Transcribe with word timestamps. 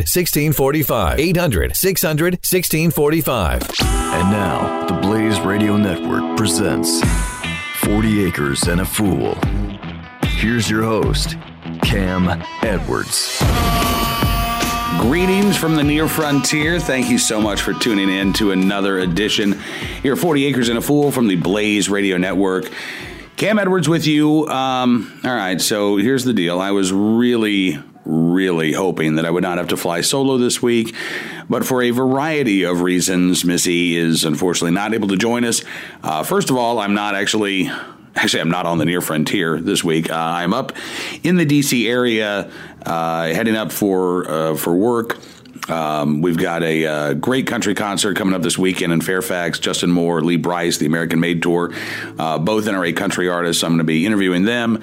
1645. 0.00 1.18
800 1.18 1.76
600 1.76 2.32
1645. 2.34 3.62
And 3.80 4.30
now, 4.30 4.86
the 4.86 4.94
Blaze 5.00 5.40
Radio 5.40 5.76
Network 5.76 6.36
presents 6.36 7.00
40 7.80 8.24
Acres 8.24 8.62
and 8.64 8.80
a 8.80 8.84
Fool. 8.84 9.36
Here's 10.24 10.68
your 10.68 10.82
host, 10.82 11.36
Cam 11.82 12.28
Edwards. 12.62 13.42
Greetings 15.00 15.56
from 15.56 15.74
the 15.74 15.82
near 15.82 16.06
frontier. 16.06 16.78
Thank 16.78 17.08
you 17.08 17.18
so 17.18 17.40
much 17.40 17.62
for 17.62 17.72
tuning 17.72 18.08
in 18.08 18.32
to 18.34 18.52
another 18.52 18.98
edition 18.98 19.58
here 20.02 20.16
40 20.16 20.44
Acres 20.46 20.68
and 20.68 20.78
a 20.78 20.80
Fool 20.82 21.10
from 21.10 21.28
the 21.28 21.36
Blaze 21.36 21.88
Radio 21.88 22.16
Network. 22.18 22.70
Cam 23.36 23.58
Edwards 23.58 23.88
with 23.88 24.06
you. 24.06 24.46
Um, 24.48 25.20
all 25.24 25.34
right, 25.34 25.60
so 25.60 25.96
here's 25.96 26.24
the 26.24 26.32
deal. 26.32 26.60
I 26.60 26.70
was 26.70 26.92
really, 26.92 27.82
really 28.04 28.72
hoping 28.72 29.16
that 29.16 29.24
I 29.26 29.30
would 29.30 29.42
not 29.42 29.58
have 29.58 29.68
to 29.68 29.76
fly 29.76 30.00
solo 30.00 30.38
this 30.38 30.60
week. 30.60 30.94
But 31.48 31.64
for 31.64 31.82
a 31.82 31.90
variety 31.90 32.64
of 32.64 32.80
reasons, 32.80 33.44
Missy 33.44 33.96
is 33.96 34.24
unfortunately 34.24 34.72
not 34.72 34.94
able 34.94 35.08
to 35.08 35.16
join 35.16 35.44
us. 35.44 35.62
Uh, 36.02 36.22
first 36.22 36.50
of 36.50 36.56
all, 36.56 36.78
I'm 36.78 36.94
not 36.94 37.14
actually. 37.14 37.70
Actually, 38.14 38.42
I'm 38.42 38.50
not 38.50 38.66
on 38.66 38.76
the 38.76 38.84
near 38.84 39.00
frontier 39.00 39.58
this 39.58 39.82
week. 39.82 40.10
Uh, 40.10 40.14
I'm 40.14 40.52
up 40.52 40.72
in 41.22 41.36
the 41.36 41.46
D.C. 41.46 41.88
area, 41.88 42.50
uh, 42.84 43.24
heading 43.28 43.56
up 43.56 43.72
for 43.72 44.30
uh, 44.30 44.54
for 44.54 44.74
work. 44.74 45.18
Um, 45.68 46.20
we've 46.20 46.36
got 46.36 46.62
a 46.62 46.86
uh, 46.86 47.14
great 47.14 47.46
country 47.46 47.74
concert 47.74 48.16
coming 48.16 48.34
up 48.34 48.42
this 48.42 48.58
weekend 48.58 48.92
in 48.92 49.00
Fairfax. 49.00 49.58
Justin 49.58 49.90
Moore, 49.90 50.20
Lee 50.20 50.36
Brice, 50.36 50.78
the 50.78 50.86
American 50.86 51.20
Made 51.20 51.42
Tour, 51.42 51.72
uh, 52.18 52.38
both 52.38 52.64
NRA 52.66 52.94
country 52.96 53.28
artists. 53.28 53.62
I'm 53.62 53.70
going 53.70 53.78
to 53.78 53.84
be 53.84 54.04
interviewing 54.04 54.44
them. 54.44 54.82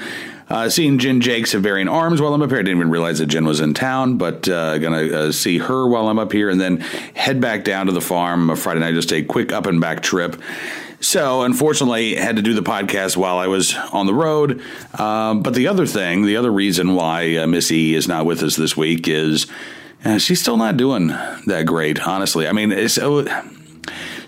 Uh, 0.49 0.67
seeing 0.67 0.97
Jen 0.97 1.21
Jacques 1.21 1.53
of 1.53 1.61
Bearing 1.61 1.87
Arms 1.87 2.21
while 2.21 2.33
I'm 2.33 2.41
up 2.41 2.49
here. 2.49 2.59
I 2.59 2.63
didn't 2.63 2.77
even 2.77 2.89
realize 2.89 3.19
that 3.19 3.27
Jen 3.27 3.45
was 3.45 3.59
in 3.59 3.73
town, 3.73 4.17
but 4.17 4.49
uh, 4.49 4.79
to 4.79 5.27
uh, 5.27 5.31
see 5.31 5.59
her 5.59 5.87
while 5.87 6.07
I'm 6.07 6.17
up 6.17 6.31
here 6.31 6.49
and 6.49 6.59
then 6.59 6.77
head 7.13 7.39
back 7.39 7.63
down 7.63 7.85
to 7.85 7.91
the 7.91 8.01
farm 8.01 8.55
Friday 8.55 8.79
night, 8.79 8.95
just 8.95 9.13
a 9.13 9.21
quick 9.21 9.51
up 9.51 9.67
and 9.67 9.79
back 9.79 10.01
trip. 10.01 10.41
So, 11.01 11.43
unfortunately, 11.43 12.15
had 12.15 12.35
to 12.35 12.41
do 12.41 12.53
the 12.53 12.61
podcast 12.61 13.15
while 13.15 13.37
I 13.37 13.47
was 13.47 13.75
on 13.93 14.05
the 14.05 14.13
road. 14.13 14.61
Um, 14.99 15.43
but 15.43 15.53
the 15.53 15.67
other 15.67 15.85
thing, 15.85 16.25
the 16.25 16.35
other 16.35 16.51
reason 16.51 16.95
why 16.95 17.37
uh, 17.37 17.47
Missy 17.47 17.93
is 17.93 18.07
not 18.07 18.25
with 18.25 18.43
us 18.43 18.55
this 18.55 18.75
week 18.75 19.07
is 19.07 19.47
uh, 20.03 20.17
she's 20.17 20.41
still 20.41 20.57
not 20.57 20.77
doing 20.77 21.07
that 21.07 21.65
great, 21.65 22.05
honestly. 22.05 22.47
I 22.47 22.51
mean, 22.51 22.71
it's. 22.71 22.97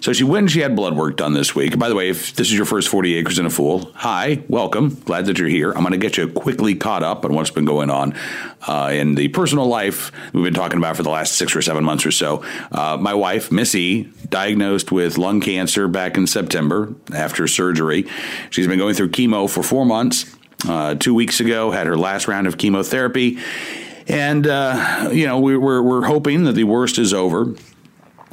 So 0.02 0.14
she 0.14 0.24
went 0.24 0.46
and 0.46 0.52
she 0.52 0.62
had 0.62 0.76
blood 0.76 0.98
work 0.98 1.18
done 1.18 1.34
this 1.34 1.54
week. 1.54 1.78
By 1.78 1.88
the 1.88 1.94
way, 1.94 2.10
if 2.10 2.34
this 2.34 2.48
is 2.48 2.56
your 2.56 2.66
first 2.66 2.90
40 2.90 3.18
acres 3.18 3.38
and 3.38 3.46
a 3.46 3.52
fool, 3.52 3.92
hi, 3.94 4.42
welcome. 4.48 4.96
Glad 5.06 5.28
that 5.28 5.38
you're 5.38 5.48
here. 5.48 5.72
I'm 5.74 5.82
going 5.82 5.92
to 5.92 6.00
get 6.00 6.18
you 6.18 6.28
quickly 6.28 6.74
caught 6.74 7.04
up 7.04 7.24
on 7.24 7.36
what's 7.36 7.52
been 7.52 7.66
going 7.66 7.92
on 7.92 8.16
uh, 8.68 8.90
in 8.92 9.14
the 9.14 9.28
personal 9.28 9.68
life 9.68 10.12
we've 10.34 10.44
been 10.44 10.56
talking 10.56 10.80
about 10.80 10.98
for 10.98 11.04
the 11.04 11.12
last 11.12 11.36
six 11.36 11.56
or 11.56 11.62
seven 11.62 11.84
months 11.84 12.04
or 12.04 12.10
so. 12.10 12.44
Uh, 12.72 12.98
my 13.00 13.14
wife, 13.14 13.52
Missy, 13.52 14.06
diagnosed 14.28 14.92
with 14.92 15.20
lung 15.20 15.40
cancer 15.40 15.88
back 15.88 16.18
in 16.18 16.26
September 16.26 16.96
after 17.14 17.48
surgery. 17.48 18.08
She's 18.50 18.66
been 18.66 18.80
going 18.80 18.96
through 18.96 19.10
chemo 19.10 19.48
for 19.48 19.62
four 19.62 19.86
months. 19.86 20.36
Uh, 20.68 20.96
two 20.96 21.14
weeks 21.14 21.40
ago, 21.40 21.70
had 21.70 21.86
her 21.86 21.98
last 21.98 22.28
round 22.28 22.48
of 22.48 22.58
chemotherapy. 22.58 23.38
And, 24.08 24.48
uh, 24.48 25.10
you 25.12 25.28
know, 25.28 25.40
we, 25.40 25.56
we're, 25.56 25.82
we're 25.82 26.06
hoping 26.06 26.46
that 26.46 26.54
the 26.54 26.64
worst 26.64 26.98
is 26.98 27.14
over. 27.14 27.54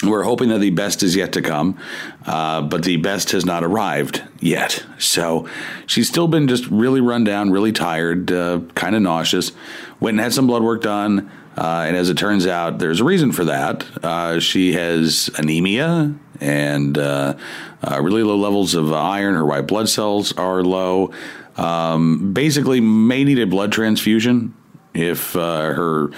We're 0.04 0.22
hoping 0.22 0.50
that 0.50 0.60
the 0.60 0.70
best 0.70 1.02
is 1.02 1.16
yet 1.16 1.32
to 1.32 1.42
come, 1.42 1.76
uh, 2.24 2.62
but 2.62 2.84
the 2.84 2.98
best 2.98 3.32
has 3.32 3.44
not 3.44 3.64
arrived 3.64 4.22
yet. 4.38 4.84
So 4.98 5.48
she's 5.86 6.08
still 6.08 6.28
been 6.28 6.46
just 6.46 6.68
really 6.68 7.00
run 7.00 7.24
down, 7.24 7.50
really 7.50 7.72
tired, 7.72 8.30
uh, 8.30 8.60
kind 8.76 8.94
of 8.94 9.02
nauseous. 9.02 9.50
Went 9.98 10.14
and 10.14 10.20
had 10.20 10.32
some 10.32 10.46
blood 10.46 10.62
work 10.62 10.82
done. 10.82 11.28
Uh, 11.56 11.86
and 11.88 11.96
as 11.96 12.08
it 12.08 12.16
turns 12.16 12.46
out, 12.46 12.78
there's 12.78 13.00
a 13.00 13.04
reason 13.04 13.32
for 13.32 13.46
that. 13.46 13.84
Uh, 14.04 14.38
she 14.38 14.74
has 14.74 15.28
anemia 15.36 16.14
and 16.40 16.96
uh, 16.96 17.36
uh, 17.82 18.00
really 18.00 18.22
low 18.22 18.36
levels 18.36 18.76
of 18.76 18.92
iron. 18.92 19.34
Her 19.34 19.44
white 19.44 19.66
blood 19.66 19.88
cells 19.88 20.30
are 20.34 20.62
low. 20.62 21.10
Um, 21.56 22.32
basically, 22.32 22.80
may 22.80 23.24
need 23.24 23.40
a 23.40 23.46
blood 23.46 23.72
transfusion 23.72 24.54
if 24.94 25.32
her 25.32 26.12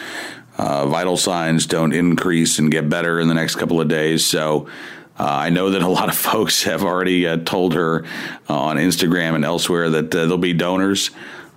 uh, 0.60 0.86
vital 0.86 1.16
signs 1.16 1.64
don't 1.64 1.94
increase 1.94 2.58
and 2.58 2.70
get 2.70 2.86
better 2.90 3.18
in 3.18 3.28
the 3.28 3.34
next 3.34 3.56
couple 3.56 3.80
of 3.80 3.88
days. 3.88 4.26
So 4.26 4.68
uh, 5.18 5.24
I 5.24 5.48
know 5.48 5.70
that 5.70 5.80
a 5.80 5.88
lot 5.88 6.10
of 6.10 6.14
folks 6.30 6.64
have 6.64 6.84
already 6.84 7.26
uh, 7.26 7.38
told 7.38 7.72
her 7.72 8.04
uh, 8.48 8.60
on 8.60 8.76
Instagram 8.76 9.34
and 9.34 9.44
elsewhere 9.44 9.88
that 9.88 10.14
uh, 10.14 10.18
there'll 10.18 10.36
be 10.36 10.52
donors. 10.52 11.10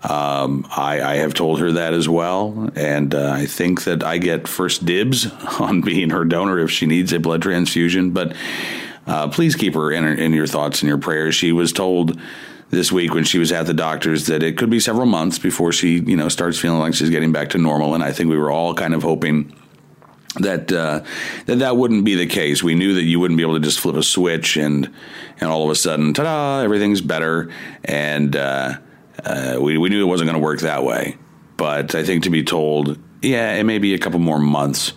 Um, 0.04 0.66
I, 0.70 1.02
I, 1.02 1.16
have 1.16 1.34
told 1.34 1.60
her 1.60 1.72
that 1.74 1.94
as 1.94 2.10
well, 2.10 2.70
and 2.76 3.16
uh, 3.16 3.32
I 3.32 3.46
think 3.46 3.86
that 3.86 4.04
I 4.04 4.18
get 4.18 4.50
first 4.50 4.86
dibs 4.86 5.32
on 5.60 5.80
being 5.80 6.10
her 6.10 6.26
donor 6.26 6.60
if 6.60 6.72
she 6.72 6.86
needs 6.86 7.14
a 7.14 7.20
blood 7.20 7.42
transfusion. 7.42 8.12
But 8.12 8.36
please 9.32 9.56
keep 9.56 9.76
her 9.76 9.92
in, 9.92 10.06
in 10.06 10.34
your 10.34 10.48
thoughts 10.48 10.82
and 10.82 10.90
your 10.90 10.98
prayers. 10.98 11.36
She 11.36 11.54
was 11.54 11.72
told 11.72 12.20
this 12.70 12.92
week 12.92 13.14
when 13.14 13.24
she 13.24 13.38
was 13.38 13.52
at 13.52 13.66
the 13.66 13.74
doctor's 13.74 14.28
that 14.28 14.44
it 14.44 14.58
could 14.58 14.70
be 14.70 14.80
several 14.80 15.06
months 15.06 15.38
before 15.40 15.72
she, 15.72 16.00
you 16.00 16.18
know, 16.18 16.30
starts 16.30 16.60
feeling 16.60 16.80
like 16.80 16.94
she's 16.94 17.10
getting 17.10 17.32
back 17.32 17.50
to 17.50 17.58
normal. 17.58 17.94
And 17.94 18.04
I 18.04 18.12
think 18.12 18.30
we 18.30 18.38
were 18.38 18.52
all 18.52 18.74
kind 18.74 18.94
of 18.94 19.04
hoping 19.04 19.56
that 20.38 20.72
uh, 20.72 21.04
that 21.46 21.60
that 21.60 21.78
wouldn't 21.78 22.06
be 22.06 22.16
the 22.16 22.26
case. 22.26 22.64
We 22.64 22.76
knew 22.76 22.96
that 22.96 23.04
you 23.04 23.20
wouldn't 23.20 23.38
be 23.38 23.44
able 23.44 23.56
to 23.56 23.60
just 23.60 23.80
flip 23.80 23.96
a 23.96 24.04
switch 24.04 24.58
and 24.58 24.92
and 25.40 25.50
all 25.50 25.64
of 25.64 25.70
a 25.70 25.76
sudden, 25.76 26.14
ta-da, 26.14 26.64
everything's 26.64 27.02
better. 27.02 27.52
And 27.84 28.36
uh, 28.36 28.78
uh, 29.24 29.58
we 29.62 29.78
we 29.78 29.90
knew 29.90 30.04
it 30.04 30.10
wasn't 30.10 30.30
going 30.30 30.40
to 30.40 30.44
work 30.44 30.62
that 30.62 30.84
way. 30.84 31.18
But 31.58 31.94
I 31.94 32.04
think 32.04 32.24
to 32.24 32.32
be 32.32 32.44
told, 32.44 32.98
yeah, 33.22 33.54
it 33.54 33.64
may 33.64 33.78
be 33.78 33.94
a 33.94 34.00
couple 34.00 34.20
more 34.20 34.40
months 34.40 34.94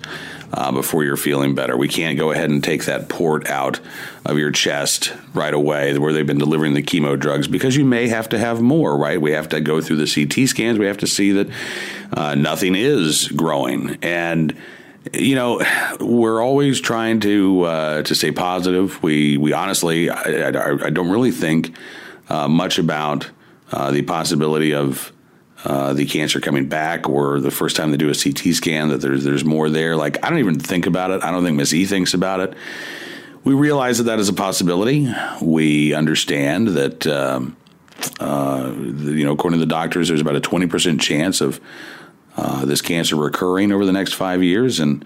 uh, 0.52 0.72
before 0.72 1.04
you're 1.04 1.16
feeling 1.16 1.54
better. 1.54 1.76
We 1.76 1.88
can't 1.88 2.18
go 2.18 2.30
ahead 2.30 2.50
and 2.50 2.62
take 2.62 2.84
that 2.84 3.08
port 3.08 3.48
out 3.48 3.80
of 4.24 4.38
your 4.38 4.50
chest 4.50 5.12
right 5.34 5.52
away 5.52 5.96
where 5.98 6.12
they've 6.12 6.26
been 6.26 6.38
delivering 6.38 6.74
the 6.74 6.82
chemo 6.82 7.18
drugs 7.18 7.48
because 7.48 7.76
you 7.76 7.84
may 7.84 8.08
have 8.08 8.28
to 8.30 8.38
have 8.38 8.60
more, 8.60 8.96
right? 8.96 9.20
We 9.20 9.32
have 9.32 9.48
to 9.50 9.60
go 9.60 9.80
through 9.80 10.04
the 10.04 10.12
CT 10.12 10.48
scans. 10.48 10.78
We 10.78 10.86
have 10.86 10.98
to 10.98 11.06
see 11.06 11.32
that 11.32 11.48
uh, 12.12 12.34
nothing 12.34 12.74
is 12.74 13.28
growing. 13.28 13.98
And 14.02 14.56
you 15.12 15.34
know, 15.34 15.62
we're 16.00 16.42
always 16.42 16.80
trying 16.80 17.20
to 17.20 17.62
uh, 17.62 18.02
to 18.02 18.14
stay 18.14 18.32
positive. 18.32 19.02
We 19.02 19.36
we 19.36 19.52
honestly, 19.52 20.10
I, 20.10 20.48
I, 20.48 20.86
I 20.86 20.90
don't 20.90 21.10
really 21.10 21.30
think 21.30 21.76
uh, 22.28 22.48
much 22.48 22.78
about 22.78 23.30
uh, 23.72 23.90
the 23.90 24.02
possibility 24.02 24.74
of 24.74 25.12
uh, 25.66 25.92
the 25.92 26.06
cancer 26.06 26.40
coming 26.40 26.68
back, 26.68 27.08
or 27.08 27.40
the 27.40 27.50
first 27.50 27.74
time 27.74 27.90
they 27.90 27.96
do 27.96 28.08
a 28.08 28.14
CT 28.14 28.54
scan 28.54 28.90
that 28.90 29.00
there's 29.00 29.24
there's 29.24 29.44
more 29.44 29.68
there. 29.68 29.96
Like 29.96 30.24
I 30.24 30.30
don't 30.30 30.38
even 30.38 30.60
think 30.60 30.86
about 30.86 31.10
it. 31.10 31.24
I 31.24 31.32
don't 31.32 31.42
think 31.42 31.56
Miss 31.56 31.72
E 31.72 31.84
thinks 31.84 32.14
about 32.14 32.38
it. 32.38 32.54
We 33.42 33.52
realize 33.52 33.98
that 33.98 34.04
that 34.04 34.20
is 34.20 34.28
a 34.28 34.32
possibility. 34.32 35.12
We 35.42 35.92
understand 35.92 36.68
that 36.68 37.04
um, 37.08 37.56
uh, 38.20 38.72
you 38.76 39.24
know, 39.24 39.32
according 39.32 39.58
to 39.58 39.66
the 39.66 39.68
doctors, 39.68 40.06
there's 40.06 40.20
about 40.20 40.36
a 40.36 40.40
twenty 40.40 40.68
percent 40.68 41.00
chance 41.00 41.40
of 41.40 41.60
uh, 42.36 42.64
this 42.64 42.80
cancer 42.80 43.16
recurring 43.16 43.72
over 43.72 43.84
the 43.84 43.92
next 43.92 44.12
five 44.12 44.44
years, 44.44 44.78
and 44.78 45.04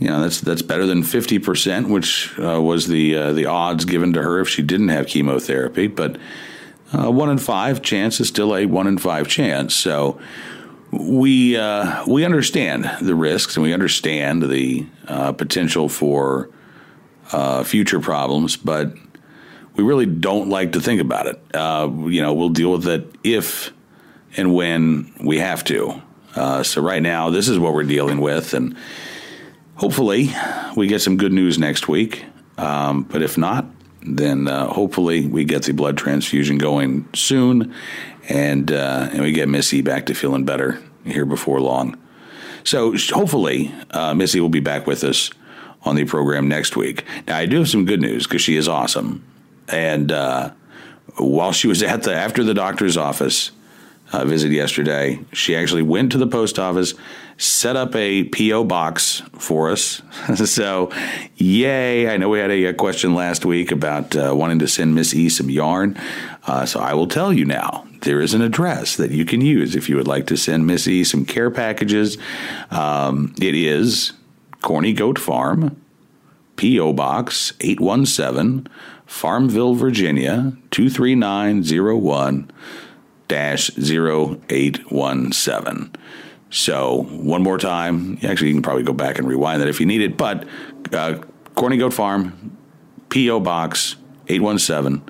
you 0.00 0.08
know 0.08 0.20
that's 0.20 0.40
that's 0.40 0.62
better 0.62 0.84
than 0.84 1.04
fifty 1.04 1.38
percent, 1.38 1.88
which 1.88 2.36
uh, 2.40 2.60
was 2.60 2.88
the 2.88 3.16
uh, 3.16 3.32
the 3.32 3.46
odds 3.46 3.84
given 3.84 4.14
to 4.14 4.22
her 4.22 4.40
if 4.40 4.48
she 4.48 4.62
didn't 4.62 4.88
have 4.88 5.06
chemotherapy, 5.06 5.86
but 5.86 6.16
uh, 6.92 7.10
one 7.10 7.30
in 7.30 7.38
five 7.38 7.82
chance 7.82 8.20
is 8.20 8.28
still 8.28 8.54
a 8.54 8.66
one 8.66 8.86
in 8.86 8.98
five 8.98 9.28
chance. 9.28 9.74
So 9.74 10.20
we 10.90 11.56
uh, 11.56 12.04
we 12.06 12.24
understand 12.24 12.90
the 13.00 13.14
risks 13.14 13.56
and 13.56 13.62
we 13.62 13.72
understand 13.72 14.42
the 14.42 14.86
uh, 15.08 15.32
potential 15.32 15.88
for 15.88 16.50
uh, 17.32 17.64
future 17.64 18.00
problems, 18.00 18.56
but 18.56 18.94
we 19.74 19.84
really 19.84 20.06
don't 20.06 20.50
like 20.50 20.72
to 20.72 20.80
think 20.80 21.00
about 21.00 21.26
it. 21.26 21.40
Uh, 21.54 21.90
you 22.06 22.20
know, 22.20 22.34
we'll 22.34 22.50
deal 22.50 22.72
with 22.72 22.86
it 22.86 23.10
if 23.24 23.72
and 24.36 24.54
when 24.54 25.12
we 25.20 25.38
have 25.38 25.64
to. 25.64 26.02
So 26.62 26.80
right 26.80 27.02
now, 27.02 27.30
this 27.30 27.48
is 27.48 27.58
what 27.58 27.74
we're 27.74 27.82
dealing 27.82 28.20
with, 28.20 28.54
and 28.54 28.76
hopefully, 29.76 30.34
we 30.76 30.86
get 30.86 31.00
some 31.00 31.16
good 31.16 31.32
news 31.32 31.58
next 31.58 31.88
week. 31.88 32.24
Um, 32.58 33.02
but 33.02 33.22
if 33.22 33.36
not, 33.36 33.66
then 34.04 34.48
uh, 34.48 34.68
hopefully 34.68 35.26
we 35.26 35.44
get 35.44 35.62
the 35.64 35.72
blood 35.72 35.96
transfusion 35.96 36.58
going 36.58 37.08
soon, 37.14 37.74
and 38.28 38.70
uh, 38.70 39.08
and 39.12 39.22
we 39.22 39.32
get 39.32 39.48
Missy 39.48 39.82
back 39.82 40.06
to 40.06 40.14
feeling 40.14 40.44
better 40.44 40.82
here 41.04 41.24
before 41.24 41.60
long. 41.60 41.98
So 42.64 42.94
hopefully, 43.10 43.74
uh, 43.90 44.14
Missy 44.14 44.40
will 44.40 44.48
be 44.48 44.60
back 44.60 44.86
with 44.86 45.02
us 45.04 45.30
on 45.82 45.96
the 45.96 46.04
program 46.04 46.48
next 46.48 46.76
week. 46.76 47.04
Now, 47.26 47.36
I 47.36 47.46
do 47.46 47.58
have 47.58 47.68
some 47.68 47.84
good 47.84 48.00
news 48.00 48.26
because 48.26 48.42
she 48.42 48.56
is 48.56 48.68
awesome. 48.68 49.24
And 49.68 50.12
uh, 50.12 50.52
while 51.16 51.52
she 51.52 51.66
was 51.66 51.82
at 51.82 52.04
the 52.04 52.14
after 52.14 52.44
the 52.44 52.54
doctor's 52.54 52.96
office 52.96 53.50
uh, 54.12 54.24
visit 54.24 54.52
yesterday, 54.52 55.18
she 55.32 55.56
actually 55.56 55.82
went 55.82 56.12
to 56.12 56.18
the 56.18 56.26
post 56.26 56.58
office, 56.58 56.94
set 57.38 57.76
up 57.76 57.96
a 57.96 58.24
PO 58.24 58.64
box 58.64 59.22
for 59.38 59.70
us. 59.70 60.02
so, 60.44 60.92
yay! 61.36 62.08
I 62.08 62.18
know 62.18 62.28
we 62.28 62.38
had 62.38 62.50
a, 62.50 62.66
a 62.66 62.74
question 62.74 63.14
last 63.14 63.44
week 63.44 63.72
about 63.72 64.14
uh, 64.14 64.34
wanting 64.34 64.58
to 64.60 64.68
send 64.68 64.94
Miss 64.94 65.14
E 65.14 65.28
some 65.28 65.48
yarn. 65.48 65.98
Uh, 66.46 66.66
so 66.66 66.80
I 66.80 66.94
will 66.94 67.08
tell 67.08 67.32
you 67.32 67.44
now. 67.44 67.86
There 68.02 68.20
is 68.20 68.34
an 68.34 68.42
address 68.42 68.96
that 68.96 69.12
you 69.12 69.24
can 69.24 69.40
use 69.40 69.76
if 69.76 69.88
you 69.88 69.96
would 69.96 70.08
like 70.08 70.26
to 70.26 70.36
send 70.36 70.66
Miss 70.66 70.88
E 70.88 71.04
some 71.04 71.24
care 71.24 71.50
packages. 71.50 72.18
Um, 72.70 73.32
it 73.40 73.54
is 73.54 74.12
Corny 74.60 74.92
Goat 74.92 75.18
Farm, 75.18 75.80
P.O. 76.56 76.92
Box 76.92 77.52
817, 77.60 78.68
Farmville, 79.06 79.74
Virginia 79.74 80.56
23901 80.72 82.50
0817. 83.30 85.90
So, 86.50 87.04
one 87.04 87.42
more 87.42 87.58
time. 87.58 88.18
Actually, 88.22 88.48
you 88.48 88.54
can 88.54 88.62
probably 88.62 88.82
go 88.82 88.92
back 88.92 89.18
and 89.18 89.26
rewind 89.26 89.62
that 89.62 89.68
if 89.68 89.80
you 89.80 89.86
need 89.86 90.02
it. 90.02 90.18
But 90.18 90.46
uh, 90.92 91.22
Corny 91.54 91.78
Goat 91.78 91.94
Farm, 91.94 92.58
P.O. 93.08 93.40
Box 93.40 93.96
817, 94.28 95.02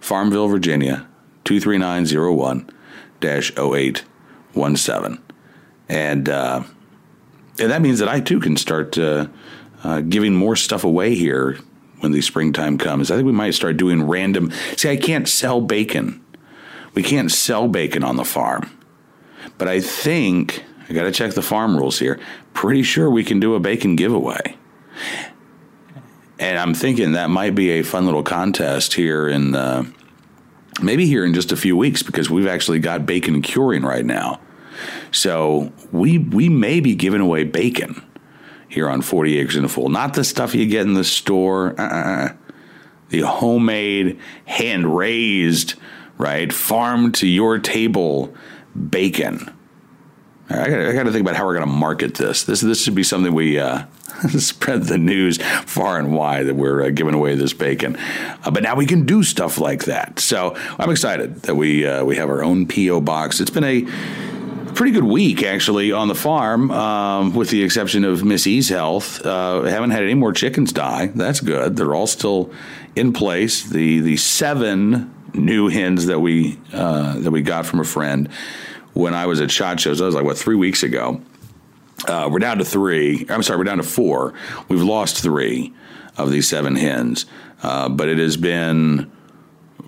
Farmville, 0.00 0.48
Virginia 0.48 1.06
23901 1.44 2.70
0817. 3.22 5.22
And, 5.88 6.28
uh, 6.28 6.62
and 7.58 7.70
that 7.70 7.82
means 7.82 7.98
that 8.00 8.08
I 8.08 8.20
too 8.20 8.40
can 8.40 8.56
start 8.56 8.98
uh, 8.98 9.28
uh, 9.84 10.00
giving 10.00 10.34
more 10.34 10.56
stuff 10.56 10.84
away 10.84 11.14
here 11.14 11.58
when 12.00 12.12
the 12.12 12.20
springtime 12.20 12.78
comes. 12.78 13.10
I 13.10 13.16
think 13.16 13.26
we 13.26 13.32
might 13.32 13.54
start 13.54 13.76
doing 13.76 14.02
random. 14.02 14.52
See, 14.76 14.90
I 14.90 14.96
can't 14.96 15.28
sell 15.28 15.60
bacon. 15.60 16.24
We 16.96 17.04
can't 17.04 17.30
sell 17.30 17.68
bacon 17.68 18.02
on 18.02 18.16
the 18.16 18.24
farm. 18.24 18.70
But 19.58 19.68
I 19.68 19.80
think, 19.80 20.64
I 20.88 20.94
got 20.94 21.02
to 21.02 21.12
check 21.12 21.34
the 21.34 21.42
farm 21.42 21.76
rules 21.76 22.00
here. 22.00 22.18
Pretty 22.54 22.82
sure 22.82 23.08
we 23.08 23.22
can 23.22 23.38
do 23.38 23.54
a 23.54 23.60
bacon 23.60 23.94
giveaway. 23.94 24.56
And 26.38 26.58
I'm 26.58 26.74
thinking 26.74 27.12
that 27.12 27.30
might 27.30 27.54
be 27.54 27.70
a 27.70 27.82
fun 27.82 28.06
little 28.06 28.22
contest 28.22 28.94
here 28.94 29.28
in 29.28 29.54
uh, 29.54 29.84
maybe 30.82 31.06
here 31.06 31.24
in 31.24 31.34
just 31.34 31.52
a 31.52 31.56
few 31.56 31.76
weeks 31.76 32.02
because 32.02 32.30
we've 32.30 32.46
actually 32.46 32.78
got 32.78 33.06
bacon 33.06 33.40
curing 33.42 33.82
right 33.82 34.04
now. 34.04 34.40
So 35.12 35.72
we 35.92 36.18
we 36.18 36.48
may 36.48 36.80
be 36.80 36.94
giving 36.94 37.20
away 37.20 37.44
bacon 37.44 38.04
here 38.68 38.88
on 38.88 39.00
40 39.00 39.38
Acres 39.38 39.56
and 39.56 39.64
a 39.64 39.68
Fool. 39.68 39.88
Not 39.88 40.14
the 40.14 40.24
stuff 40.24 40.54
you 40.54 40.66
get 40.66 40.82
in 40.82 40.94
the 40.94 41.04
store. 41.04 41.78
Uh-uh. 41.78 42.34
The 43.08 43.20
homemade, 43.20 44.18
hand 44.46 44.96
raised, 44.96 45.74
right, 46.18 46.52
farm 46.52 47.12
to 47.12 47.26
your 47.26 47.58
table 47.58 48.34
bacon. 48.88 49.52
I 50.48 50.70
got, 50.70 50.80
I 50.80 51.02
to 51.02 51.10
think 51.10 51.22
about 51.22 51.34
how 51.34 51.44
we're 51.44 51.56
going 51.56 51.66
to 51.66 51.72
market 51.72 52.14
this. 52.14 52.44
This 52.44 52.60
this 52.60 52.82
should 52.82 52.94
be 52.94 53.02
something 53.02 53.34
we 53.34 53.58
uh, 53.58 53.84
spread 54.38 54.84
the 54.84 54.98
news 54.98 55.38
far 55.66 55.98
and 55.98 56.14
wide 56.14 56.46
that 56.46 56.54
we're 56.54 56.84
uh, 56.84 56.90
giving 56.90 57.14
away 57.14 57.34
this 57.34 57.52
bacon. 57.52 57.96
Uh, 57.96 58.50
but 58.52 58.62
now 58.62 58.76
we 58.76 58.86
can 58.86 59.06
do 59.06 59.24
stuff 59.24 59.58
like 59.58 59.84
that. 59.84 60.20
So 60.20 60.54
I'm 60.78 60.90
excited 60.90 61.42
that 61.42 61.56
we 61.56 61.84
uh, 61.84 62.04
we 62.04 62.16
have 62.16 62.28
our 62.28 62.44
own 62.44 62.68
PO 62.68 63.00
box. 63.00 63.40
It's 63.40 63.50
been 63.50 63.64
a 63.64 63.86
pretty 64.74 64.92
good 64.92 65.04
week 65.04 65.42
actually 65.42 65.90
on 65.90 66.06
the 66.06 66.14
farm, 66.14 66.70
um, 66.70 67.34
with 67.34 67.50
the 67.50 67.64
exception 67.64 68.04
of 68.04 68.22
Missy's 68.22 68.68
health. 68.68 69.24
Uh, 69.26 69.62
haven't 69.62 69.90
had 69.90 70.04
any 70.04 70.14
more 70.14 70.32
chickens 70.32 70.72
die. 70.72 71.06
That's 71.06 71.40
good. 71.40 71.76
They're 71.76 71.94
all 71.94 72.06
still 72.06 72.52
in 72.94 73.12
place. 73.12 73.64
The 73.64 73.98
the 73.98 74.16
seven 74.16 75.12
new 75.34 75.68
hens 75.68 76.06
that 76.06 76.20
we 76.20 76.58
uh, 76.72 77.18
that 77.18 77.30
we 77.30 77.42
got 77.42 77.66
from 77.66 77.80
a 77.80 77.84
friend 77.84 78.28
when 78.94 79.14
I 79.14 79.26
was 79.26 79.40
at 79.40 79.50
Shot 79.50 79.80
Shows. 79.80 79.98
That 79.98 80.06
was 80.06 80.14
like 80.14 80.24
what 80.24 80.38
three 80.38 80.56
weeks 80.56 80.82
ago. 80.82 81.20
Uh, 82.06 82.28
we're 82.30 82.38
down 82.38 82.58
to 82.58 82.64
three. 82.64 83.26
I'm 83.28 83.42
sorry, 83.42 83.58
we're 83.58 83.64
down 83.64 83.78
to 83.78 83.82
four. 83.82 84.34
We've 84.68 84.82
lost 84.82 85.22
three 85.22 85.72
of 86.16 86.30
these 86.30 86.48
seven 86.48 86.76
hens, 86.76 87.26
uh, 87.62 87.88
but 87.88 88.08
it 88.08 88.18
has 88.18 88.36
been 88.36 89.10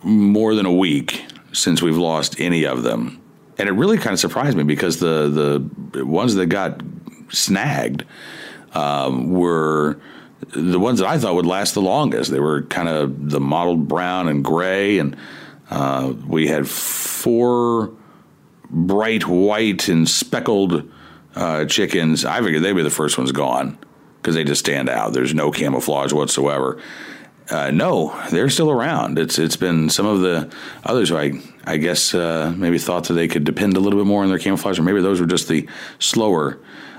more 0.03 0.55
than 0.55 0.67
a 0.67 0.73
week 0.73 1.25
since 1.53 1.83
we've 1.83 1.97
lost 1.97 2.41
any 2.41 2.65
of 2.65 2.83
them, 2.83 3.21
and 3.59 3.69
it 3.69 3.73
really 3.73 3.99
kind 3.99 4.13
of 4.13 4.21
surprised 4.21 4.57
me 4.57 4.65
because 4.65 5.01
the 5.01 5.69
the 5.93 6.05
ones 6.05 6.35
that 6.35 6.47
got 6.47 6.83
snagged 7.31 8.05
um, 8.75 9.31
were 9.33 10.01
the 10.41 10.79
ones 10.79 11.01
that 11.01 11.09
I 11.09 11.19
thought 11.19 11.35
would 11.35 11.47
last 11.47 11.75
the 11.75 11.83
longest. 11.83 12.31
They 12.31 12.41
were 12.41 12.63
kind 12.63 12.89
of 12.89 13.31
the 13.31 13.41
mottled 13.41 13.89
brown 13.89 14.29
and 14.29 14.45
gray, 14.45 14.99
and 14.99 15.17
uh, 15.71 16.15
we 16.27 16.47
had 16.47 16.69
four 16.69 17.93
bright 18.71 19.27
white 19.27 19.89
and 19.89 20.09
speckled 20.09 20.91
uh, 21.35 21.65
chickens. 21.65 22.25
I 22.25 22.41
figured 22.43 22.63
they'd 22.63 22.73
be 22.73 22.83
the 22.83 22.91
first 22.91 23.19
ones 23.19 23.33
gone 23.33 23.79
because 24.21 24.35
they 24.35 24.45
just 24.45 24.61
stand 24.61 24.89
out. 24.89 25.13
There's 25.13 25.35
no 25.35 25.51
camouflage 25.51 26.13
whatsoever. 26.13 26.81
Uh, 27.51 27.71
no, 27.71 28.21
they're 28.31 28.51
still 28.51 28.71
around. 28.71 29.19
It's 29.19 29.39
it's 29.39 29.57
been 29.57 29.89
some 29.89 30.07
of 30.07 30.21
the 30.21 30.53
others 30.85 31.09
who 31.09 31.17
I 31.17 31.33
I 31.65 31.79
guess 31.79 32.15
uh, 32.15 32.53
maybe 32.57 32.79
thought 32.79 33.05
that 33.05 33.15
they 33.15 33.29
could 33.29 33.45
depend 33.45 33.77
a 33.77 33.81
little 33.81 33.99
bit 33.99 34.07
more 34.07 34.23
on 34.23 34.29
their 34.29 34.39
camouflage, 34.39 34.79
or 34.79 34.83
maybe 34.83 35.01
those 35.01 35.21
were 35.21 35.27
just 35.27 35.49
the 35.49 35.67
slower 35.99 36.59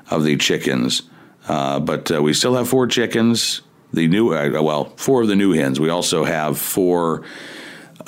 of 0.09 0.23
the 0.23 0.37
chickens. 0.37 1.03
Uh, 1.47 1.79
but 1.79 2.11
uh, 2.11 2.21
we 2.21 2.33
still 2.33 2.55
have 2.55 2.69
four 2.69 2.87
chickens. 2.87 3.61
The 3.91 4.07
new, 4.07 4.33
uh, 4.33 4.61
well, 4.61 4.93
four 4.97 5.21
of 5.21 5.27
the 5.27 5.35
new 5.35 5.53
hens. 5.53 5.79
We 5.79 5.89
also 5.89 6.23
have 6.23 6.59
four 6.59 7.23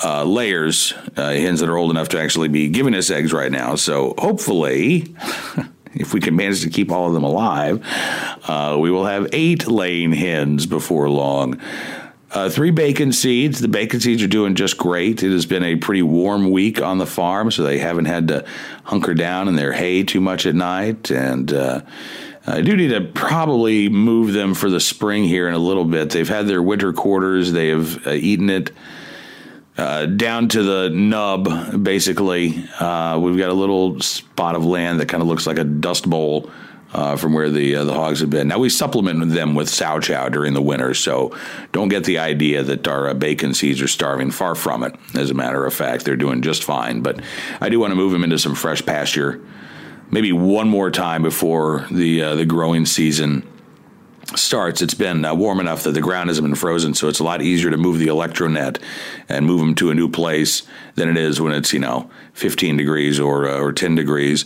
uh, 0.02 0.24
layers, 0.24 0.92
uh, 1.16 1.30
hens 1.32 1.60
that 1.60 1.68
are 1.68 1.76
old 1.76 1.90
enough 1.90 2.08
to 2.10 2.20
actually 2.20 2.48
be 2.48 2.68
giving 2.68 2.94
us 2.94 3.10
eggs 3.10 3.32
right 3.32 3.50
now. 3.50 3.74
So 3.74 4.14
hopefully, 4.18 5.14
if 5.94 6.14
we 6.14 6.20
can 6.20 6.36
manage 6.36 6.62
to 6.62 6.70
keep 6.70 6.90
all 6.90 7.08
of 7.08 7.14
them 7.14 7.24
alive, 7.24 7.84
uh, 8.48 8.76
we 8.78 8.90
will 8.90 9.06
have 9.06 9.28
eight 9.32 9.66
laying 9.66 10.12
hens 10.12 10.66
before 10.66 11.08
long. 11.08 11.60
Uh, 12.30 12.48
three 12.48 12.70
bacon 12.70 13.12
seeds. 13.12 13.60
The 13.60 13.68
bacon 13.68 14.00
seeds 14.00 14.22
are 14.22 14.28
doing 14.28 14.54
just 14.54 14.78
great. 14.78 15.22
It 15.22 15.32
has 15.32 15.44
been 15.44 15.62
a 15.62 15.76
pretty 15.76 16.02
warm 16.02 16.50
week 16.50 16.80
on 16.80 16.96
the 16.96 17.06
farm, 17.06 17.50
so 17.50 17.62
they 17.62 17.78
haven't 17.78 18.06
had 18.06 18.28
to 18.28 18.46
hunker 18.84 19.12
down 19.12 19.48
in 19.48 19.56
their 19.56 19.72
hay 19.72 20.02
too 20.02 20.20
much 20.20 20.46
at 20.46 20.54
night. 20.54 21.10
And 21.10 21.52
uh, 21.52 21.82
I 22.46 22.60
do 22.60 22.76
need 22.76 22.88
to 22.88 23.00
probably 23.00 23.88
move 23.88 24.32
them 24.32 24.54
for 24.54 24.68
the 24.68 24.80
spring 24.80 25.24
here 25.24 25.48
in 25.48 25.54
a 25.54 25.58
little 25.58 25.84
bit. 25.84 26.10
They've 26.10 26.28
had 26.28 26.48
their 26.48 26.62
winter 26.62 26.92
quarters, 26.92 27.52
they 27.52 27.68
have 27.68 28.06
uh, 28.06 28.10
eaten 28.10 28.50
it. 28.50 28.72
Uh, 29.74 30.04
down 30.04 30.48
to 30.48 30.62
the 30.62 30.90
nub, 30.90 31.82
basically. 31.82 32.62
Uh, 32.78 33.18
we've 33.18 33.38
got 33.38 33.48
a 33.48 33.54
little 33.54 33.98
spot 34.00 34.54
of 34.54 34.66
land 34.66 35.00
that 35.00 35.08
kind 35.08 35.22
of 35.22 35.28
looks 35.28 35.46
like 35.46 35.58
a 35.58 35.64
dust 35.64 36.08
bowl 36.08 36.50
uh, 36.92 37.16
from 37.16 37.32
where 37.32 37.48
the 37.48 37.76
uh, 37.76 37.84
the 37.84 37.94
hogs 37.94 38.20
have 38.20 38.30
been. 38.30 38.48
Now 38.48 38.58
we 38.58 38.68
supplement 38.68 39.30
them 39.30 39.54
with 39.54 39.68
sow 39.68 39.98
chow 39.98 40.28
during 40.28 40.52
the 40.52 40.62
winter, 40.62 40.94
so 40.94 41.34
don't 41.72 41.88
get 41.88 42.04
the 42.04 42.18
idea 42.18 42.62
that 42.62 42.86
our 42.86 43.08
uh, 43.08 43.14
bacon 43.14 43.54
seeds 43.54 43.80
are 43.80 43.88
starving. 43.88 44.30
Far 44.30 44.54
from 44.54 44.82
it. 44.82 44.94
As 45.14 45.30
a 45.30 45.34
matter 45.34 45.64
of 45.64 45.72
fact, 45.72 46.04
they're 46.04 46.16
doing 46.16 46.42
just 46.42 46.64
fine. 46.64 47.00
But 47.00 47.20
I 47.60 47.68
do 47.68 47.80
want 47.80 47.92
to 47.92 47.96
move 47.96 48.12
them 48.12 48.24
into 48.24 48.38
some 48.38 48.54
fresh 48.54 48.84
pasture, 48.84 49.40
maybe 50.12 50.30
one 50.30 50.68
more 50.68 50.90
time 50.90 51.22
before 51.22 51.86
the 51.90 52.22
uh, 52.22 52.34
the 52.36 52.46
growing 52.46 52.86
season 52.86 53.48
starts, 54.36 54.80
it's 54.80 54.94
been 54.94 55.24
uh, 55.24 55.34
warm 55.34 55.58
enough 55.58 55.82
that 55.82 55.92
the 55.92 56.00
ground 56.00 56.30
hasn't 56.30 56.46
been 56.46 56.54
frozen, 56.54 56.94
so 56.94 57.08
it's 57.08 57.18
a 57.18 57.24
lot 57.24 57.42
easier 57.42 57.70
to 57.70 57.76
move 57.76 57.98
the 57.98 58.06
electronet 58.06 58.80
and 59.28 59.46
move 59.46 59.60
them 59.60 59.74
to 59.74 59.90
a 59.90 59.94
new 59.94 60.08
place 60.08 60.62
than 60.94 61.08
it 61.08 61.16
is 61.16 61.40
when 61.40 61.52
it's 61.52 61.72
you 61.72 61.80
know 61.80 62.08
15 62.34 62.76
degrees 62.76 63.18
or 63.18 63.48
uh, 63.48 63.58
or 63.58 63.72
10 63.72 63.96
degrees. 63.96 64.44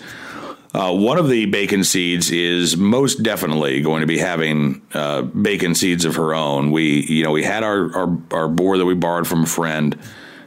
Uh, 0.75 0.93
one 0.95 1.17
of 1.17 1.31
the 1.31 1.47
bacon 1.47 1.83
seeds 1.83 2.31
is 2.31 2.77
most 2.77 3.23
definitely 3.23 3.81
going 3.81 4.03
to 4.03 4.07
be 4.07 4.19
having 4.19 4.83
uh, 4.93 5.23
bacon 5.23 5.75
seeds 5.75 6.05
of 6.05 6.17
her 6.17 6.35
own. 6.35 6.71
We, 6.71 7.03
you 7.07 7.25
know, 7.25 7.31
we 7.31 7.45
had 7.45 7.63
our, 7.63 7.97
our, 7.97 8.19
our 8.31 8.49
boar 8.49 8.77
that 8.77 8.85
we 8.85 8.93
borrowed 8.93 9.27
from 9.27 9.45
a 9.45 9.47
friend 9.47 9.99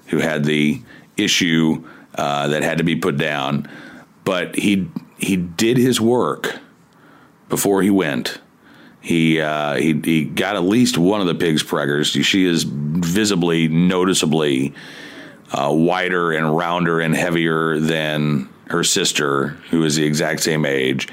who 0.08 0.20
had 0.20 0.44
the 0.44 0.80
issue 1.18 1.84
uh, 2.14 2.48
that 2.50 2.62
had 2.62 2.78
to 2.78 2.84
be 2.84 2.96
put 2.96 3.18
down, 3.18 3.68
but 4.24 4.56
he 4.56 4.88
he 5.20 5.36
did 5.36 5.78
his 5.78 6.00
work 6.02 6.60
before 7.50 7.82
he 7.82 7.90
went 7.90 8.40
he, 9.02 9.40
uh, 9.40 9.76
he 9.76 10.00
he 10.04 10.26
got 10.26 10.56
at 10.56 10.64
least 10.64 10.98
one 10.98 11.22
of 11.22 11.28
the 11.28 11.36
pigs 11.36 11.64
preggers. 11.64 12.24
She 12.24 12.46
is 12.46 12.64
visibly, 12.64 13.68
noticeably 13.68 14.74
uh, 15.52 15.72
wider 15.72 16.32
and 16.32 16.56
rounder 16.56 17.00
and 17.00 17.16
heavier 17.16 17.80
than 17.80 18.50
her 18.68 18.84
sister, 18.84 19.50
who 19.72 19.84
is 19.84 19.96
the 19.96 20.04
exact 20.04 20.42
same 20.42 20.66
age. 20.66 21.08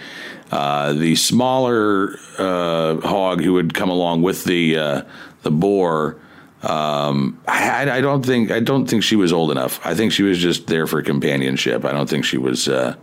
Uh, 0.50 0.92
the 0.92 1.14
smaller 1.14 2.18
uh, 2.38 2.96
hog 3.00 3.42
who 3.42 3.52
would 3.54 3.72
come 3.72 3.88
along 3.88 4.22
with 4.22 4.44
the 4.44 4.76
uh, 4.76 5.02
the 5.42 5.50
boar. 5.50 6.18
Um, 6.62 7.40
I, 7.46 7.88
I, 7.88 8.00
don't 8.00 8.26
think 8.26 8.50
I 8.50 8.58
don't 8.58 8.86
think 8.86 9.04
she 9.04 9.14
was 9.14 9.32
old 9.32 9.52
enough. 9.52 9.78
I 9.84 9.94
think 9.94 10.10
she 10.10 10.24
was 10.24 10.38
just 10.38 10.66
there 10.66 10.86
for 10.88 11.00
companionship. 11.02 11.84
I 11.84 11.92
don't 11.92 12.08
think 12.08 12.24
she 12.24 12.38
was. 12.38 12.68
Uh, 12.68 12.96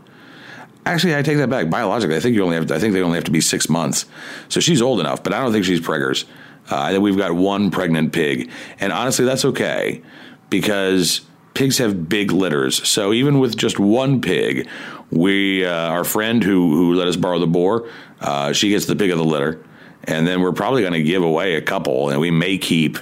Actually, 0.86 1.16
I 1.16 1.22
take 1.22 1.38
that 1.38 1.50
back. 1.50 1.70
Biologically, 1.70 2.16
I 2.16 2.20
think 2.20 2.36
you 2.36 2.44
only 2.44 2.56
have. 2.56 2.72
I 2.72 2.80
think 2.80 2.94
they 2.94 3.02
only 3.02 3.16
have 3.16 3.24
to 3.26 3.32
be 3.32 3.42
six 3.42 3.70
months. 3.70 4.06
So 4.50 4.60
she's 4.60 4.82
old 4.82 5.00
enough, 5.00 5.24
but 5.24 5.34
I 5.34 5.42
don't 5.42 5.52
think 5.52 5.66
she's 5.66 5.80
preggers. 5.80 6.26
Uh, 6.70 6.80
I 6.80 6.92
think 6.92 7.04
we've 7.04 7.18
got 7.18 7.34
one 7.34 7.72
pregnant 7.72 8.14
pig, 8.14 8.50
and 8.80 8.92
honestly, 8.92 9.26
that's 9.26 9.46
okay 9.46 10.02
because 10.50 11.22
pigs 11.54 11.78
have 11.78 12.10
big 12.10 12.32
litters. 12.32 12.88
So 12.88 13.14
even 13.14 13.40
with 13.40 13.58
just 13.58 13.80
one 13.80 14.22
pig, 14.22 14.68
we 15.10 15.66
uh, 15.66 15.72
our 15.90 16.04
friend 16.04 16.44
who 16.44 16.76
who 16.76 16.94
let 16.96 17.08
us 17.08 17.16
borrow 17.16 17.40
the 17.40 17.48
boar, 17.48 17.90
uh, 18.22 18.54
she 18.54 18.70
gets 18.70 18.86
the 18.86 18.96
pig 18.96 19.12
of 19.12 19.18
the 19.18 19.26
litter, 19.26 19.64
and 20.04 20.28
then 20.28 20.42
we're 20.42 20.54
probably 20.54 20.82
going 20.82 20.94
to 20.94 21.04
give 21.04 21.24
away 21.24 21.56
a 21.56 21.62
couple, 21.62 22.10
and 22.10 22.20
we 22.20 22.32
may 22.32 22.58
keep 22.58 22.98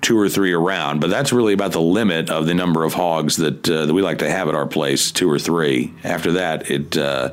two 0.00 0.18
or 0.18 0.28
three 0.28 0.52
around, 0.52 1.00
but 1.00 1.10
that's 1.10 1.32
really 1.32 1.52
about 1.52 1.72
the 1.72 1.80
limit 1.80 2.30
of 2.30 2.46
the 2.46 2.54
number 2.54 2.84
of 2.84 2.94
hogs 2.94 3.36
that 3.36 3.68
uh, 3.68 3.86
that 3.86 3.94
we 3.94 4.02
like 4.02 4.18
to 4.18 4.30
have 4.30 4.48
at 4.48 4.54
our 4.54 4.66
place, 4.66 5.10
two 5.10 5.30
or 5.30 5.38
three. 5.38 5.92
After 6.04 6.32
that, 6.32 6.70
it 6.70 6.96
uh, 6.96 7.30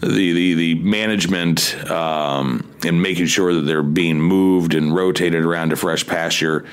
the 0.00 0.32
the 0.32 0.54
the 0.54 0.74
management 0.76 1.74
um, 1.90 2.70
and 2.84 3.02
making 3.02 3.26
sure 3.26 3.54
that 3.54 3.62
they're 3.62 3.82
being 3.82 4.20
moved 4.20 4.74
and 4.74 4.94
rotated 4.94 5.44
around 5.44 5.70
to 5.70 5.76
fresh 5.76 6.06
pasture. 6.06 6.64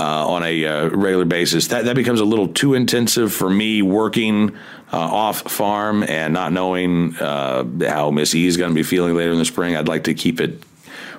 Uh, 0.00 0.26
on 0.26 0.42
a 0.42 0.64
uh, 0.64 0.88
regular 0.88 1.26
basis, 1.26 1.66
that 1.66 1.84
that 1.84 1.94
becomes 1.94 2.18
a 2.18 2.24
little 2.24 2.48
too 2.48 2.72
intensive 2.72 3.30
for 3.30 3.50
me 3.50 3.82
working 3.82 4.56
uh, 4.90 4.96
off 4.96 5.42
farm 5.52 6.02
and 6.02 6.32
not 6.32 6.50
knowing 6.50 7.14
uh, 7.16 7.62
how 7.86 8.10
Miss 8.10 8.34
E 8.34 8.46
is 8.46 8.56
going 8.56 8.70
to 8.70 8.74
be 8.74 8.82
feeling 8.82 9.14
later 9.14 9.32
in 9.32 9.38
the 9.38 9.44
spring. 9.44 9.76
I'd 9.76 9.88
like 9.88 10.04
to 10.04 10.14
keep 10.14 10.40
it 10.40 10.62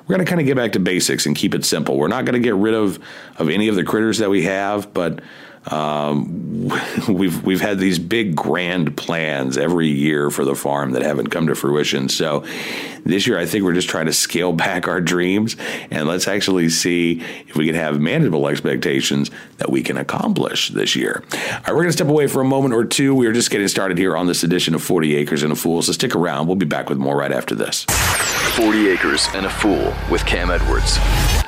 we're 0.08 0.16
going 0.16 0.26
to 0.26 0.30
kind 0.30 0.42
of 0.42 0.48
get 0.48 0.56
back 0.56 0.74
to 0.74 0.80
basics 0.80 1.26
and 1.26 1.36
keep 1.36 1.56
it 1.56 1.64
simple. 1.66 1.98
We're 1.98 2.08
not 2.08 2.26
going 2.26 2.34
to 2.34 2.40
get 2.40 2.56
rid 2.56 2.74
of 2.74 3.00
of 3.38 3.50
any 3.50 3.68
of 3.68 3.76
the 3.76 3.84
critters 3.84 4.18
that 4.18 4.30
we 4.30 4.44
have, 4.44 4.94
but 4.94 5.22
um, 5.68 6.70
we've 7.08 7.44
we've 7.44 7.62
had 7.62 7.80
these 7.80 8.00
big 8.00 8.36
grand 8.36 8.98
plans 8.98 9.58
every 9.58 9.90
year 9.90 10.30
for 10.30 10.46
the 10.46 10.56
farm 10.56 10.92
that 10.92 11.02
haven't 11.02 11.28
come 11.28 11.48
to 11.48 11.56
fruition. 11.56 12.10
So 12.10 12.46
this 13.06 13.28
year, 13.28 13.38
I 13.38 13.46
think 13.46 13.64
we're 13.64 13.74
just 13.74 13.90
trying 13.90 14.06
to 14.08 14.14
scale 14.14 14.54
back 14.64 14.88
our 14.88 15.02
dreams 15.02 15.56
and 15.92 16.08
let's 16.08 16.28
actually 16.28 16.70
see 16.70 17.22
if 17.48 17.56
we 17.56 17.66
can 17.66 17.76
have 17.76 18.00
manageable 18.00 18.48
expectations 18.48 19.32
that 19.58 19.70
we 19.70 19.82
can 19.82 19.98
accomplish 19.98 20.70
this 20.70 20.96
year. 20.96 21.24
All 21.34 21.40
right, 21.40 21.68
we're 21.70 21.76
going 21.76 21.88
to 21.88 21.94
step 21.94 22.08
away 22.08 22.28
for 22.28 22.42
a 22.42 22.46
moment 22.46 22.74
or 22.74 22.86
two. 22.86 23.16
We 23.16 23.28
are 23.28 23.34
just 23.34 23.50
getting 23.50 23.68
started 23.68 23.98
here 23.98 24.16
on 24.16 24.28
this 24.28 24.44
edition 24.44 24.76
of 24.76 24.84
40 24.84 25.16
Acres 25.16 25.44
and 25.44 25.52
a 25.52 25.56
Fool. 25.56 25.82
So 25.82 25.92
stick 25.92 26.16
around. 26.16 26.48
We'll 26.48 26.56
be 26.56 26.66
back 26.66 26.90
with 26.90 26.98
more 26.98 27.18
right 27.18 27.32
after 27.32 27.56
this. 27.56 27.86
40 28.56 28.90
Acres 28.90 29.28
and 29.34 29.46
a 29.46 29.50
Fool 29.50 29.94
with 30.12 30.26
Cam 30.26 30.52
Edwards 30.52 30.98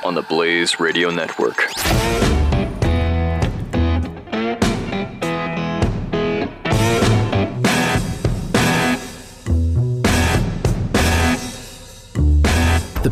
on 0.04 0.14
the 0.14 0.22
Blaze 0.22 0.80
Radio 0.80 1.10
Network. 1.10 1.56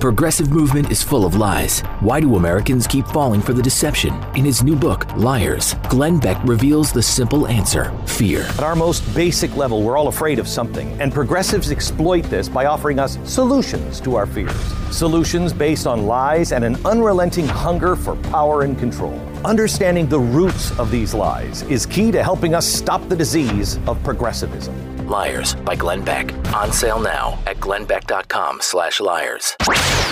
Progressive 0.04 0.50
movement 0.50 0.90
is 0.90 1.02
full 1.02 1.24
of 1.24 1.34
lies. 1.34 1.80
Why 2.00 2.20
do 2.20 2.36
Americans 2.36 2.86
keep 2.86 3.06
falling 3.06 3.40
for 3.40 3.54
the 3.54 3.62
deception? 3.62 4.12
In 4.36 4.44
his 4.44 4.62
new 4.62 4.76
book, 4.76 5.10
Liars, 5.16 5.76
Glenn 5.88 6.18
Beck 6.18 6.36
reveals 6.44 6.92
the 6.92 7.02
simple 7.02 7.46
answer 7.46 7.90
fear. 8.04 8.42
At 8.42 8.64
our 8.64 8.76
most 8.76 9.00
basic 9.14 9.56
level, 9.56 9.82
we're 9.82 9.96
all 9.96 10.08
afraid 10.08 10.38
of 10.38 10.46
something, 10.46 10.92
and 11.00 11.10
progressives 11.10 11.70
exploit 11.70 12.24
this 12.24 12.50
by 12.50 12.66
offering 12.66 12.98
us 12.98 13.18
solutions 13.24 13.98
to 14.00 14.14
our 14.14 14.26
fears. 14.26 14.54
Solutions 14.90 15.54
based 15.54 15.86
on 15.86 16.06
lies 16.06 16.52
and 16.52 16.64
an 16.64 16.76
unrelenting 16.84 17.48
hunger 17.48 17.96
for 17.96 18.16
power 18.16 18.60
and 18.60 18.78
control. 18.78 19.18
Understanding 19.44 20.06
the 20.06 20.18
roots 20.18 20.76
of 20.78 20.90
these 20.90 21.12
lies 21.12 21.60
is 21.64 21.84
key 21.84 22.10
to 22.10 22.22
helping 22.22 22.54
us 22.54 22.66
stop 22.66 23.06
the 23.10 23.16
disease 23.16 23.78
of 23.86 24.02
progressivism. 24.02 24.74
Liars 25.06 25.54
by 25.54 25.76
Glenn 25.76 26.02
Beck. 26.02 26.32
On 26.54 26.72
sale 26.72 26.98
now 26.98 27.38
at 27.46 27.58
glennbeck.com 27.58 28.62
slash 28.62 29.00
liars. 29.00 29.54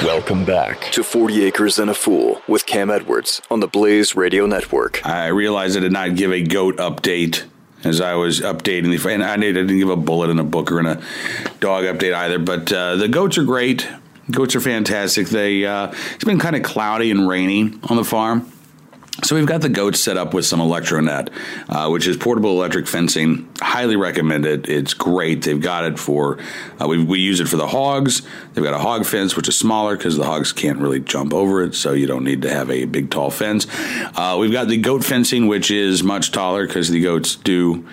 Welcome 0.04 0.44
back 0.44 0.82
to 0.92 1.02
40 1.02 1.46
Acres 1.46 1.78
and 1.78 1.88
a 1.88 1.94
Fool 1.94 2.42
with 2.46 2.66
Cam 2.66 2.90
Edwards 2.90 3.40
on 3.50 3.60
the 3.60 3.66
Blaze 3.66 4.14
Radio 4.14 4.44
Network. 4.44 5.04
I 5.06 5.28
realized 5.28 5.78
I 5.78 5.80
did 5.80 5.92
not 5.92 6.14
give 6.14 6.30
a 6.30 6.42
goat 6.42 6.76
update 6.76 7.44
as 7.84 8.02
I 8.02 8.12
was 8.16 8.42
updating 8.42 8.94
the, 8.94 9.08
and 9.10 9.24
I 9.24 9.38
didn't 9.38 9.78
give 9.78 9.88
a 9.88 9.96
bullet 9.96 10.28
in 10.28 10.40
a 10.40 10.44
book 10.44 10.70
or 10.70 10.78
in 10.78 10.84
a 10.84 11.00
dog 11.60 11.84
update 11.84 12.12
either. 12.12 12.38
But 12.38 12.70
uh, 12.70 12.96
the 12.96 13.08
goats 13.08 13.38
are 13.38 13.44
great. 13.44 13.88
Goats 14.30 14.54
are 14.54 14.60
fantastic. 14.60 15.28
They 15.28 15.64
uh, 15.64 15.90
it's 16.14 16.24
been 16.24 16.38
kind 16.38 16.54
of 16.54 16.62
cloudy 16.62 17.10
and 17.10 17.26
rainy 17.26 17.72
on 17.84 17.96
the 17.96 18.04
farm. 18.04 18.52
So 19.22 19.36
we've 19.36 19.46
got 19.46 19.60
the 19.60 19.68
goats 19.68 20.00
set 20.00 20.16
up 20.16 20.32
with 20.32 20.46
some 20.46 20.58
electronet, 20.58 21.28
uh, 21.68 21.90
which 21.90 22.06
is 22.06 22.16
portable 22.16 22.50
electric 22.52 22.88
fencing. 22.88 23.46
Highly 23.60 23.94
recommend 23.94 24.46
it. 24.46 24.70
It's 24.70 24.94
great. 24.94 25.42
They've 25.42 25.60
got 25.60 25.84
it 25.84 25.98
for 25.98 26.38
uh, 26.80 26.88
we, 26.88 27.04
we 27.04 27.20
use 27.20 27.38
it 27.38 27.46
for 27.46 27.56
the 27.56 27.66
hogs. 27.66 28.22
They've 28.54 28.64
got 28.64 28.72
a 28.72 28.78
hog 28.78 29.04
fence, 29.04 29.36
which 29.36 29.48
is 29.48 29.56
smaller 29.56 29.98
because 29.98 30.16
the 30.16 30.24
hogs 30.24 30.52
can't 30.52 30.78
really 30.78 30.98
jump 30.98 31.34
over 31.34 31.62
it, 31.62 31.74
so 31.74 31.92
you 31.92 32.06
don't 32.06 32.24
need 32.24 32.42
to 32.42 32.50
have 32.50 32.70
a 32.70 32.86
big 32.86 33.10
tall 33.10 33.30
fence. 33.30 33.66
Uh, 34.16 34.38
we've 34.40 34.50
got 34.52 34.68
the 34.68 34.78
goat 34.78 35.04
fencing, 35.04 35.46
which 35.46 35.70
is 35.70 36.02
much 36.02 36.32
taller 36.32 36.66
because 36.66 36.88
the 36.88 37.02
goats 37.02 37.36
do 37.36 37.86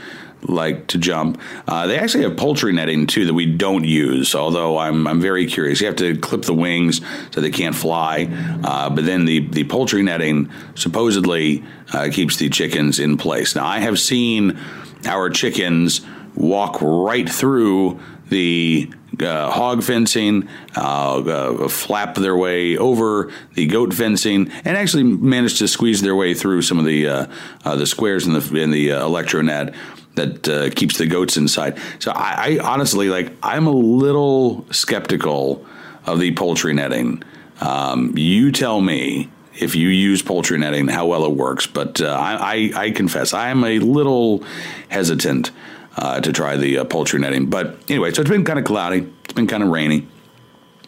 like 0.43 0.88
to 0.88 0.98
jump. 0.98 1.39
Uh, 1.67 1.88
they 1.88 1.98
actually 1.98 2.24
have 2.24 2.38
poultry 2.38 2.72
netting 2.72 3.08
too 3.08 3.25
that 3.25 3.34
we 3.34 3.46
don't 3.46 3.84
use, 3.84 4.36
although 4.36 4.77
I'm, 4.77 5.08
I'm 5.08 5.22
very 5.22 5.46
curious. 5.46 5.81
You 5.81 5.88
have 5.88 5.96
to 5.98 6.17
clip 6.17 6.43
the 6.43 6.53
wings 6.53 7.01
so 7.31 7.41
they 7.41 7.51
can't 7.51 7.75
fly, 7.75 8.29
uh, 8.63 8.89
but 8.89 9.05
then 9.05 9.25
the, 9.25 9.48
the 9.50 9.63
poultry 9.65 10.01
netting 10.01 10.50
supposedly 10.75 11.63
uh, 11.93 12.10
keeps 12.12 12.38
the 12.38 12.50
chickens 12.50 13.00
in 13.00 13.17
place. 13.17 13.55
Now, 13.55 13.65
I 13.65 13.79
have 13.79 14.00
seen 14.00 14.60
our 15.05 15.29
chickens 15.29 16.01
walk 16.36 16.77
right 16.81 17.29
through 17.29 18.00
the 18.29 18.91
uh, 19.19 19.50
hog 19.50 19.84
fencing, 19.84 20.48
uh, 20.75 21.19
uh, 21.19 21.67
flap 21.67 22.15
their 22.15 22.38
way 22.38 22.77
over 22.77 23.31
the 23.55 23.65
goat 23.65 23.93
fencing, 23.93 24.51
and 24.63 24.77
actually 24.77 25.03
manage 25.03 25.58
to 25.60 25.67
squeeze 25.67 26.01
their 26.01 26.15
way 26.15 26.34
through 26.34 26.62
some 26.62 26.79
of 26.79 26.86
the 26.86 27.08
uh, 27.08 27.25
uh, 27.65 27.75
the 27.75 27.88
squares 27.88 28.27
in 28.27 28.34
the 28.34 28.55
in 28.55 28.72
the 28.72 28.91
uh, 28.91 29.08
electronet 29.08 29.75
that 30.19 30.49
uh, 30.49 30.69
keeps 30.75 30.97
the 30.97 31.07
goats 31.07 31.38
inside. 31.38 31.77
So 31.99 32.11
I, 32.11 32.59
I, 32.59 32.59
honestly 32.59 33.09
like 33.09 33.31
I'm 33.41 33.67
a 33.67 33.71
little 33.71 34.65
skeptical 34.71 35.65
of 36.05 36.19
the 36.19 36.33
poultry 36.33 36.73
netting. 36.73 37.23
Um, 37.61 38.13
you 38.17 38.51
tell 38.51 38.81
me 38.81 39.29
if 39.55 39.75
you 39.75 39.89
use 39.89 40.21
poultry 40.21 40.57
netting 40.57 40.88
how 40.88 41.07
well 41.07 41.25
it 41.25 41.31
works, 41.31 41.67
but 41.67 42.01
uh, 42.01 42.07
I, 42.07 42.33
I, 42.33 42.71
I, 42.85 42.91
confess 42.91 43.33
I 43.33 43.49
am 43.49 43.63
a 43.63 43.79
little 43.79 44.43
hesitant 44.89 45.51
uh, 45.97 46.21
to 46.21 46.31
try 46.31 46.55
the 46.55 46.79
uh, 46.79 46.85
poultry 46.85 47.19
netting. 47.19 47.49
But 47.49 47.77
anyway, 47.89 48.13
so 48.13 48.21
it's 48.21 48.29
been 48.29 48.45
kind 48.45 48.59
of 48.59 48.65
cloudy. 48.65 49.11
It's 49.25 49.33
been 49.33 49.47
kind 49.47 49.63
of 49.63 49.69
rainy. 49.69 50.07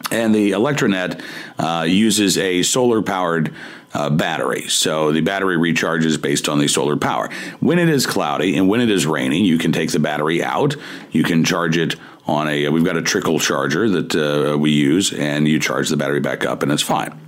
And 0.09 0.33
the 0.33 0.51
Electronet 0.51 1.21
uh, 1.59 1.83
uses 1.83 2.37
a 2.37 2.63
solar 2.63 3.01
powered 3.01 3.53
uh, 3.93 4.09
battery. 4.09 4.67
So 4.67 5.11
the 5.11 5.21
battery 5.21 5.57
recharges 5.57 6.21
based 6.21 6.47
on 6.47 6.59
the 6.59 6.67
solar 6.67 6.97
power. 6.97 7.29
When 7.59 7.79
it 7.79 7.89
is 7.89 8.05
cloudy 8.05 8.57
and 8.57 8.67
when 8.67 8.81
it 8.81 8.89
is 8.89 9.05
raining, 9.05 9.45
you 9.45 9.57
can 9.57 9.71
take 9.71 9.91
the 9.91 9.99
battery 9.99 10.43
out. 10.43 10.75
You 11.11 11.23
can 11.23 11.43
charge 11.43 11.77
it 11.77 11.95
on 12.27 12.47
a, 12.47 12.69
we've 12.69 12.85
got 12.85 12.97
a 12.97 13.01
trickle 13.01 13.39
charger 13.39 13.89
that 13.89 14.15
uh, 14.15 14.57
we 14.57 14.71
use, 14.71 15.11
and 15.11 15.47
you 15.47 15.59
charge 15.59 15.89
the 15.89 15.97
battery 15.97 16.19
back 16.19 16.45
up, 16.45 16.63
and 16.63 16.71
it's 16.71 16.83
fine. 16.83 17.19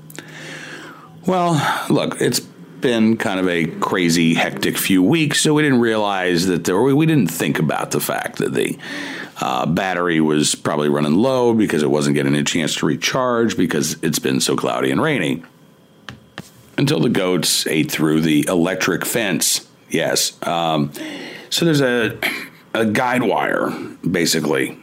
Well, 1.26 1.86
look, 1.90 2.22
it's 2.22 2.40
been 2.40 3.18
kind 3.18 3.40
of 3.40 3.48
a 3.48 3.66
crazy, 3.66 4.34
hectic 4.34 4.78
few 4.78 5.02
weeks, 5.02 5.42
so 5.42 5.54
we 5.54 5.64
didn't 5.64 5.80
realize 5.80 6.48
that 6.48 6.66
there, 6.66 6.80
we 6.82 7.06
didn't 7.06 7.32
think 7.32 7.60
about 7.60 7.92
the 7.92 8.00
fact 8.00 8.38
that 8.38 8.54
the 8.54 8.78
uh, 9.42 9.66
battery 9.66 10.22
was 10.22 10.54
probably 10.54 10.90
running 10.90 11.16
low 11.16 11.54
because 11.54 11.82
it 11.82 11.90
wasn't 11.90 12.16
getting 12.16 12.36
a 12.36 12.44
chance 12.44 12.76
to 12.76 12.86
recharge 12.86 13.58
because 13.58 13.98
it's 14.04 14.20
been 14.20 14.40
so 14.40 14.56
cloudy 14.56 14.92
and 14.92 15.02
rainy. 15.02 15.44
Until 16.78 17.00
the 17.00 17.10
goats 17.10 17.68
ate 17.68 17.92
through 17.92 18.22
the 18.22 18.46
electric 18.48 19.06
fence. 19.06 19.68
Yes. 19.90 20.42
Um, 20.44 20.92
so 21.50 21.66
there's 21.66 21.82
a, 21.82 22.18
a 22.74 22.86
guide 22.86 23.24
wire, 23.24 23.70
basically. 24.10 24.80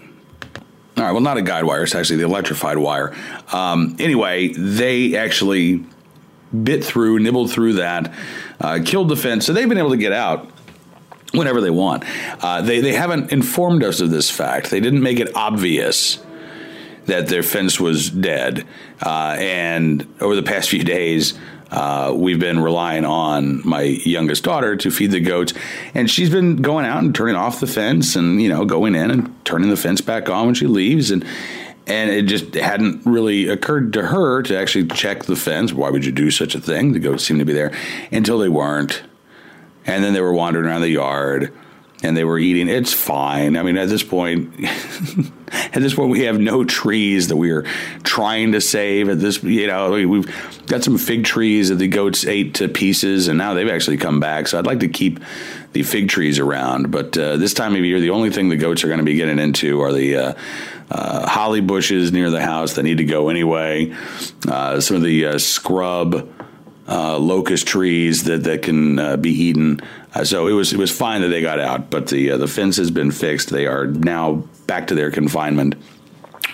All 0.96 1.04
right, 1.04 1.12
well, 1.12 1.20
not 1.20 1.36
a 1.36 1.42
guide 1.42 1.64
wire, 1.64 1.82
it's 1.82 1.94
actually 1.94 2.18
the 2.18 2.24
electrified 2.24 2.78
wire. 2.78 3.16
Um, 3.52 3.96
anyway, 3.98 4.48
they 4.48 5.16
actually 5.16 5.84
bit 6.62 6.84
through, 6.84 7.20
nibbled 7.20 7.50
through 7.50 7.74
that, 7.74 8.12
uh, 8.60 8.80
killed 8.84 9.08
the 9.08 9.16
fence. 9.16 9.46
So 9.46 9.52
they've 9.52 9.68
been 9.68 9.78
able 9.78 9.90
to 9.90 9.96
get 9.96 10.12
out 10.12 10.50
whenever 11.32 11.60
they 11.60 11.70
want. 11.70 12.04
Uh, 12.42 12.62
they, 12.62 12.80
they 12.80 12.92
haven't 12.92 13.32
informed 13.32 13.82
us 13.82 14.00
of 14.00 14.10
this 14.10 14.30
fact. 14.30 14.70
They 14.70 14.80
didn't 14.80 15.02
make 15.02 15.20
it 15.20 15.34
obvious 15.34 16.22
that 17.06 17.28
their 17.28 17.42
fence 17.42 17.80
was 17.80 18.10
dead. 18.10 18.66
Uh, 19.04 19.36
and 19.38 20.06
over 20.20 20.34
the 20.34 20.42
past 20.42 20.68
few 20.70 20.84
days, 20.84 21.38
uh, 21.70 22.12
we've 22.14 22.40
been 22.40 22.58
relying 22.60 23.04
on 23.04 23.66
my 23.66 23.82
youngest 23.82 24.42
daughter 24.44 24.76
to 24.76 24.90
feed 24.90 25.12
the 25.12 25.20
goats, 25.20 25.54
and 25.94 26.10
she's 26.10 26.30
been 26.30 26.56
going 26.56 26.84
out 26.84 27.02
and 27.02 27.14
turning 27.14 27.36
off 27.36 27.60
the 27.60 27.66
fence, 27.66 28.16
and 28.16 28.42
you 28.42 28.48
know, 28.48 28.64
going 28.64 28.94
in 28.94 29.10
and 29.10 29.44
turning 29.44 29.70
the 29.70 29.76
fence 29.76 30.00
back 30.00 30.28
on 30.28 30.46
when 30.46 30.54
she 30.54 30.66
leaves, 30.66 31.10
and 31.10 31.24
and 31.86 32.10
it 32.10 32.22
just 32.22 32.54
hadn't 32.54 33.04
really 33.06 33.48
occurred 33.48 33.92
to 33.92 34.02
her 34.02 34.42
to 34.42 34.58
actually 34.58 34.86
check 34.88 35.24
the 35.24 35.36
fence. 35.36 35.72
Why 35.72 35.90
would 35.90 36.04
you 36.04 36.12
do 36.12 36.30
such 36.30 36.54
a 36.54 36.60
thing? 36.60 36.92
The 36.92 36.98
goats 36.98 37.24
seemed 37.24 37.40
to 37.40 37.46
be 37.46 37.52
there 37.52 37.72
until 38.10 38.38
they 38.38 38.48
weren't, 38.48 39.02
and 39.86 40.02
then 40.02 40.12
they 40.12 40.20
were 40.20 40.32
wandering 40.32 40.66
around 40.66 40.82
the 40.82 40.90
yard. 40.90 41.52
And 42.02 42.16
they 42.16 42.24
were 42.24 42.38
eating. 42.38 42.68
It's 42.68 42.92
fine. 42.92 43.56
I 43.56 43.62
mean, 43.62 43.76
at 43.76 43.88
this 43.88 44.02
point, 44.02 44.52
at 45.52 45.82
this 45.82 45.94
point, 45.94 46.10
we 46.10 46.20
have 46.22 46.38
no 46.38 46.64
trees 46.64 47.28
that 47.28 47.36
we 47.36 47.50
are 47.50 47.62
trying 48.02 48.52
to 48.52 48.60
save. 48.60 49.08
At 49.08 49.20
this, 49.20 49.42
you 49.42 49.66
know, 49.66 49.90
we've 49.90 50.66
got 50.66 50.82
some 50.82 50.98
fig 50.98 51.24
trees 51.24 51.68
that 51.68 51.76
the 51.76 51.88
goats 51.88 52.26
ate 52.26 52.54
to 52.54 52.68
pieces, 52.68 53.28
and 53.28 53.36
now 53.36 53.54
they've 53.54 53.68
actually 53.68 53.98
come 53.98 54.20
back. 54.20 54.48
So 54.48 54.58
I'd 54.58 54.66
like 54.66 54.80
to 54.80 54.88
keep 54.88 55.20
the 55.72 55.82
fig 55.82 56.08
trees 56.08 56.38
around. 56.38 56.90
But 56.90 57.16
uh, 57.16 57.36
this 57.36 57.54
time 57.54 57.74
of 57.74 57.84
year, 57.84 58.00
the 58.00 58.10
only 58.10 58.30
thing 58.30 58.48
the 58.48 58.56
goats 58.56 58.82
are 58.82 58.88
going 58.88 58.98
to 58.98 59.04
be 59.04 59.14
getting 59.14 59.38
into 59.38 59.80
are 59.82 59.92
the 59.92 60.16
uh, 60.16 60.34
uh, 60.90 61.28
holly 61.28 61.60
bushes 61.60 62.12
near 62.12 62.30
the 62.30 62.42
house 62.42 62.74
that 62.74 62.82
need 62.82 62.98
to 62.98 63.04
go 63.04 63.28
anyway. 63.28 63.94
Uh, 64.48 64.80
some 64.80 64.96
of 64.96 65.02
the 65.02 65.26
uh, 65.26 65.38
scrub. 65.38 66.28
Uh, 66.92 67.16
locust 67.16 67.68
trees 67.68 68.24
that, 68.24 68.42
that 68.42 68.62
can 68.62 69.20
be 69.20 69.30
eaten 69.30 69.80
uh, 70.14 70.24
so 70.24 70.46
it 70.46 70.52
was 70.52 70.72
it 70.72 70.78
was 70.78 70.90
fine 70.90 71.20
that 71.22 71.28
they 71.28 71.40
got 71.40 71.60
out, 71.60 71.90
but 71.90 72.08
the 72.08 72.32
uh, 72.32 72.36
the 72.36 72.48
fence 72.48 72.76
has 72.76 72.90
been 72.90 73.10
fixed. 73.10 73.50
They 73.50 73.66
are 73.66 73.86
now 73.86 74.44
back 74.66 74.88
to 74.88 74.94
their 74.94 75.10
confinement, 75.10 75.76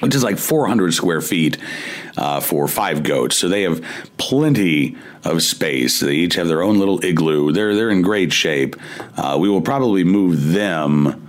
which 0.01 0.15
is 0.15 0.23
like 0.23 0.39
400 0.39 0.93
square 0.93 1.23
feet 1.23 1.57
uh, 2.19 2.41
for 2.41 2.69
five 2.69 3.03
goats. 3.03 3.39
So 3.39 3.49
they 3.49 3.63
have 3.63 3.83
plenty 4.19 4.97
of 5.25 5.43
space. 5.43 6.01
They 6.01 6.17
each 6.17 6.35
have 6.35 6.49
their 6.49 6.63
own 6.63 6.79
little 6.79 7.03
igloo. 7.03 7.53
They're 7.53 7.75
they're 7.75 7.91
in 7.91 8.03
great 8.03 8.33
shape. 8.33 8.77
Uh, 9.17 9.39
we 9.41 9.49
will 9.49 9.63
probably 9.63 10.05
move 10.05 10.53
them 10.53 11.26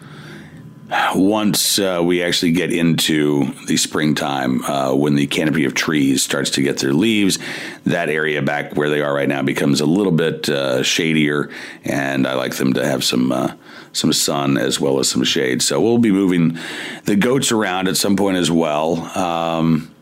once 1.16 1.80
uh, 1.80 2.02
we 2.04 2.24
actually 2.24 2.52
get 2.52 2.72
into 2.72 3.52
the 3.66 3.76
springtime, 3.76 4.64
uh, 4.64 4.94
when 4.94 5.16
the 5.16 5.28
canopy 5.28 5.66
of 5.66 5.74
trees 5.74 6.24
starts 6.24 6.52
to 6.52 6.62
get 6.62 6.78
their 6.78 6.94
leaves, 6.94 7.40
that 7.86 8.10
area 8.10 8.42
back 8.42 8.76
where 8.76 8.90
they 8.90 9.02
are 9.02 9.14
right 9.14 9.28
now 9.28 9.42
becomes 9.42 9.82
a 9.82 9.86
little 9.86 10.14
bit 10.14 10.48
uh, 10.50 10.82
shadier, 10.84 11.50
and 11.84 12.26
I 12.26 12.36
like 12.36 12.56
them 12.56 12.74
to 12.74 12.86
have 12.86 13.04
some 13.04 13.32
uh, 13.32 13.54
some 13.92 14.14
sun 14.14 14.58
as 14.58 14.80
well 14.80 15.00
as 15.00 15.10
some 15.10 15.24
shade. 15.24 15.62
So 15.62 15.82
we'll 15.82 15.98
be 15.98 16.12
moving 16.12 16.58
the 17.04 17.16
goats 17.16 17.52
around 17.52 17.88
at 17.88 17.98
some 17.98 18.16
point 18.16 18.38
as 18.38 18.50
well. 18.50 18.98
Um, 19.18 19.94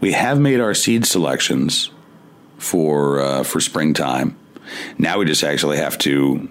we 0.00 0.12
have 0.12 0.38
made 0.38 0.60
our 0.60 0.74
seed 0.74 1.06
selections 1.06 1.90
for 2.58 3.20
uh, 3.20 3.42
for 3.44 3.60
springtime. 3.60 4.36
Now 4.98 5.18
we 5.18 5.24
just 5.24 5.42
actually 5.42 5.78
have 5.78 5.96
to 5.98 6.48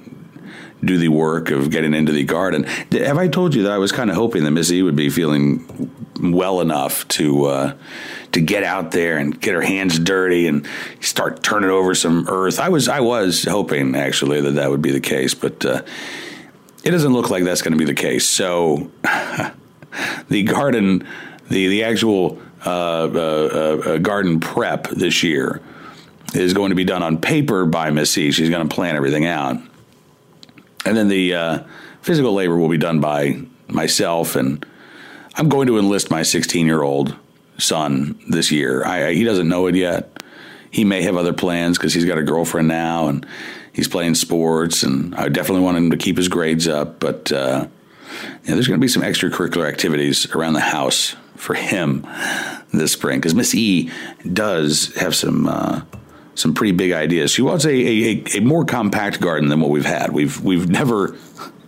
do 0.84 0.98
the 0.98 1.10
work 1.10 1.52
of 1.52 1.70
getting 1.70 1.94
into 1.94 2.12
the 2.12 2.24
garden. 2.24 2.64
Have 2.92 3.18
I 3.18 3.28
told 3.28 3.54
you 3.54 3.64
that 3.64 3.72
I 3.72 3.78
was 3.78 3.92
kind 3.92 4.10
of 4.10 4.16
hoping 4.16 4.44
that 4.44 4.52
Missy 4.52 4.82
would 4.82 4.96
be 4.96 5.10
feeling 5.10 5.92
well 6.22 6.62
enough 6.62 7.08
to 7.10 7.46
uh, 7.46 7.74
to 8.32 8.42
get 8.42 8.64
out 8.64 8.92
there 8.92 9.18
and 9.18 9.40
get 9.40 9.56
her 9.56 9.62
hands 9.62 10.00
dirty 10.00 10.48
and 10.48 10.68
start 11.02 11.44
turning 11.44 11.70
over 11.70 11.96
some 11.96 12.28
earth? 12.30 12.60
I 12.60 12.70
was 12.70 12.88
I 12.88 13.02
was 13.02 13.44
hoping 13.44 13.96
actually 13.96 14.42
that 14.42 14.52
that 14.52 14.70
would 14.70 14.82
be 14.82 14.92
the 14.92 15.02
case, 15.02 15.34
but 15.34 15.66
uh, 15.66 15.82
it 16.84 16.92
doesn't 16.92 17.14
look 17.14 17.30
like 17.30 17.44
that's 17.44 17.62
going 17.62 17.74
to 17.74 17.80
be 17.80 17.86
the 17.86 17.94
case. 17.94 18.28
So 18.28 18.90
the 20.30 20.44
garden, 20.44 21.06
the 21.50 21.68
the 21.68 21.84
actual 21.84 22.42
uh, 22.66 22.70
uh, 22.70 23.82
uh, 23.86 23.98
garden 23.98 24.40
prep 24.40 24.88
this 24.90 25.24
year 25.24 25.62
is 26.34 26.54
going 26.54 26.70
to 26.70 26.76
be 26.76 26.84
done 26.86 27.04
on 27.04 27.20
paper 27.20 27.66
by 27.66 27.90
Missy. 27.90 28.32
She's 28.32 28.50
going 28.50 28.68
to 28.68 28.74
plan 28.74 28.96
everything 28.96 29.26
out 29.26 29.58
and 30.86 30.96
then 30.96 31.08
the 31.08 31.34
uh, 31.34 31.60
physical 32.02 32.34
labor 32.34 32.58
will 32.58 32.70
be 32.70 32.78
done 32.78 33.00
by 33.00 33.42
myself, 33.68 34.36
and 34.36 34.66
I'm 35.36 35.50
going 35.50 35.68
to 35.68 35.78
enlist 35.78 36.10
my 36.12 36.24
16 36.24 36.66
year 36.66 36.82
old 36.82 37.16
son 37.58 38.20
this 38.28 38.52
year. 38.52 38.86
I, 38.86 39.14
he 39.14 39.24
doesn't 39.24 39.48
know 39.48 39.68
it 39.68 39.76
yet. 39.76 40.22
He 40.72 40.84
may 40.86 41.02
have 41.04 41.18
other 41.18 41.34
plans 41.34 41.78
because 41.78 41.94
he's 41.94 42.06
got 42.06 42.18
a 42.18 42.24
girlfriend 42.24 42.68
now 42.68 43.08
and 43.08 43.26
he's 43.74 43.88
playing 43.88 44.16
sports, 44.16 44.84
and 44.84 45.16
I 45.16 45.30
definitely 45.30 45.64
want 45.64 45.78
him 45.78 45.92
to 45.92 45.98
keep 45.98 46.18
his 46.18 46.28
grades 46.28 46.68
up. 46.68 47.00
But 47.00 47.32
uh, 47.32 47.68
there's 48.44 48.68
going 48.68 48.80
to 48.80 48.84
be 48.84 48.88
some 48.88 49.04
extracurricular 49.04 49.68
activities 49.68 50.30
around 50.34 50.54
the 50.54 50.60
house 50.60 51.16
for 51.36 51.54
him 51.54 52.06
this 52.74 52.92
spring 52.92 53.20
because 53.20 53.34
Miss 53.34 53.56
E 53.56 53.92
does 54.32 54.94
have 54.96 55.16
some. 55.16 55.48
Uh, 55.48 55.82
some 56.40 56.54
pretty 56.54 56.72
big 56.72 56.92
ideas. 56.92 57.32
She 57.32 57.42
wants 57.42 57.66
a, 57.66 57.72
a, 57.72 58.24
a 58.38 58.40
more 58.40 58.66
compact 58.66 59.20
garden 59.20 59.50
than 59.50 59.60
what 59.60 59.70
we've 59.70 59.86
had. 59.86 60.12
We've 60.12 60.42
we've 60.42 60.70
never 60.70 61.16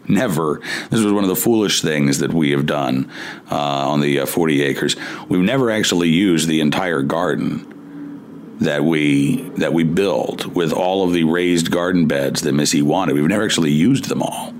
never. 0.08 0.62
This 0.90 1.02
was 1.04 1.14
one 1.14 1.24
of 1.24 1.30
the 1.30 1.36
foolish 1.36 1.82
things 1.82 2.20
that 2.20 2.34
we 2.34 2.52
have 2.52 2.66
done 2.66 3.12
uh, 3.52 3.90
on 3.90 4.02
the 4.02 4.22
uh, 4.22 4.26
40 4.26 4.64
acres. 4.64 4.96
We've 5.30 5.42
never 5.42 5.72
actually 5.72 6.10
used 6.10 6.48
the 6.48 6.62
entire 6.62 7.02
garden 7.02 8.58
that 8.60 8.84
we 8.84 9.38
that 9.58 9.74
we 9.74 9.84
built 9.84 10.46
with 10.48 10.72
all 10.72 11.04
of 11.04 11.14
the 11.14 11.24
raised 11.24 11.72
garden 11.72 12.08
beds 12.08 12.42
that 12.42 12.54
Missy 12.54 12.82
wanted. 12.82 13.16
We've 13.16 13.26
never 13.26 13.44
actually 13.44 13.72
used 13.72 14.06
them 14.06 14.22
all 14.22 14.54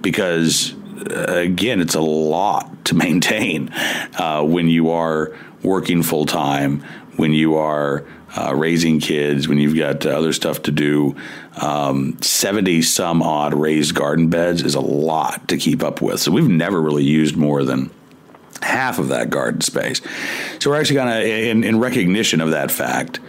because 0.00 0.74
uh, 1.10 1.26
again, 1.28 1.80
it's 1.80 1.94
a 1.94 2.00
lot 2.00 2.84
to 2.86 2.94
maintain 3.06 3.70
uh, 4.18 4.42
when 4.42 4.68
you 4.68 4.90
are 4.90 5.36
working 5.62 6.02
full 6.02 6.26
time, 6.26 6.80
when 7.16 7.32
you 7.32 7.56
are 7.56 8.04
uh, 8.36 8.54
raising 8.54 9.00
kids, 9.00 9.46
when 9.46 9.58
you've 9.58 9.76
got 9.76 10.04
other 10.06 10.32
stuff 10.32 10.62
to 10.62 10.72
do, 10.72 11.14
um, 11.60 12.20
70 12.20 12.82
some 12.82 13.22
odd 13.22 13.54
raised 13.54 13.94
garden 13.94 14.28
beds 14.28 14.62
is 14.62 14.74
a 14.74 14.80
lot 14.80 15.48
to 15.48 15.56
keep 15.56 15.82
up 15.82 16.02
with. 16.02 16.20
So 16.20 16.32
we've 16.32 16.48
never 16.48 16.80
really 16.80 17.04
used 17.04 17.36
more 17.36 17.64
than 17.64 17.90
half 18.62 18.98
of 18.98 19.08
that 19.08 19.30
garden 19.30 19.60
space. 19.60 20.00
So 20.58 20.70
we're 20.70 20.80
actually 20.80 20.96
going 20.96 21.08
to, 21.08 21.48
in, 21.48 21.64
in, 21.64 21.78
recognition 21.78 22.40
of 22.40 22.50
that 22.50 22.70
fact, 22.70 23.20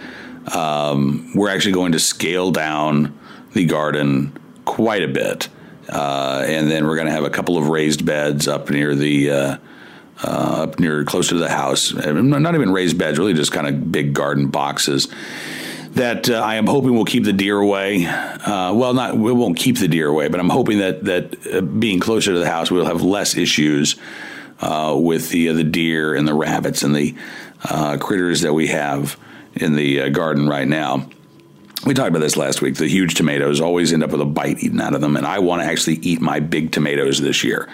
um, 0.54 1.32
we're 1.36 1.50
actually 1.50 1.74
going 1.74 1.92
to 1.92 2.00
scale 2.00 2.52
down 2.52 3.18
the 3.54 3.66
garden 3.66 4.36
quite 4.64 5.04
a 5.04 5.08
bit. 5.08 5.50
Uh, 5.88 6.44
and 6.48 6.72
then 6.72 6.88
we're 6.88 6.96
going 6.96 7.08
to 7.08 7.14
have 7.14 7.24
a 7.24 7.30
couple 7.30 7.58
of 7.58 7.68
raised 7.68 8.06
beds 8.06 8.48
up 8.48 8.70
near 8.70 8.96
the 8.96 9.30
uh, 9.30 9.58
uh, 10.24 10.64
up 10.64 10.80
near 10.80 11.04
closer 11.04 11.32
to 11.32 11.40
the 11.40 11.50
house. 11.50 11.94
Not 11.94 12.56
even 12.56 12.72
raised 12.72 12.98
beds, 12.98 13.20
really 13.20 13.34
just 13.34 13.52
kind 13.52 13.68
of 13.68 13.92
big 13.92 14.14
garden 14.14 14.48
boxes 14.48 15.08
that 15.96 16.30
uh, 16.30 16.34
I 16.36 16.56
am 16.56 16.68
hoping 16.68 16.94
will 16.94 17.06
keep 17.06 17.24
the 17.24 17.34
deer 17.34 17.58
away. 17.58 18.06
Uh, 18.06 18.74
well, 18.74 18.94
not 18.94 19.18
we 19.18 19.32
won't 19.32 19.58
keep 19.58 19.78
the 19.78 19.88
deer 19.88 20.08
away, 20.08 20.28
but 20.28 20.40
I'm 20.40 20.50
hoping 20.50 20.80
that 20.80 21.06
that 21.06 21.48
uh, 21.54 21.62
being 21.62 22.00
closer 22.00 22.34
to 22.34 22.40
the 22.40 22.50
house, 22.50 22.70
we'll 22.70 22.86
have 22.86 23.02
less 23.02 23.36
issues 23.36 23.96
uh, 24.60 24.96
with 24.98 25.30
the 25.30 25.50
uh, 25.50 25.54
the 25.54 25.64
deer 25.64 26.14
and 26.14 26.28
the 26.28 26.34
rabbits 26.34 26.84
and 26.84 26.96
the 26.96 27.16
critters 28.00 28.42
that 28.42 28.54
we 28.54 28.68
have 28.68 29.18
in 29.56 29.76
the 29.76 30.10
garden 30.10 30.48
right 30.48 30.68
now. 30.68 31.08
We 31.86 31.94
talked 31.94 32.10
about 32.10 32.20
this 32.20 32.36
last 32.36 32.62
week. 32.62 32.76
The 32.76 32.88
huge 32.88 33.16
tomatoes 33.16 33.62
always 33.62 33.94
end 33.94 34.04
up 34.04 34.12
with 34.12 34.22
a 34.22 34.26
bite 34.26 34.64
eaten 34.64 34.82
out 34.82 34.96
of 34.96 35.02
them, 35.02 35.16
and 35.16 35.26
I 35.26 35.40
want 35.40 35.62
to 35.62 35.68
actually 35.68 35.96
eat 35.98 36.20
my 36.20 36.40
big 36.40 36.72
tomatoes 36.72 37.22
this 37.22 37.44
year 37.44 37.70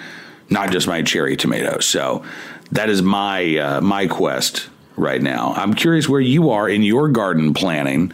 not 0.52 0.72
just 0.72 0.88
my 0.88 1.02
cherry 1.02 1.36
tomatoes. 1.36 1.86
So 1.88 2.24
that 2.72 2.90
is 2.90 3.02
my 3.02 3.58
uh, 3.58 3.82
my 3.82 4.08
quest 4.08 4.70
right 4.98 5.22
now. 5.22 5.54
I'm 5.54 5.74
curious 5.74 6.08
where 6.08 6.22
you 6.22 6.52
are 6.52 6.70
in 6.70 6.84
your 6.84 7.08
garden 7.10 7.54
planning. 7.54 8.12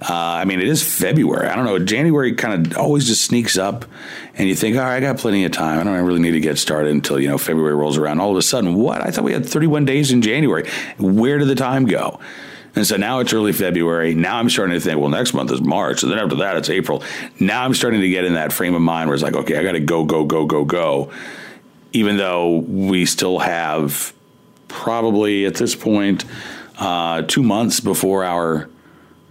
Uh, 0.00 0.14
I 0.14 0.44
mean, 0.44 0.60
it 0.60 0.68
is 0.68 0.82
February. 0.82 1.48
I 1.48 1.56
don't 1.56 1.64
know. 1.64 1.78
January 1.78 2.34
kind 2.34 2.66
of 2.66 2.78
always 2.78 3.06
just 3.06 3.24
sneaks 3.24 3.58
up, 3.58 3.84
and 4.34 4.48
you 4.48 4.54
think, 4.54 4.76
all 4.76 4.82
right, 4.82 4.96
I 4.96 5.00
got 5.00 5.18
plenty 5.18 5.44
of 5.44 5.52
time. 5.52 5.78
I 5.78 5.84
don't 5.84 6.00
really 6.04 6.20
need 6.20 6.32
to 6.32 6.40
get 6.40 6.58
started 6.58 6.92
until 6.92 7.20
you 7.20 7.28
know 7.28 7.38
February 7.38 7.74
rolls 7.74 7.98
around. 7.98 8.20
All 8.20 8.30
of 8.30 8.36
a 8.36 8.42
sudden, 8.42 8.74
what? 8.74 9.06
I 9.06 9.10
thought 9.10 9.24
we 9.24 9.32
had 9.32 9.44
31 9.44 9.84
days 9.84 10.12
in 10.12 10.22
January. 10.22 10.68
Where 10.98 11.38
did 11.38 11.48
the 11.48 11.54
time 11.54 11.86
go? 11.86 12.18
And 12.74 12.86
so 12.86 12.96
now 12.96 13.18
it's 13.18 13.34
early 13.34 13.52
February. 13.52 14.14
Now 14.14 14.38
I'm 14.38 14.48
starting 14.48 14.72
to 14.72 14.80
think, 14.80 14.98
well, 14.98 15.10
next 15.10 15.34
month 15.34 15.52
is 15.52 15.60
March. 15.60 16.02
And 16.02 16.10
then 16.10 16.18
after 16.18 16.36
that, 16.36 16.56
it's 16.56 16.70
April. 16.70 17.02
Now 17.38 17.66
I'm 17.66 17.74
starting 17.74 18.00
to 18.00 18.08
get 18.08 18.24
in 18.24 18.32
that 18.32 18.50
frame 18.50 18.74
of 18.74 18.80
mind 18.80 19.10
where 19.10 19.14
it's 19.14 19.22
like, 19.22 19.36
okay, 19.36 19.58
I 19.58 19.62
got 19.62 19.72
to 19.72 19.80
go, 19.80 20.06
go, 20.06 20.24
go, 20.24 20.46
go, 20.46 20.64
go 20.64 21.12
even 21.92 22.16
though 22.16 22.56
we 22.56 23.06
still 23.06 23.38
have 23.38 24.12
probably 24.68 25.44
at 25.46 25.54
this 25.54 25.74
point 25.74 26.24
uh, 26.78 27.22
two 27.22 27.42
months 27.42 27.80
before 27.80 28.24
our 28.24 28.68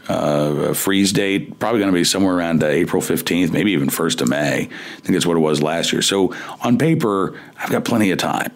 uh, 0.08 0.74
freeze 0.74 1.12
date, 1.12 1.60
probably 1.60 1.80
going 1.80 1.91
to 1.91 1.97
be 1.97 2.04
somewhere 2.04 2.36
around 2.36 2.63
uh, 2.63 2.67
April 2.67 3.02
15th, 3.02 3.52
maybe 3.52 3.71
even 3.71 3.89
1st 3.89 4.21
of 4.21 4.30
May. 4.30 4.63
I 4.63 4.65
think 4.65 5.13
that's 5.13 5.26
what 5.26 5.38
it 5.38 5.41
was 5.41 5.62
last 5.62 5.91
year. 5.91 6.02
So 6.02 6.34
on 6.62 6.78
paper, 6.78 7.39
I've 7.58 7.71
got 7.71 7.86
plenty 7.86 8.12
of 8.12 8.17
time. 8.17 8.52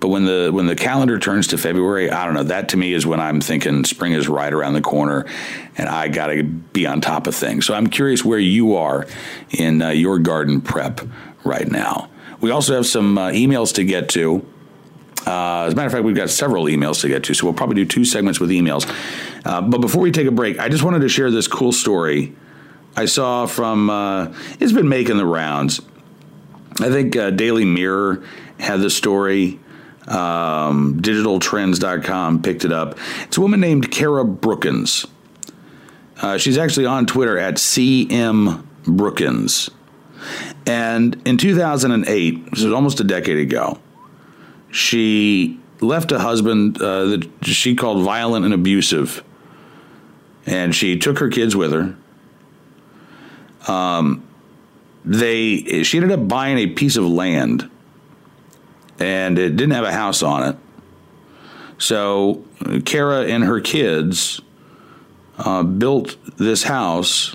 But 0.00 0.08
when 0.08 0.24
the 0.24 0.50
when 0.50 0.66
the 0.66 0.74
calendar 0.74 1.18
turns 1.18 1.48
to 1.48 1.58
February, 1.58 2.10
I 2.10 2.24
don't 2.24 2.32
know. 2.32 2.44
That 2.44 2.70
to 2.70 2.78
me 2.78 2.94
is 2.94 3.06
when 3.06 3.20
I'm 3.20 3.42
thinking 3.42 3.84
spring 3.84 4.14
is 4.14 4.28
right 4.28 4.50
around 4.50 4.72
the 4.72 4.80
corner, 4.80 5.26
and 5.76 5.90
I 5.90 6.08
got 6.08 6.28
to 6.28 6.42
be 6.42 6.86
on 6.86 7.02
top 7.02 7.26
of 7.26 7.34
things. 7.34 7.66
So 7.66 7.74
I'm 7.74 7.86
curious 7.86 8.24
where 8.24 8.38
you 8.38 8.76
are 8.76 9.06
in 9.50 9.82
uh, 9.82 9.90
your 9.90 10.18
garden 10.18 10.62
prep 10.62 11.02
right 11.44 11.70
now. 11.70 12.08
We 12.40 12.50
also 12.50 12.74
have 12.74 12.86
some 12.86 13.18
uh, 13.18 13.30
emails 13.30 13.74
to 13.74 13.84
get 13.84 14.08
to. 14.10 14.44
Uh, 15.26 15.64
as 15.64 15.74
a 15.74 15.76
matter 15.76 15.86
of 15.86 15.92
fact, 15.92 16.04
we've 16.04 16.16
got 16.16 16.30
several 16.30 16.64
emails 16.64 17.02
to 17.02 17.08
get 17.08 17.24
to, 17.24 17.34
so 17.34 17.46
we'll 17.46 17.54
probably 17.54 17.76
do 17.76 17.84
two 17.84 18.04
segments 18.04 18.40
with 18.40 18.50
emails. 18.50 18.90
Uh, 19.44 19.60
but 19.60 19.80
before 19.80 20.00
we 20.00 20.10
take 20.10 20.26
a 20.26 20.32
break, 20.32 20.58
I 20.58 20.68
just 20.68 20.82
wanted 20.82 21.00
to 21.00 21.08
share 21.08 21.30
this 21.30 21.46
cool 21.46 21.72
story 21.72 22.34
I 22.96 23.04
saw 23.04 23.46
from. 23.46 23.90
Uh, 23.90 24.34
it's 24.58 24.72
been 24.72 24.88
making 24.88 25.18
the 25.18 25.26
rounds. 25.26 25.80
I 26.80 26.88
think 26.88 27.16
uh, 27.16 27.30
Daily 27.30 27.64
Mirror 27.64 28.24
had 28.58 28.80
the 28.80 28.90
story. 28.90 29.60
Um, 30.08 31.00
digitaltrends.com 31.00 32.42
picked 32.42 32.64
it 32.64 32.72
up. 32.72 32.98
It's 33.22 33.36
a 33.36 33.40
woman 33.40 33.60
named 33.60 33.90
Cara 33.90 34.24
Brookins. 34.24 35.06
Uh, 36.20 36.36
she's 36.36 36.58
actually 36.58 36.86
on 36.86 37.06
Twitter 37.06 37.38
at 37.38 37.54
CM 37.54 38.64
Brookins. 38.84 39.70
And 40.66 41.20
in 41.26 41.36
2008, 41.36 42.50
this 42.50 42.64
was 42.64 42.72
almost 42.72 43.00
a 43.00 43.04
decade 43.04 43.38
ago, 43.38 43.78
she 44.70 45.58
left 45.80 46.12
a 46.12 46.18
husband 46.18 46.80
uh, 46.80 47.06
that 47.06 47.28
she 47.42 47.74
called 47.74 48.04
violent 48.04 48.44
and 48.44 48.54
abusive, 48.54 49.24
and 50.46 50.74
she 50.74 50.98
took 50.98 51.18
her 51.18 51.28
kids 51.28 51.56
with 51.56 51.72
her. 51.72 51.96
Um, 53.70 54.22
they 55.04 55.82
she 55.82 55.98
ended 55.98 56.12
up 56.18 56.28
buying 56.28 56.58
a 56.58 56.66
piece 56.66 56.96
of 56.96 57.06
land, 57.06 57.70
and 58.98 59.38
it 59.38 59.56
didn't 59.56 59.72
have 59.72 59.84
a 59.84 59.92
house 59.92 60.22
on 60.22 60.48
it. 60.48 60.56
So 61.78 62.44
Cara 62.84 63.24
and 63.24 63.44
her 63.44 63.60
kids 63.60 64.40
uh, 65.38 65.62
built 65.62 66.16
this 66.36 66.64
house 66.64 67.34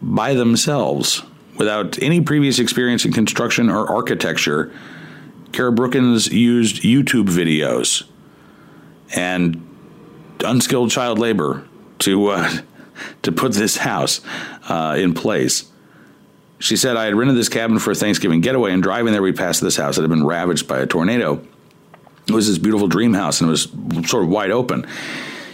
by 0.00 0.34
themselves 0.34 1.22
without 1.58 2.00
any 2.02 2.20
previous 2.20 2.58
experience 2.58 3.04
in 3.04 3.12
construction 3.12 3.68
or 3.68 3.90
architecture. 3.90 4.72
Cara 5.52 5.72
Brookins 5.72 6.28
used 6.28 6.82
YouTube 6.82 7.26
videos 7.28 8.04
and 9.14 9.64
unskilled 10.44 10.90
child 10.90 11.18
labor 11.18 11.66
to 12.00 12.28
uh, 12.28 12.58
to 13.22 13.32
put 13.32 13.52
this 13.52 13.78
house 13.78 14.20
uh, 14.68 14.96
in 14.98 15.14
place. 15.14 15.70
She 16.60 16.76
said, 16.76 16.96
I 16.96 17.04
had 17.04 17.14
rented 17.14 17.36
this 17.36 17.48
cabin 17.48 17.78
for 17.78 17.92
a 17.92 17.94
Thanksgiving 17.94 18.40
getaway, 18.40 18.72
and 18.72 18.82
driving 18.82 19.12
there, 19.12 19.22
we 19.22 19.32
passed 19.32 19.60
this 19.60 19.76
house 19.76 19.94
that 19.94 20.02
had 20.02 20.10
been 20.10 20.26
ravaged 20.26 20.66
by 20.66 20.80
a 20.80 20.86
tornado. 20.86 21.40
It 22.26 22.32
was 22.32 22.48
this 22.48 22.58
beautiful 22.58 22.88
dream 22.88 23.14
house, 23.14 23.40
and 23.40 23.48
it 23.48 23.52
was 23.52 23.68
sort 24.10 24.24
of 24.24 24.28
wide 24.28 24.50
open. 24.50 24.84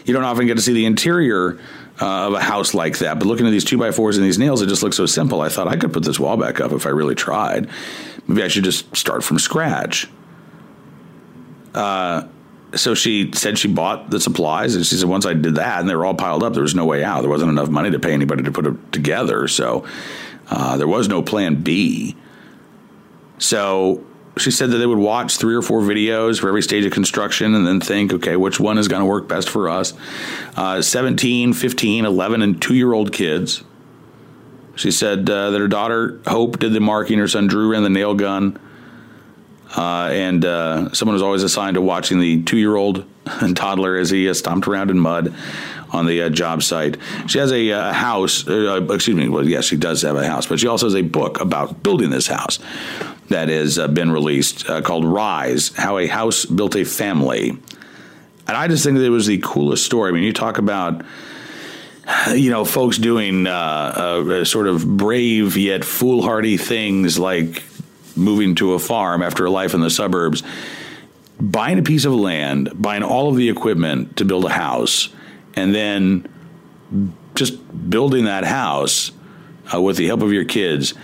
You 0.06 0.14
don't 0.14 0.24
often 0.24 0.46
get 0.46 0.56
to 0.56 0.62
see 0.62 0.72
the 0.72 0.86
interior 0.86 1.60
uh, 2.00 2.26
of 2.26 2.34
a 2.34 2.40
house 2.40 2.74
like 2.74 2.98
that, 2.98 3.18
but 3.18 3.26
looking 3.26 3.46
at 3.46 3.50
these 3.50 3.64
two 3.64 3.78
by 3.78 3.90
fours 3.90 4.16
and 4.16 4.26
these 4.26 4.38
nails, 4.38 4.62
it 4.62 4.66
just 4.66 4.82
looks 4.82 4.96
so 4.96 5.06
simple. 5.06 5.40
I 5.40 5.48
thought 5.48 5.68
I 5.68 5.76
could 5.76 5.92
put 5.92 6.04
this 6.04 6.18
wall 6.18 6.36
back 6.36 6.60
up 6.60 6.72
if 6.72 6.86
I 6.86 6.90
really 6.90 7.14
tried. 7.14 7.68
Maybe 8.26 8.42
I 8.42 8.48
should 8.48 8.64
just 8.64 8.96
start 8.96 9.22
from 9.22 9.38
scratch. 9.38 10.08
Uh, 11.74 12.26
so 12.74 12.94
she 12.94 13.30
said 13.32 13.58
she 13.58 13.68
bought 13.68 14.10
the 14.10 14.20
supplies, 14.20 14.74
and 14.74 14.84
she 14.84 14.96
said 14.96 15.08
once 15.08 15.26
I 15.26 15.34
did 15.34 15.54
that, 15.56 15.80
and 15.80 15.88
they 15.88 15.94
were 15.94 16.04
all 16.04 16.14
piled 16.14 16.42
up, 16.42 16.52
there 16.52 16.62
was 16.62 16.74
no 16.74 16.84
way 16.84 17.04
out. 17.04 17.20
There 17.20 17.30
wasn't 17.30 17.50
enough 17.50 17.68
money 17.68 17.90
to 17.90 17.98
pay 18.00 18.12
anybody 18.12 18.42
to 18.42 18.50
put 18.50 18.66
it 18.66 18.92
together. 18.92 19.46
So 19.46 19.86
uh, 20.48 20.76
there 20.76 20.88
was 20.88 21.08
no 21.08 21.22
plan 21.22 21.62
B. 21.62 22.16
So 23.38 24.04
she 24.36 24.50
said 24.50 24.70
that 24.70 24.78
they 24.78 24.86
would 24.86 24.98
watch 24.98 25.36
three 25.36 25.54
or 25.54 25.62
four 25.62 25.80
videos 25.80 26.40
for 26.40 26.48
every 26.48 26.62
stage 26.62 26.84
of 26.84 26.92
construction 26.92 27.54
and 27.54 27.66
then 27.66 27.80
think, 27.80 28.12
okay, 28.12 28.36
which 28.36 28.58
one 28.58 28.78
is 28.78 28.88
going 28.88 29.00
to 29.00 29.06
work 29.06 29.28
best 29.28 29.48
for 29.48 29.68
us? 29.68 29.92
Uh, 30.56 30.82
17, 30.82 31.52
15, 31.52 32.04
11, 32.04 32.42
and 32.42 32.60
two 32.60 32.74
year 32.74 32.92
old 32.92 33.12
kids. 33.12 33.62
She 34.76 34.90
said 34.90 35.30
uh, 35.30 35.50
that 35.50 35.60
her 35.60 35.68
daughter, 35.68 36.20
Hope, 36.26 36.58
did 36.58 36.72
the 36.72 36.80
marking, 36.80 37.18
her 37.20 37.28
son, 37.28 37.46
Drew, 37.46 37.70
ran 37.70 37.84
the 37.84 37.90
nail 37.90 38.14
gun. 38.14 38.58
Uh, 39.76 40.08
and 40.12 40.44
uh, 40.44 40.92
someone 40.92 41.14
was 41.14 41.22
always 41.22 41.42
assigned 41.42 41.74
to 41.74 41.80
watching 41.80 42.20
the 42.20 42.42
two 42.42 42.56
year 42.56 42.76
old 42.76 43.04
and 43.26 43.56
toddler 43.56 43.96
as 43.96 44.10
he 44.10 44.28
uh, 44.28 44.34
stomped 44.34 44.66
around 44.66 44.90
in 44.90 44.98
mud 44.98 45.34
on 45.90 46.06
the 46.06 46.22
uh, 46.22 46.28
job 46.28 46.62
site. 46.62 46.96
She 47.28 47.38
has 47.38 47.52
a 47.52 47.70
uh, 47.70 47.92
house, 47.92 48.46
excuse 48.48 49.16
me, 49.16 49.28
well, 49.28 49.48
yes, 49.48 49.64
she 49.64 49.76
does 49.76 50.02
have 50.02 50.16
a 50.16 50.26
house, 50.26 50.46
but 50.46 50.58
she 50.58 50.66
also 50.66 50.86
has 50.86 50.94
a 50.94 51.02
book 51.02 51.40
about 51.40 51.82
building 51.82 52.10
this 52.10 52.26
house 52.26 52.58
that 53.28 53.48
has 53.48 53.78
uh, 53.78 53.88
been 53.88 54.10
released 54.10 54.68
uh, 54.68 54.82
called 54.82 55.04
Rise 55.04 55.74
How 55.76 55.98
a 55.98 56.06
House 56.06 56.44
Built 56.44 56.76
a 56.76 56.84
Family. 56.84 57.50
And 58.46 58.56
I 58.56 58.68
just 58.68 58.84
think 58.84 58.98
that 58.98 59.04
it 59.04 59.10
was 59.10 59.26
the 59.26 59.38
coolest 59.42 59.84
story. 59.84 60.10
I 60.10 60.12
mean, 60.12 60.24
you 60.24 60.32
talk 60.32 60.58
about 60.58 61.02
you 62.32 62.50
know, 62.50 62.64
folks 62.64 62.98
doing 62.98 63.46
uh, 63.46 63.50
uh, 63.50 64.44
sort 64.44 64.66
of 64.66 64.96
brave 64.96 65.56
yet 65.56 65.84
foolhardy 65.84 66.56
things 66.56 67.18
like 67.18 67.62
moving 68.16 68.54
to 68.56 68.74
a 68.74 68.78
farm 68.78 69.22
after 69.22 69.46
a 69.46 69.50
life 69.50 69.74
in 69.74 69.80
the 69.80 69.90
suburbs, 69.90 70.42
buying 71.40 71.78
a 71.78 71.82
piece 71.82 72.04
of 72.04 72.12
land, 72.12 72.70
buying 72.74 73.02
all 73.02 73.28
of 73.28 73.36
the 73.36 73.48
equipment 73.48 74.16
to 74.16 74.24
build 74.24 74.44
a 74.44 74.50
house, 74.50 75.08
and 75.54 75.74
then 75.74 76.28
just 77.34 77.90
building 77.90 78.26
that 78.26 78.44
house 78.44 79.10
uh, 79.72 79.80
with 79.80 79.96
the 79.96 80.06
help 80.06 80.22
of 80.22 80.32
your 80.32 80.44
kids. 80.44 80.94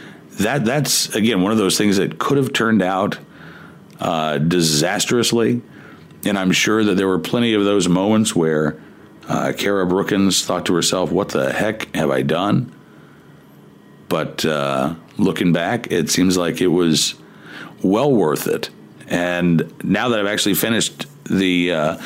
That 0.41 0.65
that's 0.65 1.15
again 1.15 1.43
one 1.43 1.53
of 1.53 1.59
those 1.59 1.77
things 1.77 1.99
that 1.99 2.19
could 2.19 2.39
have 2.39 2.55
turned 2.55 2.81
out 2.81 3.19
uh, 4.01 4.39
disastrously, 4.39 5.61
and 6.25 6.39
I'm 6.39 6.53
sure 6.53 6.83
that 6.83 6.97
there 6.97 7.07
were 7.07 7.19
plenty 7.19 7.53
of 7.53 7.65
those 7.65 7.89
moments 7.89 8.35
where 8.35 8.81
uh, 9.29 9.53
Cara 9.57 9.87
Brookins 9.87 10.43
thought 10.45 10.65
to 10.67 10.75
herself, 10.75 11.13
"What 11.13 11.29
the 11.29 11.53
heck 11.53 11.95
have 11.95 12.11
I 12.11 12.23
done?" 12.23 12.75
But 14.09 14.45
uh, 14.47 14.95
looking 15.19 15.53
back, 15.53 15.93
it 15.93 16.09
seems 16.09 16.39
like 16.39 16.63
it 16.63 16.69
was 16.69 17.17
well 17.83 18.11
worth 18.11 18.47
it. 18.47 18.71
And 19.09 19.71
now 19.85 20.09
that 20.09 20.21
I've 20.21 20.27
actually 20.27 20.55
finished 20.55 21.07
the 21.25 21.73
uh, 21.73 22.03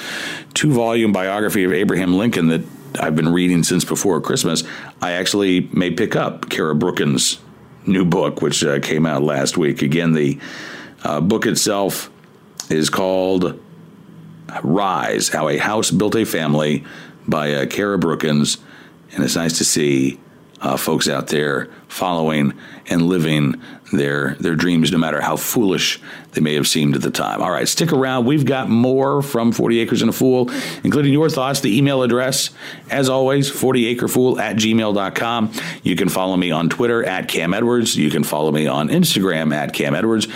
two 0.55 0.73
volume 0.73 1.13
biography 1.13 1.63
of 1.63 1.73
Abraham 1.73 2.15
Lincoln 2.15 2.49
that 2.49 2.63
I've 2.99 3.15
been 3.15 3.33
reading 3.33 3.63
since 3.63 3.85
before 3.85 4.21
Christmas, 4.21 4.65
I 5.01 5.13
actually 5.13 5.69
may 5.73 5.93
pick 5.93 6.17
up 6.17 6.51
Cara 6.51 6.75
Brookins' 6.75 7.39
new 7.87 8.05
book, 8.05 8.43
which 8.43 8.65
uh, 8.65 8.81
came 8.81 9.07
out 9.07 9.23
last 9.23 9.57
week. 9.57 9.83
Again, 9.83 10.13
the 10.13 10.39
uh, 11.03 11.21
book 11.21 11.47
itself 11.47 12.11
is 12.71 12.91
called 12.91 13.61
Rise 14.63 15.29
How 15.29 15.49
a 15.49 15.59
House 15.59 15.91
Built 15.91 16.17
a 16.17 16.25
Family 16.25 16.85
by 17.27 17.53
uh, 17.53 17.67
Cara 17.67 17.99
Brookins. 17.99 18.59
And 19.13 19.25
it's 19.25 19.37
nice 19.37 19.59
to 19.59 19.65
see 19.65 20.21
uh, 20.61 20.77
folks 20.77 21.09
out 21.09 21.29
there 21.29 21.71
following 21.89 22.55
and 22.87 23.03
living 23.03 23.61
their 23.97 24.35
their 24.41 24.55
dreams, 24.55 24.93
no 24.93 24.99
matter 24.99 25.21
how 25.21 25.37
foolish 25.37 26.01
they 26.33 26.41
may 26.41 26.55
have 26.55 26.67
seemed 26.67 26.97
at 26.97 27.03
the 27.03 27.11
time. 27.11 27.43
All 27.43 27.51
right, 27.51 27.69
stick 27.69 27.93
around. 27.93 28.27
We've 28.27 28.45
got 28.45 28.69
more 28.69 29.23
from 29.23 29.53
40 29.53 29.81
Acres 29.81 30.03
and 30.03 30.11
a 30.11 30.13
Fool, 30.13 30.51
including 30.83 31.13
your 31.13 31.29
thoughts. 31.29 31.61
The 31.61 31.77
email 31.77 32.03
address, 32.03 32.51
as 32.91 33.09
always, 33.09 33.51
40acrefool 33.51 34.39
at 34.39 34.57
gmail.com. 34.57 35.53
You 35.83 35.97
can 35.97 36.09
follow 36.09 36.37
me 36.37 36.51
on 36.51 36.69
Twitter 36.69 37.05
at 37.05 37.29
Cam 37.29 37.55
Edwards. 37.55 37.97
You 37.97 38.11
can 38.11 38.25
follow 38.25 38.53
me 38.53 38.67
on 38.67 38.89
Instagram 38.89 39.55
at 39.55 39.73
Cam 39.73 39.95
Edwards. 39.95 40.29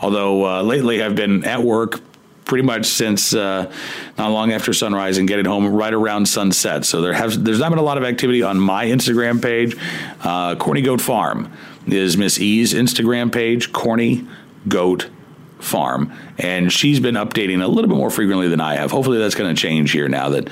Although 0.00 0.46
uh, 0.46 0.62
lately 0.62 1.02
I've 1.02 1.16
been 1.16 1.44
at 1.44 1.62
work 1.62 2.00
pretty 2.46 2.64
much 2.64 2.86
since 2.86 3.34
uh, 3.34 3.70
not 4.16 4.30
long 4.30 4.52
after 4.52 4.72
sunrise 4.72 5.18
and 5.18 5.28
getting 5.28 5.44
home 5.44 5.66
right 5.66 5.92
around 5.92 6.26
sunset. 6.26 6.84
So 6.84 7.02
there 7.02 7.12
has 7.12 7.42
there's 7.42 7.58
not 7.58 7.70
been 7.70 7.78
a 7.78 7.82
lot 7.82 7.98
of 7.98 8.04
activity 8.04 8.42
on 8.42 8.58
my 8.58 8.86
Instagram 8.86 9.42
page. 9.42 9.76
Uh, 10.22 10.54
Corny 10.54 10.80
Goat 10.80 11.00
Farm 11.00 11.52
is 11.92 12.16
Missy's 12.16 12.74
Instagram 12.74 13.32
page, 13.32 13.72
Corny 13.72 14.26
Goat 14.68 15.08
Farm, 15.58 16.12
and 16.38 16.72
she's 16.72 17.00
been 17.00 17.14
updating 17.14 17.62
a 17.62 17.66
little 17.66 17.88
bit 17.88 17.96
more 17.96 18.10
frequently 18.10 18.48
than 18.48 18.60
I 18.60 18.76
have. 18.76 18.90
Hopefully 18.90 19.18
that's 19.18 19.34
going 19.34 19.54
to 19.54 19.60
change 19.60 19.92
here 19.92 20.08
now 20.08 20.30
that. 20.30 20.48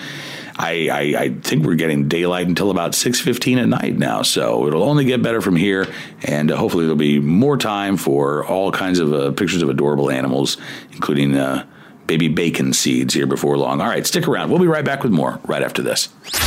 I, 0.57 0.89
I, 0.89 1.01
I, 1.21 1.29
think 1.31 1.67
we're 1.67 1.75
getting 1.75 2.07
daylight 2.07 2.47
until 2.47 2.71
about 2.71 2.93
6.15 2.93 3.61
at 3.61 3.67
night 3.67 3.99
now 3.99 4.23
so 4.23 4.69
it'll 4.69 4.85
only 4.85 5.05
get 5.05 5.21
better 5.21 5.41
from 5.41 5.57
here 5.57 5.93
and 6.23 6.49
uh, 6.49 6.57
hopefully 6.57 6.85
there'll 6.85 6.95
be 6.95 7.19
more 7.19 7.57
time 7.57 7.97
for 7.97 8.47
all 8.47 8.71
kinds 8.71 9.01
of 9.01 9.13
uh, 9.13 9.33
pictures 9.33 9.63
of 9.63 9.69
adorable 9.69 10.13
animals 10.13 10.57
including 10.93 11.37
uh, 11.37 11.67
baby 12.07 12.29
bacon 12.29 12.73
seeds 12.73 13.15
here 13.15 13.27
before 13.27 13.57
long. 13.59 13.81
All 13.81 13.89
right, 13.89 14.07
stick 14.07 14.29
around. 14.29 14.51
We'll 14.51 14.61
be 14.61 14.69
right 14.69 14.85
back 14.85 15.03
with 15.03 15.11
more 15.11 15.41
right 15.45 15.63
after 15.63 15.83
this. 15.83 16.07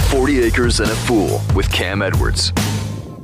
40 0.10 0.42
Acres 0.44 0.80
and 0.80 0.90
a 0.90 0.96
Fool 0.96 1.42
with 1.54 1.70
Cam 1.70 2.02
Edwards 2.02 2.54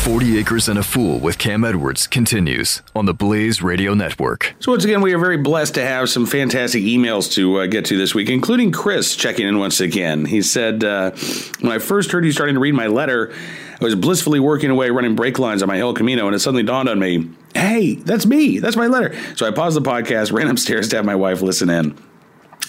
40 0.00 0.38
Acres 0.38 0.66
and 0.66 0.78
a 0.78 0.82
Fool 0.82 1.18
with 1.18 1.36
Cam 1.36 1.62
Edwards 1.62 2.06
continues 2.06 2.80
on 2.96 3.04
the 3.04 3.12
Blaze 3.12 3.60
Radio 3.60 3.92
Network. 3.92 4.54
So, 4.58 4.72
once 4.72 4.82
again, 4.82 5.02
we 5.02 5.12
are 5.12 5.18
very 5.18 5.36
blessed 5.36 5.74
to 5.74 5.82
have 5.82 6.08
some 6.08 6.24
fantastic 6.24 6.82
emails 6.84 7.30
to 7.32 7.60
uh, 7.60 7.66
get 7.66 7.84
to 7.86 7.98
this 7.98 8.14
week, 8.14 8.30
including 8.30 8.72
Chris 8.72 9.14
checking 9.14 9.46
in 9.46 9.58
once 9.58 9.78
again. 9.78 10.24
He 10.24 10.40
said, 10.40 10.84
uh, 10.84 11.10
When 11.60 11.70
I 11.70 11.78
first 11.78 12.12
heard 12.12 12.24
you 12.24 12.32
starting 12.32 12.54
to 12.54 12.60
read 12.60 12.72
my 12.72 12.86
letter, 12.86 13.30
I 13.78 13.84
was 13.84 13.94
blissfully 13.94 14.40
working 14.40 14.70
away 14.70 14.88
running 14.88 15.16
brake 15.16 15.38
lines 15.38 15.60
on 15.62 15.68
my 15.68 15.78
El 15.78 15.92
Camino, 15.92 16.26
and 16.26 16.34
it 16.34 16.38
suddenly 16.38 16.62
dawned 16.62 16.88
on 16.88 16.98
me, 16.98 17.28
hey, 17.54 17.96
that's 17.96 18.24
me. 18.24 18.58
That's 18.58 18.76
my 18.76 18.86
letter. 18.86 19.14
So 19.36 19.46
I 19.46 19.50
paused 19.50 19.76
the 19.76 19.82
podcast, 19.82 20.32
ran 20.36 20.48
upstairs 20.48 20.88
to 20.88 20.96
have 20.96 21.04
my 21.04 21.14
wife 21.14 21.42
listen 21.42 21.68
in. 21.68 21.94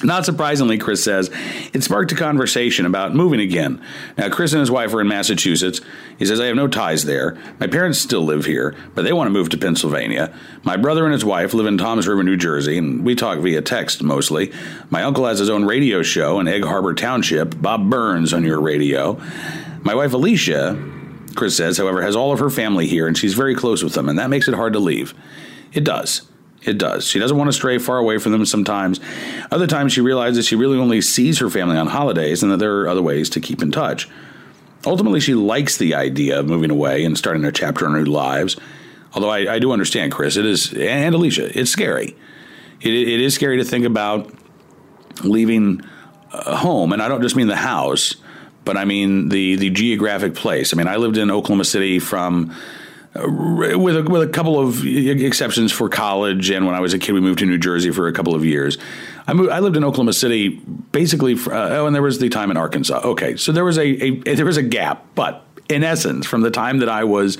Not 0.03 0.25
surprisingly, 0.25 0.77
Chris 0.77 1.03
says, 1.03 1.29
it 1.73 1.83
sparked 1.83 2.11
a 2.11 2.15
conversation 2.15 2.85
about 2.85 3.13
moving 3.13 3.39
again. 3.39 3.81
Now, 4.17 4.29
Chris 4.29 4.53
and 4.53 4.59
his 4.59 4.71
wife 4.71 4.93
are 4.93 5.01
in 5.01 5.07
Massachusetts. 5.07 5.81
He 6.17 6.25
says, 6.25 6.39
I 6.39 6.45
have 6.45 6.55
no 6.55 6.67
ties 6.67 7.05
there. 7.05 7.37
My 7.59 7.67
parents 7.67 7.99
still 7.99 8.21
live 8.21 8.45
here, 8.45 8.75
but 8.95 9.03
they 9.03 9.13
want 9.13 9.27
to 9.27 9.31
move 9.31 9.49
to 9.49 9.57
Pennsylvania. 9.57 10.33
My 10.63 10.77
brother 10.77 11.03
and 11.05 11.13
his 11.13 11.25
wife 11.25 11.53
live 11.53 11.67
in 11.67 11.77
Toms 11.77 12.07
River, 12.07 12.23
New 12.23 12.37
Jersey, 12.37 12.77
and 12.77 13.05
we 13.05 13.15
talk 13.15 13.39
via 13.39 13.61
text 13.61 14.01
mostly. 14.01 14.51
My 14.89 15.03
uncle 15.03 15.25
has 15.25 15.39
his 15.39 15.49
own 15.49 15.65
radio 15.65 16.01
show 16.01 16.39
in 16.39 16.47
Egg 16.47 16.63
Harbor 16.63 16.93
Township, 16.93 17.61
Bob 17.61 17.89
Burns 17.89 18.33
on 18.33 18.43
your 18.43 18.59
radio. 18.59 19.21
My 19.81 19.95
wife, 19.95 20.13
Alicia, 20.13 20.81
Chris 21.35 21.55
says, 21.55 21.77
however, 21.77 22.01
has 22.01 22.15
all 22.15 22.33
of 22.33 22.39
her 22.39 22.49
family 22.49 22.87
here, 22.87 23.07
and 23.07 23.17
she's 23.17 23.33
very 23.33 23.55
close 23.55 23.83
with 23.83 23.93
them, 23.93 24.09
and 24.09 24.17
that 24.19 24.29
makes 24.29 24.47
it 24.47 24.53
hard 24.53 24.73
to 24.73 24.79
leave. 24.79 25.13
It 25.73 25.83
does. 25.83 26.30
It 26.63 26.77
does. 26.77 27.07
She 27.07 27.17
doesn't 27.17 27.37
want 27.37 27.47
to 27.47 27.53
stray 27.53 27.79
far 27.79 27.97
away 27.97 28.19
from 28.19 28.31
them 28.33 28.45
sometimes. 28.45 28.99
Other 29.51 29.65
times, 29.65 29.93
she 29.93 30.01
realizes 30.01 30.45
she 30.47 30.55
really 30.55 30.77
only 30.77 31.01
sees 31.01 31.39
her 31.39 31.49
family 31.49 31.75
on 31.75 31.87
holidays 31.87 32.43
and 32.43 32.51
that 32.51 32.57
there 32.57 32.81
are 32.81 32.87
other 32.87 33.01
ways 33.01 33.29
to 33.31 33.39
keep 33.39 33.61
in 33.61 33.71
touch. 33.71 34.07
Ultimately, 34.85 35.19
she 35.19 35.33
likes 35.33 35.77
the 35.77 35.95
idea 35.95 36.39
of 36.39 36.47
moving 36.47 36.71
away 36.71 37.03
and 37.03 37.17
starting 37.17 37.45
a 37.45 37.51
chapter 37.51 37.85
in 37.85 37.93
her 37.93 38.05
lives. 38.05 38.57
Although 39.13 39.29
I, 39.29 39.55
I 39.55 39.59
do 39.59 39.71
understand, 39.71 40.11
Chris, 40.11 40.37
it 40.37 40.45
is, 40.45 40.73
and 40.73 41.13
Alicia, 41.15 41.57
it's 41.59 41.71
scary. 41.71 42.15
It, 42.79 42.93
it 42.93 43.19
is 43.19 43.33
scary 43.33 43.57
to 43.57 43.63
think 43.63 43.85
about 43.85 44.31
leaving 45.23 45.81
a 46.31 46.55
home, 46.55 46.93
and 46.93 47.01
I 47.01 47.07
don't 47.07 47.21
just 47.21 47.35
mean 47.35 47.47
the 47.47 47.55
house, 47.55 48.15
but 48.63 48.77
I 48.77 48.85
mean 48.85 49.29
the 49.29 49.55
the 49.55 49.69
geographic 49.69 50.33
place. 50.33 50.73
I 50.73 50.77
mean, 50.77 50.87
I 50.87 50.95
lived 50.95 51.17
in 51.17 51.29
Oklahoma 51.29 51.65
City 51.65 51.99
from 51.99 52.55
with 53.13 53.97
a, 53.97 54.03
with 54.03 54.21
a 54.21 54.27
couple 54.27 54.59
of 54.59 54.85
exceptions 54.85 55.71
for 55.71 55.89
college, 55.89 56.49
and 56.49 56.65
when 56.65 56.75
I 56.75 56.79
was 56.79 56.93
a 56.93 56.99
kid, 56.99 57.11
we 57.11 57.19
moved 57.19 57.39
to 57.39 57.45
New 57.45 57.57
Jersey 57.57 57.91
for 57.91 58.07
a 58.07 58.13
couple 58.13 58.35
of 58.35 58.45
years. 58.45 58.77
I 59.27 59.33
moved, 59.33 59.51
I 59.51 59.59
lived 59.59 59.75
in 59.75 59.83
Oklahoma 59.83 60.13
City 60.13 60.49
basically. 60.91 61.35
For, 61.35 61.53
uh, 61.53 61.69
oh, 61.71 61.87
and 61.87 61.95
there 61.95 62.01
was 62.01 62.19
the 62.19 62.29
time 62.29 62.51
in 62.51 62.57
Arkansas. 62.57 63.01
Okay, 63.03 63.35
so 63.35 63.51
there 63.51 63.65
was 63.65 63.77
a, 63.77 63.83
a 63.83 64.35
there 64.35 64.45
was 64.45 64.57
a 64.57 64.63
gap, 64.63 65.05
but 65.13 65.45
in 65.67 65.83
essence, 65.83 66.25
from 66.25 66.41
the 66.41 66.51
time 66.51 66.79
that 66.79 66.89
I 66.89 67.03
was 67.03 67.37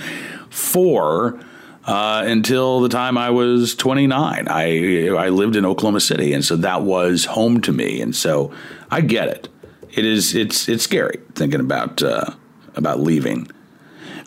four. 0.50 1.40
Uh, 1.84 2.22
until 2.28 2.80
the 2.82 2.90
time 2.90 3.18
I 3.18 3.32
was 3.32 3.74
29. 3.74 4.48
I 4.48 5.08
I 5.08 5.30
lived 5.30 5.56
in 5.56 5.66
Oklahoma 5.66 6.00
City, 6.00 6.32
and 6.32 6.46
so 6.46 6.56
that 6.58 6.84
was 6.84 7.26
home 7.26 7.60
to 7.62 7.72
me. 7.72 8.02
And 8.02 8.16
so 8.16 8.54
I 8.92 9.02
get 9.02 9.30
it. 9.30 9.50
It 9.90 10.06
is 10.06 10.36
it's 10.36 10.70
it's 10.70 10.84
scary 10.84 11.20
thinking 11.34 11.60
about 11.60 12.04
uh, 12.04 12.36
about 12.76 13.00
leaving. 13.00 13.50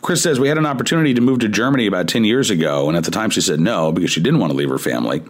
Chris 0.05 0.21
says 0.21 0.39
we 0.39 0.47
had 0.47 0.59
an 0.59 0.67
opportunity 0.67 1.15
to 1.15 1.19
move 1.19 1.39
to 1.39 1.49
Germany 1.49 1.87
about 1.87 2.07
10 2.07 2.25
years 2.25 2.51
ago, 2.51 2.87
and 2.87 2.95
at 2.95 3.03
the 3.05 3.09
time 3.09 3.31
she 3.31 3.41
said 3.41 3.59
no 3.59 3.91
because 3.91 4.11
she 4.11 4.21
didn't 4.21 4.39
want 4.39 4.51
to 4.51 4.55
leave 4.55 4.69
her 4.69 4.77
family, 4.77 5.23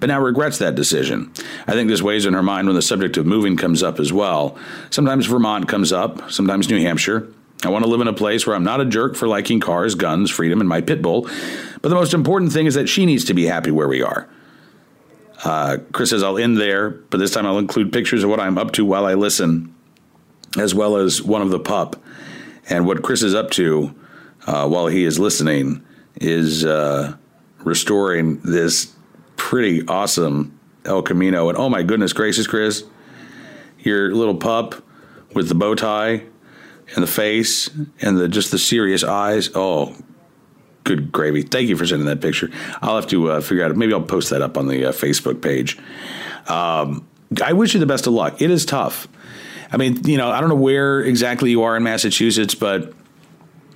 but 0.00 0.08
now 0.08 0.20
regrets 0.20 0.58
that 0.58 0.74
decision. 0.74 1.32
I 1.68 1.74
think 1.74 1.88
this 1.88 2.02
weighs 2.02 2.26
in 2.26 2.34
her 2.34 2.42
mind 2.42 2.66
when 2.66 2.74
the 2.74 2.82
subject 2.82 3.16
of 3.16 3.26
moving 3.26 3.56
comes 3.56 3.80
up 3.80 4.00
as 4.00 4.12
well. 4.12 4.58
Sometimes 4.90 5.26
Vermont 5.26 5.68
comes 5.68 5.92
up, 5.92 6.32
sometimes 6.32 6.68
New 6.68 6.80
Hampshire. 6.80 7.32
I 7.64 7.68
want 7.68 7.84
to 7.84 7.88
live 7.88 8.00
in 8.00 8.08
a 8.08 8.12
place 8.12 8.44
where 8.44 8.56
I'm 8.56 8.64
not 8.64 8.80
a 8.80 8.84
jerk 8.84 9.14
for 9.14 9.28
liking 9.28 9.60
cars, 9.60 9.94
guns, 9.94 10.32
freedom, 10.32 10.58
and 10.58 10.68
my 10.68 10.80
pit 10.80 11.00
bull, 11.00 11.30
but 11.80 11.88
the 11.88 11.94
most 11.94 12.12
important 12.12 12.50
thing 12.50 12.66
is 12.66 12.74
that 12.74 12.88
she 12.88 13.06
needs 13.06 13.24
to 13.26 13.34
be 13.34 13.44
happy 13.44 13.70
where 13.70 13.86
we 13.86 14.02
are. 14.02 14.28
Uh, 15.44 15.76
Chris 15.92 16.10
says 16.10 16.24
I'll 16.24 16.38
end 16.38 16.56
there, 16.56 16.90
but 16.90 17.18
this 17.18 17.30
time 17.30 17.46
I'll 17.46 17.58
include 17.58 17.92
pictures 17.92 18.24
of 18.24 18.30
what 18.30 18.40
I'm 18.40 18.58
up 18.58 18.72
to 18.72 18.84
while 18.84 19.06
I 19.06 19.14
listen, 19.14 19.72
as 20.58 20.74
well 20.74 20.96
as 20.96 21.22
one 21.22 21.40
of 21.40 21.50
the 21.50 21.60
pup. 21.60 22.02
And 22.68 22.84
what 22.84 23.02
Chris 23.02 23.22
is 23.22 23.34
up 23.34 23.52
to 23.52 23.94
uh, 24.48 24.66
while 24.66 24.86
he 24.86 25.04
is 25.04 25.18
listening 25.18 25.84
is 26.16 26.64
uh, 26.64 27.14
restoring 27.58 28.40
this 28.40 28.94
pretty 29.36 29.86
awesome 29.86 30.58
El 30.86 31.02
Camino. 31.02 31.50
And 31.50 31.58
oh 31.58 31.68
my 31.68 31.82
goodness 31.82 32.14
gracious, 32.14 32.46
Chris, 32.46 32.82
your 33.80 34.14
little 34.14 34.36
pup 34.36 34.82
with 35.34 35.48
the 35.48 35.54
bow 35.54 35.74
tie 35.74 36.22
and 36.94 37.02
the 37.02 37.06
face 37.06 37.68
and 38.00 38.16
the 38.16 38.26
just 38.26 38.50
the 38.50 38.58
serious 38.58 39.04
eyes. 39.04 39.50
Oh, 39.54 39.94
good 40.84 41.12
gravy. 41.12 41.42
Thank 41.42 41.68
you 41.68 41.76
for 41.76 41.86
sending 41.86 42.06
that 42.06 42.22
picture. 42.22 42.48
I'll 42.80 42.96
have 42.96 43.06
to 43.08 43.32
uh, 43.32 43.40
figure 43.42 43.66
out. 43.66 43.76
Maybe 43.76 43.92
I'll 43.92 44.00
post 44.00 44.30
that 44.30 44.40
up 44.40 44.56
on 44.56 44.66
the 44.68 44.86
uh, 44.86 44.92
Facebook 44.92 45.42
page. 45.42 45.78
Um, 46.46 47.06
I 47.44 47.52
wish 47.52 47.74
you 47.74 47.80
the 47.80 47.86
best 47.86 48.06
of 48.06 48.14
luck. 48.14 48.40
It 48.40 48.50
is 48.50 48.64
tough. 48.64 49.08
I 49.70 49.76
mean, 49.76 50.06
you 50.06 50.16
know, 50.16 50.30
I 50.30 50.40
don't 50.40 50.48
know 50.48 50.54
where 50.54 51.00
exactly 51.00 51.50
you 51.50 51.64
are 51.64 51.76
in 51.76 51.82
Massachusetts, 51.82 52.54
but 52.54 52.94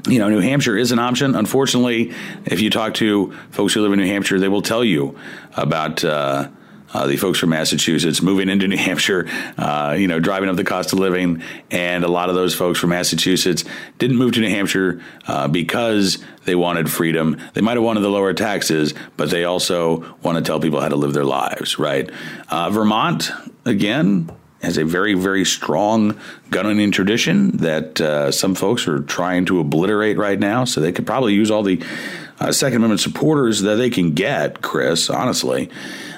you 0.07 0.19
know, 0.19 0.29
New 0.29 0.41
Hampshire 0.41 0.77
is 0.77 0.93
an 0.93 0.99
option. 0.99 1.35
Unfortunately, 1.35 2.12
if 2.45 2.61
you 2.61 2.71
talk 2.71 2.95
to 2.95 3.33
folks 3.51 3.75
who 3.75 3.83
live 3.83 3.93
in 3.93 3.99
New 3.99 4.07
Hampshire, 4.07 4.38
they 4.38 4.49
will 4.49 4.62
tell 4.62 4.85
you 4.85 5.17
about 5.57 6.05
uh, 6.05 6.49
uh, 6.93 7.07
the 7.07 7.17
folks 7.17 7.38
from 7.38 7.51
Massachusetts 7.51 8.21
moving 8.21 8.49
into 8.49 8.69
New 8.69 8.77
Hampshire, 8.77 9.27
uh, 9.57 9.97
you 9.99 10.09
know, 10.09 10.21
driving 10.21 10.49
up 10.49 10.57
the 10.57 10.65
cost 10.65 10.93
of 10.93 10.99
living. 10.99 11.43
And 11.71 12.05
a 12.05 12.09
lot 12.09 12.29
of 12.29 12.35
those 12.35 12.55
folks 12.55 12.79
from 12.79 12.91
Massachusetts 12.91 13.65
didn't 13.99 14.17
move 14.17 14.33
to 14.33 14.41
New 14.41 14.51
Hampshire 14.51 15.01
uh, 15.27 15.49
because 15.49 16.23
they 16.45 16.55
wanted 16.55 16.91
freedom. 16.91 17.41
They 17.55 17.61
might 17.61 17.75
have 17.75 17.85
wanted 17.85 18.01
the 18.01 18.11
lower 18.11 18.35
taxes, 18.35 18.95
but 19.17 19.31
they 19.31 19.45
also 19.45 20.17
want 20.23 20.38
to 20.38 20.45
tell 20.45 20.61
people 20.61 20.81
how 20.81 20.88
to 20.88 20.97
live 20.97 21.12
their 21.12 21.25
lives, 21.25 21.79
right? 21.79 22.11
Uh, 22.49 22.71
Vermont, 22.71 23.31
again, 23.65 24.31
has 24.62 24.79
a 24.79 24.85
very, 24.85 25.14
very 25.14 25.44
strong 25.44 26.18
gun 26.51 26.66
owning 26.66 26.92
tradition 26.92 27.57
that 27.59 28.01
uh, 28.01 28.31
some 28.31 28.55
folks 28.55 28.87
are 28.87 29.01
trying 29.01 29.44
to 29.46 29.61
obliterate 29.61 30.16
right 30.16 30.38
now. 30.38 30.64
So 30.64 30.81
they 30.81 30.92
could 30.92 31.07
probably 31.07 31.35
use 31.35 31.51
all 31.51 31.62
the 31.62 31.83
uh, 32.38 32.53
Second 32.53 32.77
Amendment 32.79 33.01
supporters 33.01 33.62
that 33.62 33.77
they 33.77 33.90
can 33.90 34.12
get, 34.12 34.62
Chris, 34.62 35.11
honestly. 35.11 35.68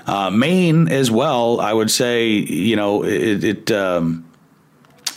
Uh, 0.07 0.31
Maine 0.31 0.89
as 0.89 1.11
well, 1.11 1.61
I 1.61 1.73
would 1.73 1.91
say, 1.91 2.29
you 2.29 2.77
know, 2.77 3.05
it, 3.05 3.45
it 3.45 3.71
um, 3.71 4.29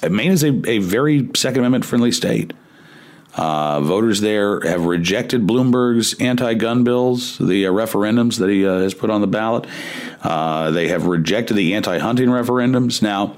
Maine 0.09 0.31
is 0.31 0.43
a, 0.43 0.69
a 0.69 0.79
very 0.79 1.29
Second 1.35 1.59
Amendment 1.59 1.85
friendly 1.85 2.11
state. 2.11 2.53
Uh, 3.35 3.81
voters 3.81 4.21
there 4.21 4.61
have 4.61 4.85
rejected 4.85 5.45
Bloomberg's 5.45 6.15
anti-gun 6.19 6.83
bills, 6.83 7.37
the 7.37 7.67
uh, 7.67 7.71
referendums 7.71 8.39
that 8.39 8.49
he 8.49 8.65
uh, 8.65 8.79
has 8.79 8.95
put 8.95 9.11
on 9.11 9.21
the 9.21 9.27
ballot. 9.27 9.67
Uh, 10.27 10.71
they 10.71 10.89
have 10.89 11.05
rejected 11.05 11.53
the 11.53 11.73
anti-hunting 11.73 12.27
referendums. 12.27 13.01
Now, 13.01 13.37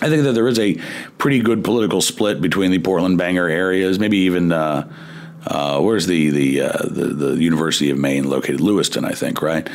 I 0.00 0.08
think 0.08 0.22
that 0.22 0.32
there 0.32 0.46
is 0.46 0.60
a 0.60 0.76
pretty 1.18 1.40
good 1.40 1.64
political 1.64 2.00
split 2.00 2.40
between 2.40 2.70
the 2.70 2.78
Portland 2.78 3.18
Bangor 3.18 3.48
areas, 3.48 3.98
maybe 3.98 4.18
even. 4.18 4.52
Uh, 4.52 4.90
uh, 5.46 5.80
where's 5.80 6.06
the 6.06 6.30
the, 6.30 6.58
the, 6.88 7.04
the 7.34 7.42
University 7.42 7.90
of 7.90 7.98
Maine 7.98 8.30
located? 8.30 8.60
Lewiston, 8.60 9.04
I 9.04 9.10
think, 9.10 9.42
right? 9.42 9.68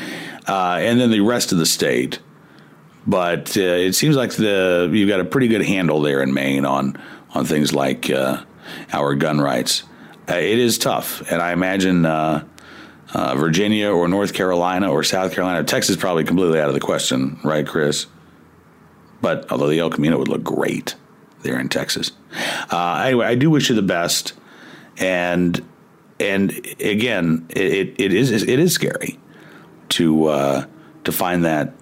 and 0.47 0.99
then 0.99 1.11
the 1.11 1.19
rest 1.19 1.51
of 1.51 1.57
the 1.57 1.65
state. 1.65 2.19
But 3.05 3.57
it 3.57 3.93
seems 3.93 4.15
like 4.15 4.31
the 4.31 4.89
you've 4.91 5.09
got 5.09 5.19
a 5.19 5.25
pretty 5.25 5.49
good 5.49 5.61
handle 5.61 6.01
there 6.01 6.23
in 6.23 6.33
Maine 6.33 6.65
on 6.65 6.97
on 7.33 7.43
things 7.43 7.73
like 7.73 8.09
our 8.93 9.15
gun 9.15 9.41
rights. 9.41 9.83
Uh, 10.29 10.35
it 10.35 10.57
is 10.57 10.77
tough, 10.77 11.29
and 11.31 11.41
I 11.41 11.51
imagine 11.51 12.05
uh, 13.13 13.35
Virginia 13.35 13.89
or 13.89 14.07
North 14.07 14.33
Carolina 14.33 14.91
or 14.91 15.03
South 15.03 15.33
Carolina, 15.33 15.63
Texas 15.63 15.95
probably 15.95 16.23
completely 16.23 16.59
out 16.59 16.67
of 16.67 16.73
the 16.73 16.79
question, 16.79 17.39
right, 17.43 17.65
Chris? 17.65 18.07
But 19.21 19.51
although 19.51 19.67
the 19.67 19.79
El 19.79 19.89
Camino 19.89 20.17
would 20.17 20.27
look 20.27 20.43
great 20.43 20.95
there 21.41 21.59
in 21.59 21.69
Texas. 21.69 22.11
Uh, 22.71 23.03
anyway, 23.05 23.25
I 23.25 23.35
do 23.35 23.49
wish 23.49 23.69
you 23.69 23.75
the 23.75 23.81
best, 23.81 24.33
and 24.97 25.63
and 26.19 26.51
again, 26.79 27.45
it, 27.49 27.95
it 27.99 28.13
is 28.13 28.31
it 28.31 28.59
is 28.59 28.73
scary 28.73 29.19
to 29.89 30.25
uh, 30.25 30.65
to 31.03 31.11
find 31.11 31.45
that 31.45 31.73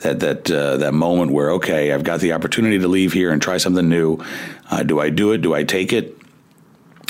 that 0.00 0.20
that 0.20 0.50
uh, 0.50 0.76
that 0.78 0.94
moment 0.94 1.32
where 1.32 1.50
okay, 1.52 1.92
I've 1.92 2.04
got 2.04 2.20
the 2.20 2.32
opportunity 2.32 2.78
to 2.78 2.88
leave 2.88 3.12
here 3.12 3.30
and 3.30 3.42
try 3.42 3.56
something 3.56 3.88
new. 3.88 4.18
Uh, 4.70 4.82
do 4.82 5.00
I 5.00 5.10
do 5.10 5.32
it? 5.32 5.38
Do 5.38 5.54
I 5.54 5.64
take 5.64 5.92
it? 5.92 6.16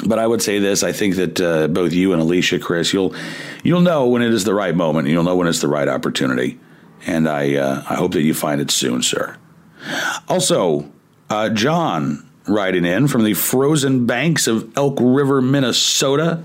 But 0.07 0.19
I 0.19 0.27
would 0.27 0.43
say 0.43 0.59
this: 0.59 0.83
I 0.83 0.93
think 0.93 1.17
that 1.17 1.41
uh, 1.41 1.69
both 1.69 1.93
you 1.93 2.13
and 2.13 2.21
Alicia, 2.21 2.59
Chris, 2.59 2.93
you'll 2.93 3.15
you'll 3.63 3.81
know 3.81 4.09
when 4.09 4.23
it 4.23 4.33
is 4.33 4.45
the 4.45 4.55
right 4.55 4.75
moment. 4.75 5.09
You'll 5.09 5.25
know 5.25 5.37
when 5.37 5.49
it's 5.49 5.61
the 5.61 5.69
right 5.69 5.89
opportunity, 5.89 6.59
and 7.07 7.29
I 7.29 7.55
uh, 7.55 7.85
I 7.89 7.95
hope 7.95 8.13
that 8.13 8.23
you 8.23 8.35
find 8.35 8.61
it 8.61 8.71
soon, 8.71 9.03
sir. 9.03 9.37
Also, 10.29 10.91
uh, 11.31 11.51
John 11.51 12.29
writing 12.47 12.85
in 12.85 13.09
from 13.09 13.25
the 13.25 13.35
frozen 13.35 14.07
banks 14.07 14.47
of 14.47 14.77
Elk 14.77 14.99
River, 15.01 15.41
Minnesota. 15.41 16.43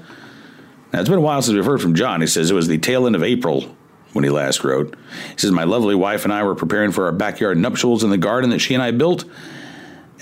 Now, 0.91 0.99
it's 0.99 1.09
been 1.09 1.17
a 1.17 1.21
while 1.21 1.41
since 1.41 1.55
we've 1.55 1.65
heard 1.65 1.81
from 1.81 1.95
John. 1.95 2.21
He 2.21 2.27
says 2.27 2.49
it 2.49 2.55
was 2.55 2.67
the 2.67 2.77
tail 2.77 3.05
end 3.05 3.15
of 3.15 3.23
April 3.23 3.75
when 4.13 4.23
he 4.23 4.29
last 4.29 4.63
wrote. 4.63 4.95
He 5.31 5.37
says, 5.37 5.51
My 5.51 5.65
lovely 5.65 5.95
wife 5.95 6.23
and 6.23 6.33
I 6.33 6.43
were 6.43 6.55
preparing 6.55 6.91
for 6.91 7.05
our 7.05 7.11
backyard 7.11 7.57
nuptials 7.57 8.03
in 8.03 8.09
the 8.09 8.17
garden 8.17 8.49
that 8.51 8.59
she 8.59 8.73
and 8.73 8.81
I 8.81 8.91
built. 8.91 9.25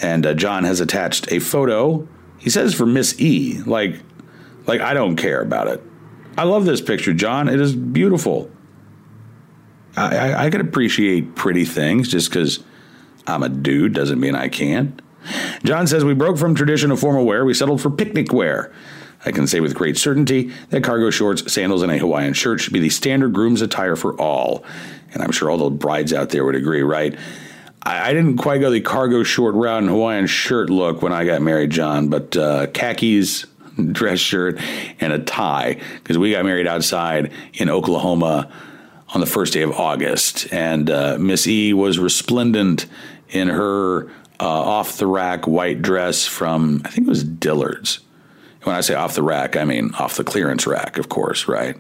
And 0.02 0.26
uh, 0.26 0.34
John 0.34 0.64
has 0.64 0.80
attached 0.80 1.32
a 1.32 1.40
photo, 1.40 2.08
he 2.40 2.50
says 2.50 2.74
for 2.74 2.86
Miss 2.86 3.20
E, 3.20 3.62
like 3.66 4.02
Like, 4.68 4.82
I 4.82 4.94
don't 4.94 5.16
care 5.16 5.42
about 5.42 5.68
it. 5.70 5.82
I 6.38 6.44
love 6.44 6.66
this 6.66 6.82
picture, 6.82 7.14
John. 7.14 7.48
It 7.48 7.60
is 7.60 7.76
beautiful. 7.76 8.52
I, 9.96 10.16
I, 10.16 10.46
I 10.46 10.50
can 10.50 10.62
appreciate 10.62 11.36
pretty 11.36 11.66
things 11.66 12.10
just 12.10 12.30
because 12.30 12.64
I'm 13.26 13.44
a 13.44 13.50
dude 13.50 13.94
doesn't 13.94 14.20
mean 14.20 14.36
I 14.36 14.50
can't. 14.50 15.02
John 15.64 15.88
says 15.88 16.06
we 16.06 16.14
broke 16.14 16.38
from 16.38 16.54
tradition 16.54 16.92
of 16.92 17.00
formal 17.00 17.26
wear. 17.26 17.44
We 17.44 17.54
settled 17.54 17.82
for 17.82 17.90
picnic 17.90 18.32
wear. 18.32 18.72
I 19.26 19.32
can 19.32 19.48
say 19.48 19.62
with 19.62 19.74
great 19.74 19.98
certainty 19.98 20.52
that 20.70 20.84
cargo 20.84 21.10
shorts, 21.10 21.52
sandals, 21.52 21.82
and 21.82 21.92
a 21.92 21.98
Hawaiian 21.98 22.34
shirt 22.34 22.62
should 22.62 22.74
be 22.74 22.80
the 22.80 22.90
standard 22.90 23.34
groom's 23.34 23.62
attire 23.62 23.96
for 23.96 24.14
all. 24.22 24.64
And 25.14 25.24
I'm 25.24 25.32
sure 25.32 25.50
all 25.50 25.58
the 25.58 25.70
brides 25.70 26.14
out 26.14 26.30
there 26.30 26.46
would 26.46 26.56
agree, 26.56 26.84
right? 26.84 27.18
I, 27.88 28.10
I 28.10 28.14
didn't 28.14 28.38
quite 28.38 28.60
go 28.60 28.70
the 28.70 28.82
cargo 28.82 29.24
short 29.24 29.56
route 29.56 29.80
and 29.80 29.90
Hawaiian 29.90 30.28
shirt 30.28 30.70
look 30.70 31.02
when 31.02 31.14
I 31.14 31.24
got 31.26 31.42
married, 31.42 31.70
John, 31.70 32.10
but 32.10 32.36
uh, 32.36 32.68
khakis, 32.68 33.46
dress 33.92 34.20
shirt, 34.20 34.60
and 35.00 35.14
a 35.14 35.20
tie 35.20 35.80
because 35.96 36.18
we 36.18 36.32
got 36.32 36.44
married 36.44 36.68
outside 36.68 37.32
in 37.54 37.70
Oklahoma 37.70 38.52
on 39.14 39.22
the 39.22 39.26
first 39.26 39.54
day 39.54 39.62
of 39.62 39.72
August. 39.72 40.52
And 40.52 40.90
uh, 40.90 41.18
Miss 41.18 41.48
E 41.48 41.72
was 41.74 41.98
resplendent 41.98 42.88
in 43.30 43.48
her 43.48 44.08
uh, 44.40 44.46
off 44.46 44.98
the 44.98 45.08
rack 45.08 45.48
white 45.48 45.82
dress 45.82 46.28
from, 46.28 46.82
I 46.84 46.90
think 46.90 47.08
it 47.08 47.10
was 47.10 47.24
Dillard's. 47.24 48.02
When 48.64 48.76
I 48.76 48.82
say 48.82 48.96
off 48.96 49.16
the 49.16 49.24
rack, 49.24 49.56
I 49.56 49.64
mean 49.64 49.94
off 49.96 50.18
the 50.18 50.26
clearance 50.26 50.68
rack, 50.68 50.98
of 50.98 51.08
course, 51.08 51.48
right? 51.48 51.78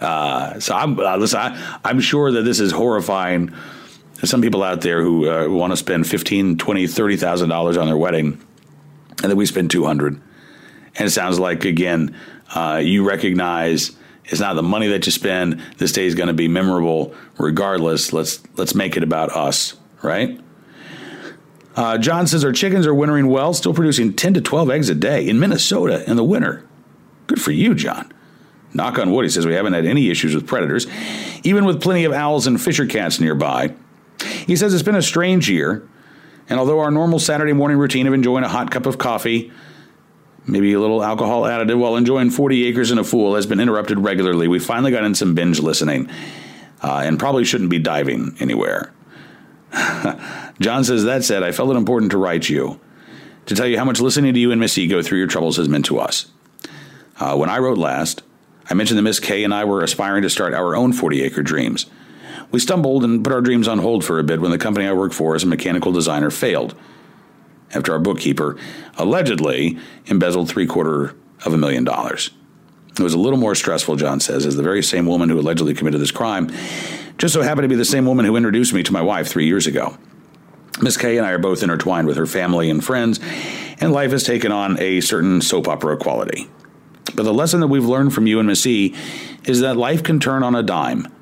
Uh, 0.00 0.58
so 0.58 0.74
I'm, 0.74 0.98
uh, 0.98 1.16
listen, 1.16 1.38
I, 1.38 1.78
I'm 1.84 2.00
sure 2.00 2.32
that 2.32 2.42
this 2.42 2.58
is 2.58 2.72
horrifying. 2.72 3.54
There's 4.18 4.30
some 4.30 4.42
people 4.42 4.64
out 4.64 4.80
there 4.80 5.00
who 5.00 5.30
uh, 5.30 5.48
want 5.48 5.72
to 5.72 5.76
spend 5.76 6.06
fifteen, 6.06 6.58
twenty, 6.58 6.88
thirty 6.88 7.16
thousand 7.16 7.50
dollars 7.50 7.76
on 7.76 7.86
their 7.86 7.96
wedding, 7.96 8.44
and 9.22 9.30
then 9.30 9.36
we 9.36 9.46
spend 9.46 9.70
two 9.70 9.84
hundred. 9.84 10.20
And 10.96 11.06
it 11.06 11.10
sounds 11.10 11.38
like 11.38 11.64
again, 11.64 12.16
uh, 12.52 12.80
you 12.82 13.08
recognize 13.08 13.96
it's 14.24 14.40
not 14.40 14.54
the 14.54 14.62
money 14.62 14.88
that 14.88 15.06
you 15.06 15.12
spend. 15.12 15.62
This 15.78 15.92
day 15.92 16.04
is 16.04 16.16
going 16.16 16.26
to 16.26 16.34
be 16.34 16.48
memorable, 16.48 17.14
regardless. 17.38 18.12
Let's 18.12 18.42
let's 18.56 18.74
make 18.74 18.96
it 18.96 19.04
about 19.04 19.30
us, 19.30 19.76
right? 20.02 20.40
Uh, 21.76 21.96
John 21.96 22.26
says 22.26 22.44
our 22.44 22.50
chickens 22.50 22.88
are 22.88 22.94
wintering 22.94 23.28
well, 23.28 23.54
still 23.54 23.72
producing 23.72 24.12
10 24.12 24.34
to 24.34 24.40
12 24.40 24.68
eggs 24.68 24.88
a 24.88 24.96
day 24.96 25.28
in 25.28 25.38
Minnesota 25.38 26.02
in 26.10 26.16
the 26.16 26.24
winter. 26.24 26.66
Good 27.28 27.40
for 27.40 27.52
you, 27.52 27.76
John. 27.76 28.12
Knock 28.74 28.98
on 28.98 29.12
wood, 29.12 29.24
he 29.24 29.28
says 29.28 29.46
we 29.46 29.54
haven't 29.54 29.74
had 29.74 29.86
any 29.86 30.10
issues 30.10 30.34
with 30.34 30.44
predators, 30.44 30.88
even 31.44 31.64
with 31.64 31.80
plenty 31.80 32.04
of 32.04 32.12
owls 32.12 32.48
and 32.48 32.60
fisher 32.60 32.84
cats 32.84 33.20
nearby. 33.20 33.74
He 34.48 34.56
says 34.56 34.72
it's 34.72 34.82
been 34.82 34.96
a 34.96 35.02
strange 35.02 35.50
year, 35.50 35.86
and 36.48 36.58
although 36.58 36.80
our 36.80 36.90
normal 36.90 37.18
Saturday 37.18 37.52
morning 37.52 37.76
routine 37.76 38.06
of 38.06 38.14
enjoying 38.14 38.44
a 38.44 38.48
hot 38.48 38.70
cup 38.70 38.86
of 38.86 38.96
coffee, 38.96 39.52
maybe 40.46 40.72
a 40.72 40.80
little 40.80 41.04
alcohol 41.04 41.44
added 41.44 41.72
while 41.74 41.96
enjoying 41.96 42.30
40 42.30 42.66
acres 42.66 42.90
and 42.90 42.98
a 42.98 43.04
fool 43.04 43.34
has 43.34 43.44
been 43.44 43.60
interrupted 43.60 43.98
regularly, 43.98 44.48
we 44.48 44.58
finally 44.58 44.90
got 44.90 45.04
in 45.04 45.14
some 45.14 45.34
binge 45.34 45.60
listening 45.60 46.08
uh, 46.82 47.02
and 47.04 47.18
probably 47.18 47.44
shouldn't 47.44 47.68
be 47.68 47.78
diving 47.78 48.34
anywhere. 48.40 48.90
John 50.60 50.82
says, 50.82 51.04
That 51.04 51.24
said, 51.24 51.42
I 51.42 51.52
felt 51.52 51.70
it 51.70 51.76
important 51.76 52.10
to 52.12 52.18
write 52.18 52.48
you 52.48 52.80
to 53.44 53.54
tell 53.54 53.66
you 53.66 53.76
how 53.76 53.84
much 53.84 54.00
listening 54.00 54.32
to 54.32 54.40
you 54.40 54.50
and 54.50 54.58
Miss 54.58 54.78
go 54.78 55.02
through 55.02 55.18
your 55.18 55.26
troubles 55.26 55.58
has 55.58 55.68
meant 55.68 55.84
to 55.84 55.98
us. 55.98 56.30
Uh, 57.20 57.36
when 57.36 57.50
I 57.50 57.58
wrote 57.58 57.76
last, 57.76 58.22
I 58.70 58.72
mentioned 58.72 58.96
that 58.96 59.02
Miss 59.02 59.20
K 59.20 59.44
and 59.44 59.52
I 59.52 59.66
were 59.66 59.82
aspiring 59.82 60.22
to 60.22 60.30
start 60.30 60.54
our 60.54 60.74
own 60.74 60.94
40 60.94 61.20
acre 61.20 61.42
dreams. 61.42 61.84
We 62.50 62.60
stumbled 62.60 63.04
and 63.04 63.22
put 63.22 63.32
our 63.32 63.40
dreams 63.40 63.68
on 63.68 63.78
hold 63.78 64.04
for 64.04 64.18
a 64.18 64.24
bit 64.24 64.40
when 64.40 64.50
the 64.50 64.58
company 64.58 64.86
I 64.86 64.92
work 64.92 65.12
for 65.12 65.34
as 65.34 65.44
a 65.44 65.46
mechanical 65.46 65.92
designer 65.92 66.30
failed. 66.30 66.74
After 67.74 67.92
our 67.92 67.98
bookkeeper 67.98 68.56
allegedly 68.96 69.78
embezzled 70.06 70.48
three 70.48 70.66
quarter 70.66 71.14
of 71.44 71.52
a 71.52 71.58
million 71.58 71.84
dollars. 71.84 72.30
It 72.98 73.02
was 73.02 73.14
a 73.14 73.18
little 73.18 73.38
more 73.38 73.54
stressful, 73.54 73.96
John 73.96 74.18
says, 74.18 74.46
as 74.46 74.56
the 74.56 74.62
very 74.62 74.82
same 74.82 75.06
woman 75.06 75.28
who 75.28 75.38
allegedly 75.38 75.74
committed 75.74 76.00
this 76.00 76.10
crime 76.10 76.50
just 77.18 77.34
so 77.34 77.42
happened 77.42 77.64
to 77.64 77.68
be 77.68 77.74
the 77.74 77.84
same 77.84 78.06
woman 78.06 78.24
who 78.24 78.36
introduced 78.36 78.72
me 78.72 78.82
to 78.84 78.92
my 78.92 79.02
wife 79.02 79.28
three 79.28 79.46
years 79.46 79.66
ago. 79.66 79.98
Miss 80.80 80.96
Kay 80.96 81.18
and 81.18 81.26
I 81.26 81.32
are 81.32 81.38
both 81.38 81.64
intertwined 81.64 82.06
with 82.06 82.16
her 82.16 82.26
family 82.26 82.70
and 82.70 82.82
friends, 82.82 83.18
and 83.80 83.92
life 83.92 84.12
has 84.12 84.22
taken 84.22 84.52
on 84.52 84.80
a 84.80 85.00
certain 85.00 85.40
soap 85.40 85.66
opera 85.66 85.96
quality. 85.96 86.48
But 87.14 87.24
the 87.24 87.34
lesson 87.34 87.58
that 87.60 87.66
we've 87.66 87.84
learned 87.84 88.14
from 88.14 88.28
you 88.28 88.38
and 88.38 88.46
Miss 88.46 88.64
E 88.64 88.94
is 89.44 89.60
that 89.60 89.76
life 89.76 90.04
can 90.04 90.20
turn 90.20 90.44
on 90.44 90.54
a 90.54 90.62
dime, 90.62 91.12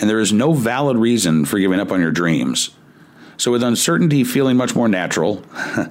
and 0.00 0.08
there 0.08 0.18
is 0.18 0.32
no 0.32 0.52
valid 0.52 0.96
reason 0.96 1.44
for 1.44 1.58
giving 1.58 1.78
up 1.78 1.92
on 1.92 2.00
your 2.00 2.10
dreams. 2.10 2.70
So, 3.36 3.52
with 3.52 3.62
uncertainty 3.62 4.24
feeling 4.24 4.56
much 4.56 4.74
more 4.74 4.88
natural, 4.88 5.44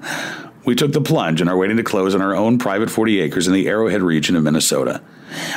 we 0.65 0.75
took 0.75 0.91
the 0.91 1.01
plunge 1.01 1.41
and 1.41 1.49
are 1.49 1.57
waiting 1.57 1.77
to 1.77 1.83
close 1.83 2.13
on 2.13 2.21
our 2.21 2.35
own 2.35 2.57
private 2.59 2.89
40 2.89 3.21
acres 3.21 3.47
in 3.47 3.53
the 3.53 3.67
Arrowhead 3.67 4.01
region 4.01 4.35
of 4.35 4.43
Minnesota. 4.43 5.01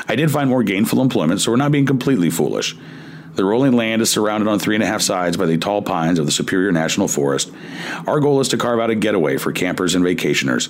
I 0.06 0.16
did 0.16 0.30
find 0.30 0.48
more 0.48 0.62
gainful 0.62 1.00
employment, 1.00 1.40
so 1.40 1.50
we're 1.50 1.56
not 1.56 1.72
being 1.72 1.86
completely 1.86 2.30
foolish. 2.30 2.76
The 3.34 3.44
rolling 3.44 3.72
land 3.72 4.02
is 4.02 4.10
surrounded 4.10 4.48
on 4.48 4.58
three 4.58 4.74
and 4.74 4.84
a 4.84 4.86
half 4.86 5.00
sides 5.00 5.38
by 5.38 5.46
the 5.46 5.56
tall 5.56 5.80
pines 5.80 6.18
of 6.18 6.26
the 6.26 6.32
Superior 6.32 6.70
National 6.70 7.08
Forest. 7.08 7.50
Our 8.06 8.20
goal 8.20 8.40
is 8.40 8.48
to 8.48 8.58
carve 8.58 8.78
out 8.78 8.90
a 8.90 8.94
getaway 8.94 9.38
for 9.38 9.52
campers 9.52 9.94
and 9.94 10.04
vacationers. 10.04 10.68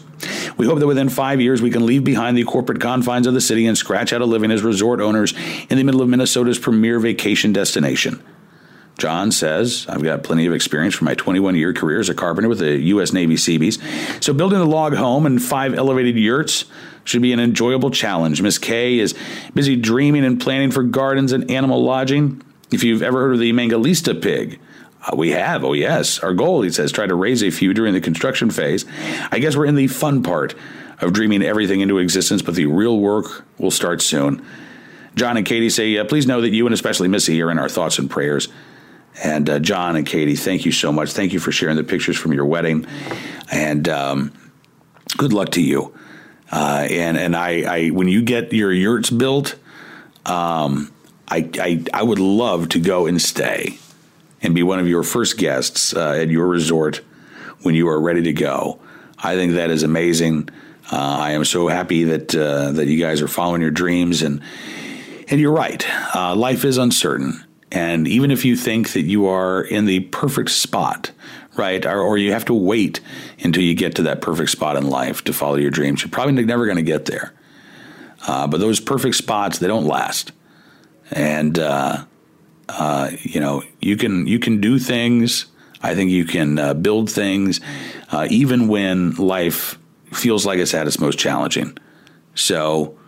We 0.57 0.66
hope 0.66 0.79
that 0.79 0.87
within 0.87 1.09
five 1.09 1.40
years 1.40 1.61
we 1.61 1.70
can 1.70 1.85
leave 1.85 2.05
behind 2.05 2.37
the 2.37 2.44
corporate 2.44 2.81
confines 2.81 3.27
of 3.27 3.35
the 3.35 3.40
city 3.40 3.66
and 3.66 3.77
scratch 3.77 4.12
out 4.12 4.20
a 4.20 4.27
living 4.27 4.53
as 4.53 4.62
resort 4.62 5.01
owners 5.01 5.35
in 5.70 5.77
the 5.77 5.83
middle 5.83 6.03
of 6.03 6.09
Minnesota's 6.09 6.59
premier 6.59 7.01
vacation 7.01 7.53
destination. 7.53 8.22
John 8.98 9.33
says, 9.33 9.87
I've 9.88 10.03
got 10.03 10.22
plenty 10.22 10.46
of 10.46 10.53
experience 10.53 10.94
from 10.94 11.07
my 11.07 11.14
21 11.14 11.57
year 11.57 11.72
career 11.72 11.98
as 11.98 12.09
a 12.09 12.14
carpenter 12.14 12.48
with 12.48 12.61
the 12.61 12.79
U.S. 12.79 13.12
Navy 13.12 13.37
Seabees. 13.37 13.79
So 14.20 14.33
building 14.33 14.61
a 14.61 14.64
log 14.64 14.94
home 14.94 15.27
and 15.27 15.42
five 15.42 15.75
elevated 15.75 16.16
yurts 16.16 16.66
should 17.05 17.22
be 17.22 17.33
an 17.33 17.40
enjoyable 17.40 17.90
challenge. 17.90 18.40
Miss 18.42 18.59
Kay 18.59 19.01
is 19.01 19.16
busy 19.55 19.75
dreaming 19.75 20.25
and 20.25 20.40
planning 20.40 20.70
for 20.70 20.85
gardens 20.85 21.33
and 21.33 21.51
animal 21.51 21.83
lodging. 21.83 22.42
If 22.73 22.85
you've 22.85 23.03
ever 23.03 23.21
heard 23.21 23.35
of 23.35 23.41
the 23.41 23.53
Mangalitsa 23.53 24.21
pig, 24.21 24.59
uh, 25.07 25.17
we 25.17 25.31
have, 25.31 25.65
oh 25.65 25.73
yes. 25.73 26.19
Our 26.21 26.33
goal, 26.33 26.63
he 26.63 26.71
says, 26.71 26.93
try 26.93 27.07
to 27.07 27.15
raise 27.15 27.43
a 27.43 27.51
few 27.51 27.75
during 27.75 27.93
the 27.93 28.01
construction 28.01 28.51
phase. 28.51 28.85
I 29.31 29.39
guess 29.39 29.57
we're 29.57 29.67
in 29.67 29.75
the 29.75 29.89
fun 29.89 30.23
part 30.23 30.55
of 31.01 31.13
dreaming 31.13 31.43
everything 31.43 31.81
into 31.81 31.99
existence, 31.99 32.43
but 32.43 32.55
the 32.55 32.67
real 32.67 32.99
work 32.99 33.45
will 33.59 33.71
start 33.71 34.01
soon. 34.01 34.45
John 35.15 35.37
and 35.37 35.45
Katie 35.45 35.71
say, 35.71 35.99
uh, 35.99 36.05
please 36.05 36.27
know 36.27 36.41
that 36.41 36.51
you 36.51 36.67
and 36.67 36.73
especially 36.73 37.09
Missy 37.09 37.43
are 37.43 37.51
in 37.51 37.59
our 37.59 37.69
thoughts 37.69 37.99
and 37.99 38.09
prayers. 38.09 38.49
And 39.23 39.51
uh, 39.51 39.59
John 39.59 39.97
and 39.97 40.07
Katie, 40.07 40.37
thank 40.37 40.65
you 40.65 40.73
so 40.73 40.91
much. 40.91 41.13
Thank 41.13 41.33
you 41.33 41.41
for 41.41 41.53
sharing 41.53 41.77
the 41.77 41.85
pictures 41.85 42.17
from 42.17 42.33
your 42.33 42.47
wedding. 42.47 42.87
And 43.51 43.89
um, 43.89 44.33
good 45.19 45.33
luck 45.33 45.51
to 45.51 45.63
you. 45.63 45.95
Uh, 46.51 46.87
and 46.91 47.17
and 47.17 47.35
I, 47.35 47.63
I, 47.63 47.89
when 47.89 48.09
you 48.09 48.23
get 48.23 48.53
your 48.53 48.73
yurts 48.73 49.11
built, 49.11 49.57
um, 50.27 50.93
I, 51.29 51.49
I, 51.59 51.85
I 51.95 52.03
would 52.03 52.19
love 52.19 52.69
to 52.71 52.81
go 52.81 53.07
and 53.07 53.21
stay 53.21 53.79
and 54.43 54.55
be 54.55 54.63
one 54.63 54.79
of 54.79 54.89
your 54.89 55.03
first 55.03 55.39
guests 55.39 55.95
uh, 55.95 56.13
at 56.13 56.29
your 56.29 56.47
resort 56.47 57.01
when 57.63 57.75
you 57.75 57.89
are 57.89 58.01
ready 58.01 58.23
to 58.23 58.33
go. 58.33 58.81
I 59.19 59.37
think 59.37 59.55
that 59.55 59.71
is 59.71 59.83
amazing. 59.83 60.49
Uh, 60.91 60.97
I 60.97 61.33
am 61.33 61.45
so 61.45 61.69
happy 61.69 62.05
that 62.05 62.35
uh, 62.35 62.73
that 62.73 62.87
you 62.87 62.99
guys 62.99 63.23
are 63.23 63.29
following 63.29 63.63
your 63.63 63.71
dreams 63.71 64.23
and 64.23 64.43
and 65.29 65.41
you're 65.41 65.53
right. 65.53 65.87
Uh, 66.15 66.35
life 66.35 66.65
is 66.65 66.77
uncertain, 66.77 67.43
and 67.71 68.09
even 68.09 68.31
if 68.31 68.45
you 68.45 68.57
think 68.57 68.93
that 68.93 69.03
you 69.03 69.27
are 69.27 69.63
in 69.63 69.87
the 69.87 70.01
perfect 70.01 70.51
spot, 70.51 71.13
right, 71.57 71.87
or, 71.87 72.01
or 72.01 72.19
you 72.19 72.33
have 72.33 72.45
to 72.47 72.55
wait 72.55 73.01
until 73.43 73.63
you 73.63 73.75
get 73.75 73.95
to 73.95 74.03
that 74.03 74.21
perfect 74.21 74.51
spot 74.51 74.77
in 74.77 74.89
life 74.89 75.23
to 75.25 75.33
follow 75.33 75.55
your 75.55 75.71
dreams, 75.71 76.03
you're 76.03 76.11
probably 76.11 76.45
never 76.45 76.67
going 76.67 76.77
to 76.77 76.83
get 76.83 77.07
there. 77.07 77.33
Uh, 78.27 78.47
but 78.47 78.59
those 78.59 78.81
perfect 78.81 79.15
spots, 79.15 79.59
they 79.59 79.69
don't 79.69 79.87
last 79.87 80.33
and 81.12 81.59
uh, 81.59 82.05
uh, 82.68 83.11
you 83.22 83.40
know 83.40 83.62
you 83.81 83.96
can 83.96 84.27
you 84.27 84.38
can 84.38 84.61
do 84.61 84.79
things. 84.79 85.46
I 85.83 85.94
think 85.94 86.11
you 86.11 86.25
can 86.25 86.59
uh, 86.59 86.75
build 86.75 87.11
things 87.11 87.61
uh, 88.11 88.27
even 88.31 88.68
when 88.68 89.12
life 89.16 89.79
feels 90.12 90.46
like 90.46 90.59
it's 90.59 90.75
at 90.75 90.87
its 90.87 91.01
most 91.01 91.18
challenging. 91.18 91.77
So 92.35 92.98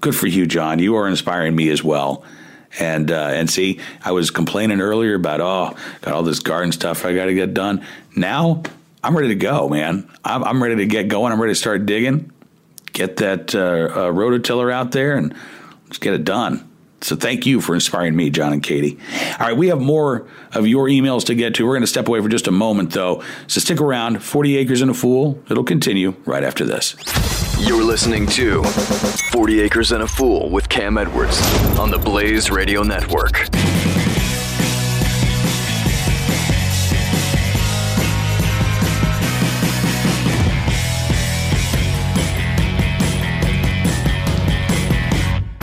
good 0.00 0.16
for 0.16 0.26
you, 0.26 0.46
John. 0.46 0.78
You 0.78 0.96
are 0.96 1.08
inspiring 1.08 1.54
me 1.54 1.68
as 1.70 1.84
well. 1.84 2.24
And 2.78 3.10
uh, 3.10 3.30
and 3.34 3.50
see, 3.50 3.80
I 4.02 4.12
was 4.12 4.30
complaining 4.30 4.80
earlier 4.80 5.14
about 5.14 5.40
oh, 5.40 5.76
got 6.00 6.14
all 6.14 6.22
this 6.22 6.40
garden 6.40 6.72
stuff 6.72 7.04
I 7.04 7.14
got 7.14 7.26
to 7.26 7.34
get 7.34 7.52
done. 7.52 7.84
Now 8.16 8.62
I'm 9.04 9.16
ready 9.16 9.28
to 9.28 9.34
go, 9.34 9.68
man. 9.68 10.08
I'm, 10.24 10.44
I'm, 10.44 10.62
ready 10.62 10.76
to 10.76 10.86
get 10.86 11.08
going. 11.08 11.32
I'm 11.32 11.40
ready 11.40 11.52
to 11.52 11.58
start 11.58 11.86
digging. 11.86 12.30
Get 12.92 13.16
that 13.16 13.54
uh, 13.54 13.58
uh, 13.58 14.12
rototiller 14.12 14.72
out 14.72 14.92
there 14.92 15.16
and 15.16 15.34
let's 15.86 15.98
get 15.98 16.14
it 16.14 16.24
done. 16.24 16.71
So 17.02 17.16
thank 17.16 17.46
you 17.46 17.60
for 17.60 17.74
inspiring 17.74 18.14
me, 18.16 18.30
John 18.30 18.52
and 18.52 18.62
Katie. 18.62 18.98
All 19.38 19.46
right, 19.48 19.56
we 19.56 19.68
have 19.68 19.80
more 19.80 20.26
of 20.52 20.66
your 20.66 20.86
emails 20.86 21.24
to 21.26 21.34
get 21.34 21.54
to. 21.56 21.66
We're 21.66 21.74
going 21.74 21.82
to 21.82 21.86
step 21.86 22.08
away 22.08 22.20
for 22.20 22.28
just 22.28 22.46
a 22.46 22.52
moment, 22.52 22.92
though. 22.92 23.22
So 23.48 23.60
stick 23.60 23.80
around. 23.80 24.22
40 24.22 24.56
Acres 24.56 24.82
and 24.82 24.90
a 24.90 24.94
Fool. 24.94 25.42
It'll 25.50 25.64
continue 25.64 26.14
right 26.24 26.44
after 26.44 26.64
this. 26.64 26.94
You're 27.58 27.84
listening 27.84 28.26
to 28.28 28.62
40 28.62 29.60
Acres 29.60 29.92
and 29.92 30.02
a 30.02 30.08
Fool 30.08 30.50
with 30.50 30.68
Cam 30.68 30.98
Edwards 30.98 31.40
on 31.78 31.90
the 31.90 31.98
Blaze 31.98 32.50
Radio 32.50 32.82
Network. 32.82 33.48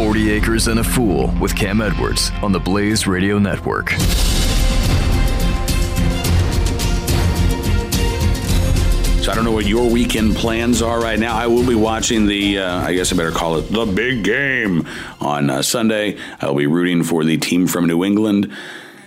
40 0.00 0.30
Acres 0.30 0.66
and 0.66 0.80
a 0.80 0.82
Fool 0.82 1.26
with 1.42 1.54
Cam 1.54 1.82
Edwards 1.82 2.30
on 2.42 2.52
the 2.52 2.58
Blaze 2.58 3.06
Radio 3.06 3.38
Network. 3.38 3.90
So 9.20 9.30
I 9.30 9.34
don't 9.34 9.44
know 9.44 9.52
what 9.52 9.66
your 9.66 9.90
weekend 9.90 10.36
plans 10.36 10.80
are 10.80 10.98
right 11.02 11.18
now. 11.18 11.36
I 11.36 11.48
will 11.48 11.66
be 11.66 11.74
watching 11.74 12.24
the, 12.24 12.60
uh, 12.60 12.80
I 12.80 12.94
guess 12.94 13.12
I 13.12 13.16
better 13.16 13.30
call 13.30 13.58
it 13.58 13.70
the 13.70 13.84
big 13.84 14.24
game 14.24 14.88
on 15.20 15.50
uh, 15.50 15.60
Sunday. 15.60 16.16
I'll 16.40 16.54
be 16.54 16.66
rooting 16.66 17.02
for 17.02 17.22
the 17.22 17.36
team 17.36 17.66
from 17.66 17.86
New 17.86 18.02
England. 18.02 18.50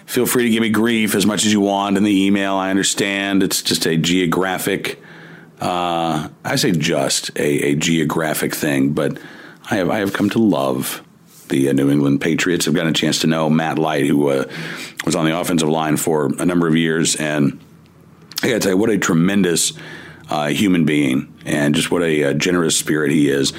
Feel 0.06 0.28
free 0.28 0.44
to 0.44 0.50
give 0.52 0.62
me 0.62 0.70
grief 0.70 1.16
as 1.16 1.26
much 1.26 1.44
as 1.44 1.52
you 1.52 1.62
want 1.62 1.98
in 1.98 2.04
the 2.04 2.26
email. 2.26 2.54
I 2.54 2.70
understand 2.70 3.42
it's 3.42 3.64
just 3.64 3.88
a 3.88 3.98
geographic, 3.98 5.02
uh, 5.60 6.30
I 6.46 6.56
say 6.56 6.72
just 6.72 7.32
a, 7.36 7.72
a, 7.72 7.76
geographic 7.76 8.54
thing, 8.54 8.94
but 8.94 9.18
I 9.70 9.76
have 9.76 9.90
I 9.90 10.00
have 10.00 10.14
come 10.14 10.30
to 10.32 10.40
love 10.40 11.04
the 11.50 11.70
uh, 11.70 11.74
New 11.74 11.90
England 11.90 12.22
Patriots. 12.22 12.68
I've 12.68 12.74
gotten 12.74 12.92
a 12.92 12.94
chance 12.94 13.20
to 13.22 13.28
know 13.28 13.50
Matt 13.50 13.78
Light, 13.78 14.06
who 14.06 14.30
uh, 14.30 14.46
was 15.06 15.16
on 15.16 15.26
the 15.26 15.40
offensive 15.40 15.70
line 15.70 15.98
for 15.98 16.26
a 16.40 16.46
number 16.46 16.68
of 16.68 16.76
years, 16.76 17.16
and 17.16 17.60
I 18.42 18.48
got 18.48 18.54
to 18.54 18.60
tell 18.60 18.72
you 18.72 18.78
what 18.78 18.90
a 18.90 18.98
tremendous 18.98 19.74
uh, 20.30 20.48
human 20.48 20.86
being 20.86 21.34
and 21.46 21.76
just 21.76 21.92
what 21.92 22.02
a, 22.02 22.24
a 22.24 22.34
generous 22.34 22.78
spirit 22.78 23.12
he 23.12 23.30
is. 23.30 23.54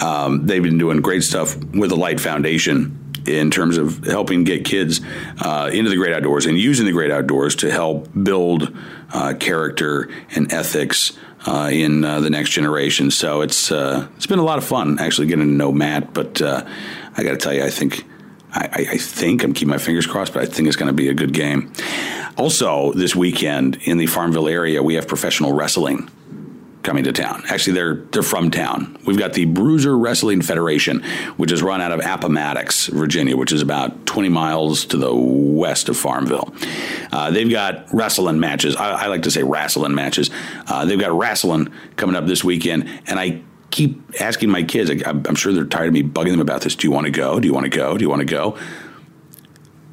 Um, 0.00 0.46
they've 0.46 0.62
been 0.62 0.78
doing 0.78 1.00
great 1.00 1.22
stuff 1.22 1.56
with 1.56 1.90
the 1.90 1.96
Light 1.96 2.20
Foundation 2.20 3.14
in 3.26 3.50
terms 3.50 3.76
of 3.76 4.04
helping 4.04 4.44
get 4.44 4.64
kids 4.64 5.00
uh, 5.40 5.70
into 5.72 5.90
the 5.90 5.96
great 5.96 6.14
outdoors 6.14 6.46
and 6.46 6.58
using 6.58 6.86
the 6.86 6.92
great 6.92 7.10
outdoors 7.10 7.56
to 7.56 7.70
help 7.70 8.08
build 8.22 8.76
uh, 9.12 9.34
character 9.38 10.08
and 10.34 10.52
ethics 10.52 11.16
uh, 11.46 11.70
in 11.72 12.04
uh, 12.04 12.20
the 12.20 12.30
next 12.30 12.50
generation. 12.50 13.10
So 13.10 13.40
it's 13.40 13.70
uh, 13.70 14.08
it's 14.16 14.26
been 14.26 14.38
a 14.38 14.44
lot 14.44 14.58
of 14.58 14.64
fun 14.64 14.98
actually 14.98 15.28
getting 15.28 15.46
to 15.46 15.52
know 15.52 15.72
Matt. 15.72 16.12
But 16.12 16.42
uh, 16.42 16.66
I 17.16 17.22
got 17.22 17.30
to 17.30 17.36
tell 17.36 17.54
you, 17.54 17.64
I 17.64 17.70
think 17.70 18.04
I, 18.52 18.86
I, 18.92 18.96
think 18.96 19.42
I'm 19.44 19.52
keeping 19.52 19.70
my 19.70 19.78
fingers 19.78 20.06
crossed, 20.06 20.32
but 20.32 20.42
I 20.42 20.46
think 20.46 20.66
it's 20.66 20.76
going 20.76 20.88
to 20.88 20.94
be 20.94 21.08
a 21.08 21.14
good 21.14 21.32
game. 21.32 21.72
Also, 22.38 22.92
this 22.92 23.14
weekend 23.14 23.76
in 23.82 23.98
the 23.98 24.06
Farmville 24.06 24.48
area, 24.48 24.82
we 24.82 24.94
have 24.94 25.06
professional 25.06 25.52
wrestling 25.52 26.10
coming 26.86 27.02
to 27.04 27.12
town. 27.12 27.42
Actually, 27.48 27.74
they're 27.74 27.94
they're 28.12 28.22
from 28.22 28.50
town. 28.50 28.96
We've 29.04 29.18
got 29.18 29.32
the 29.32 29.44
Bruiser 29.44 29.98
Wrestling 29.98 30.40
Federation, 30.40 31.02
which 31.36 31.50
is 31.50 31.60
run 31.60 31.82
out 31.82 31.90
of 31.90 32.00
Appomattox, 32.00 32.86
Virginia, 32.86 33.36
which 33.36 33.52
is 33.52 33.60
about 33.60 34.06
20 34.06 34.28
miles 34.28 34.86
to 34.86 34.96
the 34.96 35.12
west 35.12 35.88
of 35.88 35.96
Farmville. 35.96 36.54
Uh, 37.12 37.32
they've 37.32 37.50
got 37.50 37.92
wrestling 37.92 38.38
matches. 38.38 38.76
I, 38.76 39.04
I, 39.04 39.06
like 39.08 39.22
to 39.22 39.30
say 39.32 39.42
wrestling 39.42 39.96
matches. 39.96 40.30
Uh, 40.68 40.84
they've 40.84 40.98
got 40.98 41.12
wrestling 41.12 41.72
coming 41.96 42.14
up 42.14 42.26
this 42.26 42.44
weekend, 42.44 42.88
and 43.08 43.18
I 43.18 43.42
keep 43.70 44.00
asking 44.20 44.50
my 44.50 44.62
kids. 44.62 44.88
I, 44.88 45.10
I'm 45.10 45.34
sure 45.34 45.52
they're 45.52 45.64
tired 45.64 45.88
of 45.88 45.92
me 45.92 46.04
bugging 46.04 46.30
them 46.30 46.40
about 46.40 46.62
this. 46.62 46.76
Do 46.76 46.86
you 46.86 46.92
want 46.92 47.06
to 47.06 47.12
go? 47.12 47.40
Do 47.40 47.48
you 47.48 47.52
want 47.52 47.64
to 47.64 47.76
go? 47.76 47.98
Do 47.98 48.04
you 48.04 48.08
want 48.08 48.20
to 48.20 48.26
go? 48.26 48.56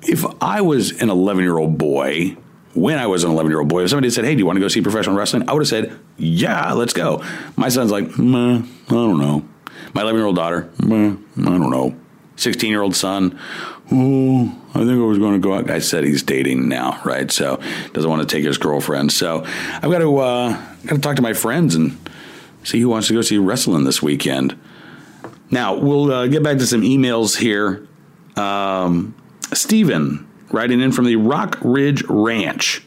If 0.03 0.23
I 0.41 0.61
was 0.61 1.01
an 1.01 1.09
11 1.09 1.43
year 1.43 1.57
old 1.57 1.77
boy 1.77 2.37
when 2.73 2.97
I 2.97 3.07
was 3.07 3.23
an 3.23 3.31
11 3.31 3.51
year 3.51 3.59
old 3.59 3.69
boy, 3.69 3.83
if 3.83 3.89
somebody 3.89 4.09
said, 4.09 4.25
Hey, 4.25 4.33
do 4.33 4.39
you 4.39 4.45
want 4.45 4.57
to 4.57 4.61
go 4.61 4.67
see 4.67 4.81
professional 4.81 5.15
wrestling? 5.15 5.47
I 5.47 5.53
would 5.53 5.61
have 5.61 5.67
said, 5.67 5.97
Yeah, 6.17 6.73
let's 6.73 6.93
go. 6.93 7.23
My 7.55 7.69
son's 7.69 7.91
like, 7.91 8.05
I 8.05 8.09
don't 8.17 9.19
know. 9.19 9.45
My 9.93 10.01
11 10.01 10.15
year 10.19 10.25
old 10.25 10.35
daughter, 10.35 10.69
I 10.81 10.87
don't 10.87 11.69
know. 11.69 11.95
16 12.35 12.69
year 12.69 12.81
old 12.81 12.95
son, 12.95 13.39
oh, 13.91 14.59
I 14.69 14.79
think 14.79 14.91
I 14.91 15.05
was 15.05 15.19
going 15.19 15.33
to 15.33 15.39
go 15.39 15.53
out. 15.53 15.69
I 15.69 15.79
said 15.79 16.03
he's 16.03 16.23
dating 16.23 16.67
now, 16.67 16.99
right? 17.05 17.31
So 17.31 17.61
doesn't 17.93 18.09
want 18.09 18.27
to 18.27 18.35
take 18.35 18.43
his 18.43 18.57
girlfriend. 18.57 19.11
So 19.11 19.43
I've 19.45 19.91
got 19.91 19.99
to, 19.99 20.17
uh, 20.17 20.49
got 20.85 20.95
to 20.95 21.01
talk 21.01 21.15
to 21.17 21.21
my 21.21 21.33
friends 21.33 21.75
and 21.75 21.97
see 22.63 22.79
who 22.79 22.89
wants 22.89 23.07
to 23.09 23.13
go 23.13 23.21
see 23.21 23.37
wrestling 23.37 23.83
this 23.83 24.01
weekend. 24.01 24.59
Now, 25.51 25.75
we'll 25.75 26.11
uh, 26.11 26.27
get 26.27 26.41
back 26.41 26.57
to 26.57 26.65
some 26.65 26.81
emails 26.81 27.37
here. 27.37 27.87
Um, 28.35 29.13
Stephen 29.53 30.27
writing 30.53 30.79
in 30.79 30.91
from 30.91 31.05
the 31.05 31.17
Rock 31.17 31.57
Ridge 31.61 32.03
Ranch. 32.07 32.85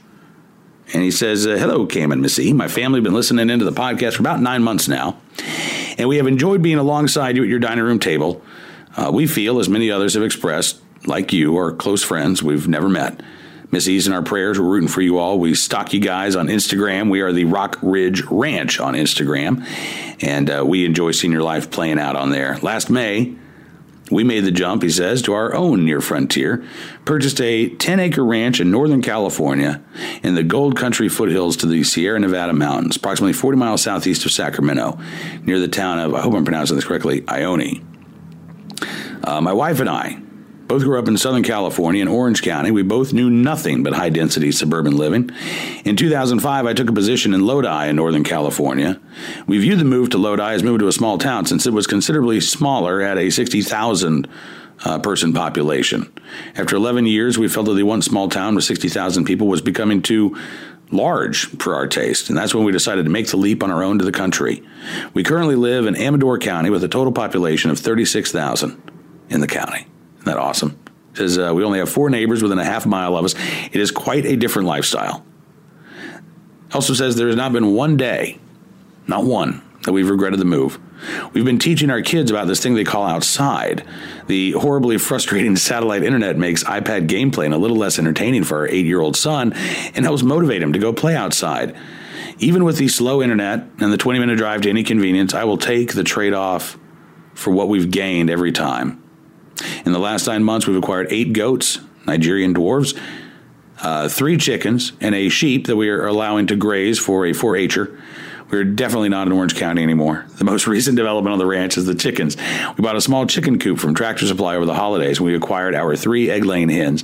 And 0.95 1.03
he 1.03 1.11
says, 1.11 1.47
uh, 1.47 1.57
Hello, 1.57 1.85
Cam 1.85 2.13
and 2.13 2.23
Missy. 2.23 2.53
My 2.53 2.69
family 2.69 2.99
have 2.99 3.05
been 3.05 3.13
listening 3.13 3.51
into 3.51 3.65
the 3.65 3.73
podcast 3.73 4.15
for 4.15 4.23
about 4.23 4.41
nine 4.41 4.63
months 4.63 4.87
now, 4.87 5.19
and 5.99 6.09
we 6.09 6.17
have 6.17 6.29
enjoyed 6.29 6.63
being 6.63 6.79
alongside 6.79 7.37
you 7.37 7.43
at 7.43 7.49
your 7.49 7.59
dining 7.59 7.85
room 7.85 7.99
table. 7.99 8.41
Uh, 8.97 9.11
we 9.13 9.27
feel, 9.27 9.59
as 9.59 9.69
many 9.69 9.91
others 9.91 10.15
have 10.15 10.23
expressed, 10.23 10.81
like 11.05 11.33
you, 11.33 11.59
are 11.59 11.73
close 11.73 12.03
friends 12.03 12.43
we've 12.43 12.69
never 12.69 12.89
met. 12.89 13.21
Missy's 13.73 14.07
in 14.07 14.13
our 14.13 14.23
prayers. 14.23 14.61
We're 14.61 14.67
rooting 14.67 14.89
for 14.89 15.03
you 15.03 15.19
all. 15.19 15.41
We 15.41 15.55
stalk 15.55 15.93
you 15.93 16.01
guys 16.01 16.37
on 16.37 16.47
Instagram. 16.47 17.11
We 17.11 17.21
are 17.21 17.33
the 17.33 17.47
Rock 17.47 17.79
Ridge 17.83 18.23
Ranch 18.23 18.79
on 18.79 18.95
Instagram, 18.95 19.67
and 20.23 20.49
uh, 20.49 20.65
we 20.65 20.85
enjoy 20.85 21.11
seeing 21.11 21.33
your 21.33 21.43
life 21.43 21.69
playing 21.71 21.99
out 21.99 22.15
on 22.15 22.31
there. 22.31 22.59
Last 22.59 22.91
May, 22.91 23.35
we 24.11 24.25
made 24.25 24.45
the 24.45 24.51
jump, 24.51 24.83
he 24.83 24.91
says, 24.91 25.23
to 25.23 25.33
our 25.33 25.55
own 25.55 25.85
near 25.85 26.01
frontier, 26.01 26.65
purchased 27.05 27.41
a 27.41 27.69
10 27.71 28.01
acre 28.01 28.25
ranch 28.25 28.61
in 28.61 28.71
Northern 28.71 29.03
California 29.03 29.83
in 30.23 30.35
the 30.35 30.43
Gold 30.43 30.77
Country 30.77 31.09
foothills 31.09 31.57
to 31.59 31.67
the 31.67 31.83
Sierra 31.83 32.19
Nevada 32.21 32.53
mountains, 32.53 32.97
approximately 32.97 33.33
40 33.33 33.59
miles 33.59 33.83
southeast 33.83 34.25
of 34.25 34.33
Sacramento, 34.33 34.99
near 35.43 35.59
the 35.59 35.69
town 35.69 35.99
of, 35.99 36.15
I 36.15 36.21
hope 36.21 36.35
I'm 36.35 36.45
pronouncing 36.45 36.77
this 36.77 36.85
correctly, 36.85 37.25
Ione. 37.29 37.85
Uh, 39.25 39.41
my 39.41 39.53
wife 39.53 39.81
and 39.81 39.91
I, 39.91 40.23
both 40.69 40.83
grew 40.83 40.99
up 40.99 41.09
in 41.09 41.17
Southern 41.17 41.43
California 41.43 42.03
in 42.03 42.09
Orange 42.09 42.43
County. 42.43 42.71
We 42.71 42.83
both 42.83 43.13
knew 43.13 43.31
nothing 43.31 43.83
but 43.83 43.95
high 43.95 44.11
density 44.11 44.51
suburban 44.53 44.97
living. 44.97 45.31
In 45.85 45.97
2005, 45.97 46.67
I 46.67 46.73
took 46.73 46.91
a 46.91 46.93
position 46.93 47.35
in 47.35 47.47
Lodi 47.47 47.87
in 47.89 47.97
Northern 47.97 48.25
California. 48.25 49.01
We 49.47 49.59
viewed 49.59 49.79
the 49.79 49.85
move 49.85 50.11
to 50.11 50.19
Lodi 50.19 50.55
as 50.55 50.63
moving 50.63 50.81
to 50.81 50.89
a 50.89 50.93
small 50.93 51.19
town 51.19 51.47
since 51.47 51.67
it 51.67 51.73
was 51.73 51.87
considerably 51.87 52.41
smaller 52.41 53.01
at 53.01 53.19
a 53.19 53.31
60,000 53.31 54.29
uh, 54.85 54.99
person 54.99 55.33
population. 55.33 56.13
After 56.55 56.77
11 56.77 57.07
years, 57.07 57.39
we 57.39 57.49
felt 57.49 57.67
that 57.67 57.75
the 57.75 57.83
one 57.83 58.03
small 58.03 58.29
town 58.29 58.55
with 58.55 58.65
60,000 58.65 59.25
people 59.25 59.47
was 59.47 59.63
becoming 59.63 60.03
too 60.03 60.37
large 60.91 61.47
for 61.59 61.75
our 61.75 61.87
taste, 61.87 62.29
and 62.29 62.39
that's 62.39 62.55
when 62.55 62.65
we 62.65 62.73
decided 62.73 63.05
to 63.05 63.11
make 63.11 63.29
the 63.29 63.37
leap 63.37 63.63
on 63.63 63.71
our 63.71 63.83
own 63.83 63.99
to 63.99 64.05
the 64.05 64.13
country. 64.13 64.63
We 65.15 65.25
currently 65.25 65.57
live 65.57 65.87
in 65.87 65.97
Amador 65.97 66.39
County 66.39 66.71
with 66.71 66.85
a 66.85 66.89
total 66.89 67.13
population 67.13 67.71
of 67.71 67.79
36,000 67.79 68.93
in 69.31 69.41
the 69.41 69.49
county. 69.49 69.87
Isn't 70.27 70.39
that 70.39 70.43
awesome? 70.43 70.77
It 71.13 71.19
says 71.19 71.39
uh, 71.39 71.53
we 71.55 71.63
only 71.63 71.79
have 71.79 71.89
four 71.89 72.11
neighbors 72.11 72.43
within 72.43 72.59
a 72.59 72.65
half 72.65 72.85
mile 72.85 73.17
of 73.17 73.25
us. 73.25 73.37
It 73.71 73.77
is 73.77 73.93
quite 73.93 74.27
a 74.27 74.35
different 74.35 74.67
lifestyle. 74.67 75.25
Also 76.73 76.95
says 76.95 77.15
there 77.15 77.29
has 77.29 77.37
not 77.37 77.53
been 77.53 77.75
one 77.75 77.97
day, 77.97 78.41
not 79.07 79.23
one, 79.23 79.63
that 79.85 79.93
we've 79.93 80.11
regretted 80.11 80.41
the 80.41 80.45
move. 80.45 80.81
We've 81.33 81.45
been 81.45 81.61
teaching 81.61 81.91
our 81.91 82.03
kids 82.03 82.29
about 82.29 82.49
this 82.49 82.61
thing 82.61 82.75
they 82.75 82.83
call 82.83 83.07
outside. 83.07 83.87
The 84.27 84.51
horribly 84.53 84.99
frustrating 84.99 85.55
satellite 85.55 86.03
internet 86.03 86.37
makes 86.37 86.65
iPad 86.65 87.07
game 87.07 87.31
a 87.31 87.57
little 87.57 87.77
less 87.77 88.01
entertaining 88.01 88.43
for 88.43 88.59
our 88.59 88.69
eight 88.69 88.85
year 88.85 89.01
old 89.01 89.17
son 89.17 89.53
and 89.53 90.05
helps 90.05 90.25
motivate 90.25 90.61
him 90.61 90.73
to 90.73 90.81
go 90.81 90.93
play 90.93 91.15
outside. 91.15 91.77
Even 92.41 92.65
with 92.65 92.79
the 92.79 92.89
slow 92.89 93.23
internet 93.23 93.61
and 93.79 93.93
the 93.93 93.97
20 93.97 94.19
minute 94.19 94.39
drive 94.39 94.63
to 94.63 94.71
any 94.71 94.83
convenience, 94.83 95.35
I 95.35 95.45
will 95.45 95.57
take 95.57 95.95
the 95.95 96.03
trade 96.03 96.35
off 96.35 96.77
for 97.35 97.53
what 97.53 97.69
we've 97.69 97.93
gained 97.93 98.29
every 98.29 98.51
time. 98.51 99.01
In 99.85 99.93
the 99.93 99.99
last 99.99 100.27
nine 100.27 100.45
months, 100.45 100.67
we've 100.67 100.77
acquired 100.77 101.09
eight 101.11 101.33
goats, 101.33 101.79
Nigerian 102.07 102.55
dwarves, 102.55 102.99
uh, 103.81 104.09
three 104.09 104.37
chickens, 104.37 104.93
and 105.01 105.15
a 105.15 105.29
sheep 105.29 105.67
that 105.67 105.77
we 105.77 105.89
are 105.89 106.07
allowing 106.07 106.47
to 106.49 106.57
graze 106.57 106.99
for 106.99 107.27
a 107.27 107.33
4 107.33 107.57
H'er. 107.57 108.01
We're 108.51 108.65
definitely 108.65 109.09
not 109.09 109.27
in 109.27 109.33
Orange 109.33 109.57
County 109.57 109.83
anymore. 109.83 110.25
The 110.37 110.45
most 110.45 110.67
recent 110.69 110.97
development 110.97 111.33
on 111.33 111.39
the 111.39 111.47
ranch 111.47 111.77
is 111.77 111.85
the 111.85 111.95
chickens. 111.95 112.37
We 112.77 112.83
bought 112.83 112.97
a 112.97 113.01
small 113.01 113.27
chicken 113.27 113.59
coop 113.59 113.79
from 113.79 113.95
Tractor 113.95 114.27
Supply 114.27 114.57
over 114.57 114.67
the 114.67 114.75
holidays, 114.75 115.19
and 115.19 115.27
we 115.27 115.35
acquired 115.35 115.75
our 115.75 115.97
three 115.97 116.31
egg 116.31 116.45
laying 116.45 116.69
hens. 116.69 117.03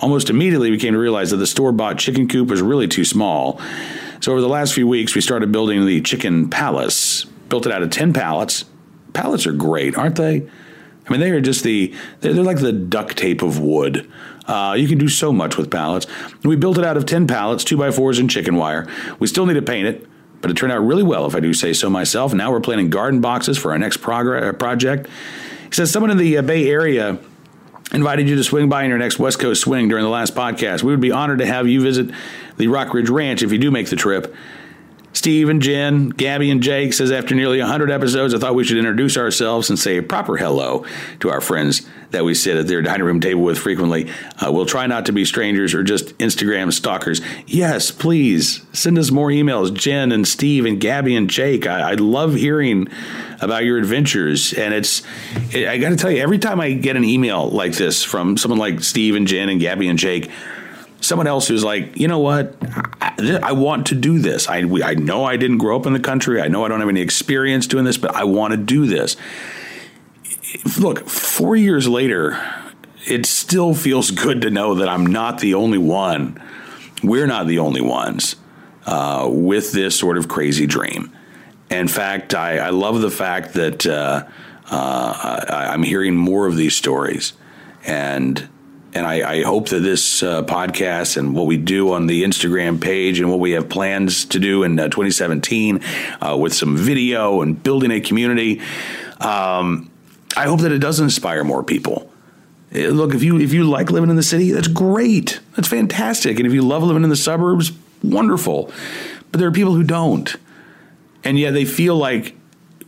Almost 0.00 0.30
immediately, 0.30 0.70
we 0.70 0.78
came 0.78 0.94
to 0.94 0.98
realize 0.98 1.30
that 1.30 1.36
the 1.36 1.46
store 1.46 1.72
bought 1.72 1.98
chicken 1.98 2.28
coop 2.28 2.48
was 2.48 2.62
really 2.62 2.88
too 2.88 3.04
small. 3.04 3.60
So, 4.20 4.32
over 4.32 4.40
the 4.40 4.48
last 4.48 4.74
few 4.74 4.86
weeks, 4.86 5.14
we 5.14 5.20
started 5.20 5.52
building 5.52 5.84
the 5.86 6.00
chicken 6.00 6.48
palace. 6.48 7.24
Built 7.48 7.66
it 7.66 7.72
out 7.72 7.82
of 7.82 7.90
10 7.90 8.12
pallets. 8.12 8.64
Pallets 9.12 9.46
are 9.46 9.52
great, 9.52 9.96
aren't 9.96 10.16
they? 10.16 10.48
I 11.10 11.14
mean, 11.14 11.20
they 11.20 11.30
are 11.32 11.40
just 11.40 11.64
the, 11.64 11.92
they're, 12.20 12.32
they're 12.32 12.44
like 12.44 12.60
the 12.60 12.72
duct 12.72 13.16
tape 13.16 13.42
of 13.42 13.58
wood. 13.58 14.08
Uh, 14.46 14.74
you 14.78 14.86
can 14.86 14.96
do 14.96 15.08
so 15.08 15.32
much 15.32 15.56
with 15.56 15.68
pallets. 15.68 16.06
We 16.44 16.54
built 16.54 16.78
it 16.78 16.84
out 16.84 16.96
of 16.96 17.04
10 17.04 17.26
pallets, 17.26 17.64
2 17.64 17.76
by 17.76 17.88
4s 17.88 18.20
and 18.20 18.30
chicken 18.30 18.54
wire. 18.54 18.86
We 19.18 19.26
still 19.26 19.44
need 19.44 19.54
to 19.54 19.62
paint 19.62 19.88
it, 19.88 20.06
but 20.40 20.52
it 20.52 20.56
turned 20.56 20.72
out 20.72 20.78
really 20.78 21.02
well, 21.02 21.26
if 21.26 21.34
I 21.34 21.40
do 21.40 21.52
say 21.52 21.72
so 21.72 21.90
myself. 21.90 22.32
Now 22.32 22.52
we're 22.52 22.60
planning 22.60 22.90
garden 22.90 23.20
boxes 23.20 23.58
for 23.58 23.72
our 23.72 23.78
next 23.78 23.96
progr- 23.96 24.50
uh, 24.50 24.52
project. 24.52 25.08
He 25.66 25.72
says 25.72 25.90
someone 25.90 26.10
in 26.12 26.16
the 26.16 26.38
uh, 26.38 26.42
Bay 26.42 26.70
Area 26.70 27.18
invited 27.92 28.28
you 28.28 28.36
to 28.36 28.44
swing 28.44 28.68
by 28.68 28.84
in 28.84 28.88
your 28.88 28.98
next 28.98 29.18
West 29.18 29.40
Coast 29.40 29.62
swing 29.62 29.88
during 29.88 30.04
the 30.04 30.10
last 30.10 30.36
podcast. 30.36 30.84
We 30.84 30.92
would 30.92 31.00
be 31.00 31.10
honored 31.10 31.40
to 31.40 31.46
have 31.46 31.66
you 31.66 31.80
visit 31.82 32.14
the 32.56 32.68
Rock 32.68 32.94
Ridge 32.94 33.10
Ranch 33.10 33.42
if 33.42 33.50
you 33.50 33.58
do 33.58 33.72
make 33.72 33.90
the 33.90 33.96
trip. 33.96 34.32
Steve 35.12 35.48
and 35.48 35.60
Jen, 35.60 36.10
Gabby 36.10 36.50
and 36.50 36.62
Jake 36.62 36.92
says 36.92 37.10
after 37.10 37.34
nearly 37.34 37.58
100 37.58 37.90
episodes, 37.90 38.32
I 38.32 38.38
thought 38.38 38.54
we 38.54 38.64
should 38.64 38.78
introduce 38.78 39.16
ourselves 39.16 39.68
and 39.68 39.78
say 39.78 39.96
a 39.96 40.02
proper 40.02 40.36
hello 40.36 40.84
to 41.20 41.30
our 41.30 41.40
friends 41.40 41.86
that 42.10 42.24
we 42.24 42.34
sit 42.34 42.56
at 42.56 42.68
their 42.68 42.82
dining 42.82 43.04
room 43.04 43.20
table 43.20 43.42
with 43.42 43.58
frequently. 43.58 44.10
Uh, 44.40 44.52
we'll 44.52 44.66
try 44.66 44.86
not 44.86 45.06
to 45.06 45.12
be 45.12 45.24
strangers 45.24 45.74
or 45.74 45.82
just 45.82 46.16
Instagram 46.18 46.72
stalkers. 46.72 47.20
Yes, 47.46 47.90
please 47.90 48.64
send 48.72 48.98
us 48.98 49.10
more 49.10 49.28
emails, 49.28 49.72
Jen 49.74 50.12
and 50.12 50.26
Steve 50.26 50.64
and 50.64 50.80
Gabby 50.80 51.16
and 51.16 51.28
Jake. 51.28 51.66
I, 51.66 51.92
I 51.92 51.94
love 51.94 52.34
hearing 52.34 52.88
about 53.40 53.64
your 53.64 53.78
adventures, 53.78 54.52
and 54.52 54.74
it's. 54.74 55.02
It, 55.52 55.68
I 55.68 55.78
got 55.78 55.90
to 55.90 55.96
tell 55.96 56.10
you, 56.10 56.22
every 56.22 56.38
time 56.38 56.60
I 56.60 56.72
get 56.72 56.96
an 56.96 57.04
email 57.04 57.48
like 57.48 57.72
this 57.72 58.04
from 58.04 58.36
someone 58.36 58.58
like 58.58 58.82
Steve 58.82 59.14
and 59.16 59.26
Jen 59.26 59.48
and 59.48 59.60
Gabby 59.60 59.88
and 59.88 59.98
Jake 59.98 60.30
someone 61.00 61.26
else 61.26 61.48
who's 61.48 61.64
like, 61.64 61.98
you 61.98 62.08
know 62.08 62.18
what, 62.18 62.54
I, 63.20 63.52
want 63.52 63.86
to 63.86 63.94
do 63.94 64.18
this. 64.18 64.48
I, 64.48 64.58
I 64.58 64.94
know 64.94 65.24
I 65.24 65.36
didn't 65.36 65.58
grow 65.58 65.76
up 65.76 65.86
in 65.86 65.92
the 65.92 66.00
country. 66.00 66.40
I 66.40 66.48
know 66.48 66.64
I 66.64 66.68
don't 66.68 66.80
have 66.80 66.88
any 66.88 67.00
experience 67.00 67.66
doing 67.66 67.84
this, 67.84 67.98
but 67.98 68.14
I 68.14 68.24
want 68.24 68.52
to 68.52 68.56
do 68.56 68.86
this. 68.86 69.16
Look, 70.78 71.08
four 71.08 71.56
years 71.56 71.88
later, 71.88 72.38
it 73.06 73.26
still 73.26 73.74
feels 73.74 74.10
good 74.10 74.42
to 74.42 74.50
know 74.50 74.74
that 74.76 74.88
I'm 74.88 75.06
not 75.06 75.40
the 75.40 75.54
only 75.54 75.78
one. 75.78 76.42
We're 77.02 77.26
not 77.26 77.46
the 77.46 77.58
only 77.58 77.80
ones 77.80 78.36
uh, 78.86 79.28
with 79.30 79.72
this 79.72 79.98
sort 79.98 80.18
of 80.18 80.28
crazy 80.28 80.66
dream. 80.66 81.16
In 81.70 81.88
fact, 81.88 82.34
I, 82.34 82.58
I 82.58 82.70
love 82.70 83.00
the 83.00 83.10
fact 83.10 83.54
that 83.54 83.86
uh, 83.86 84.24
uh, 84.70 85.44
I, 85.48 85.72
I'm 85.72 85.82
hearing 85.82 86.16
more 86.16 86.46
of 86.46 86.56
these 86.56 86.74
stories. 86.74 87.32
And 87.86 88.48
and 88.94 89.06
I, 89.06 89.38
I, 89.38 89.42
hope 89.42 89.68
that 89.68 89.80
this 89.80 90.22
uh, 90.22 90.42
podcast 90.42 91.16
and 91.16 91.34
what 91.34 91.46
we 91.46 91.56
do 91.56 91.92
on 91.92 92.06
the 92.06 92.24
Instagram 92.24 92.80
page 92.80 93.20
and 93.20 93.30
what 93.30 93.38
we 93.38 93.52
have 93.52 93.68
plans 93.68 94.24
to 94.26 94.38
do 94.38 94.62
in 94.64 94.78
uh, 94.78 94.84
2017 94.84 95.80
uh, 96.20 96.36
with 96.36 96.52
some 96.54 96.76
video 96.76 97.42
and 97.42 97.62
building 97.62 97.90
a 97.90 98.00
community, 98.00 98.60
um, 99.20 99.90
I 100.36 100.44
hope 100.44 100.60
that 100.60 100.72
it 100.72 100.78
does 100.78 101.00
inspire 101.00 101.44
more 101.44 101.62
people. 101.62 102.10
Uh, 102.74 102.88
look, 102.88 103.14
if 103.14 103.22
you 103.22 103.38
if 103.38 103.52
you 103.52 103.64
like 103.64 103.90
living 103.90 104.10
in 104.10 104.16
the 104.16 104.22
city, 104.22 104.52
that's 104.52 104.68
great. 104.68 105.40
That's 105.56 105.68
fantastic. 105.68 106.38
And 106.38 106.46
if 106.46 106.52
you 106.52 106.62
love 106.62 106.82
living 106.82 107.04
in 107.04 107.10
the 107.10 107.16
suburbs, 107.16 107.72
wonderful. 108.02 108.72
But 109.30 109.38
there 109.38 109.48
are 109.48 109.52
people 109.52 109.74
who 109.74 109.84
don't, 109.84 110.34
and 111.22 111.38
yet 111.38 111.52
they 111.52 111.64
feel 111.64 111.96
like 111.96 112.34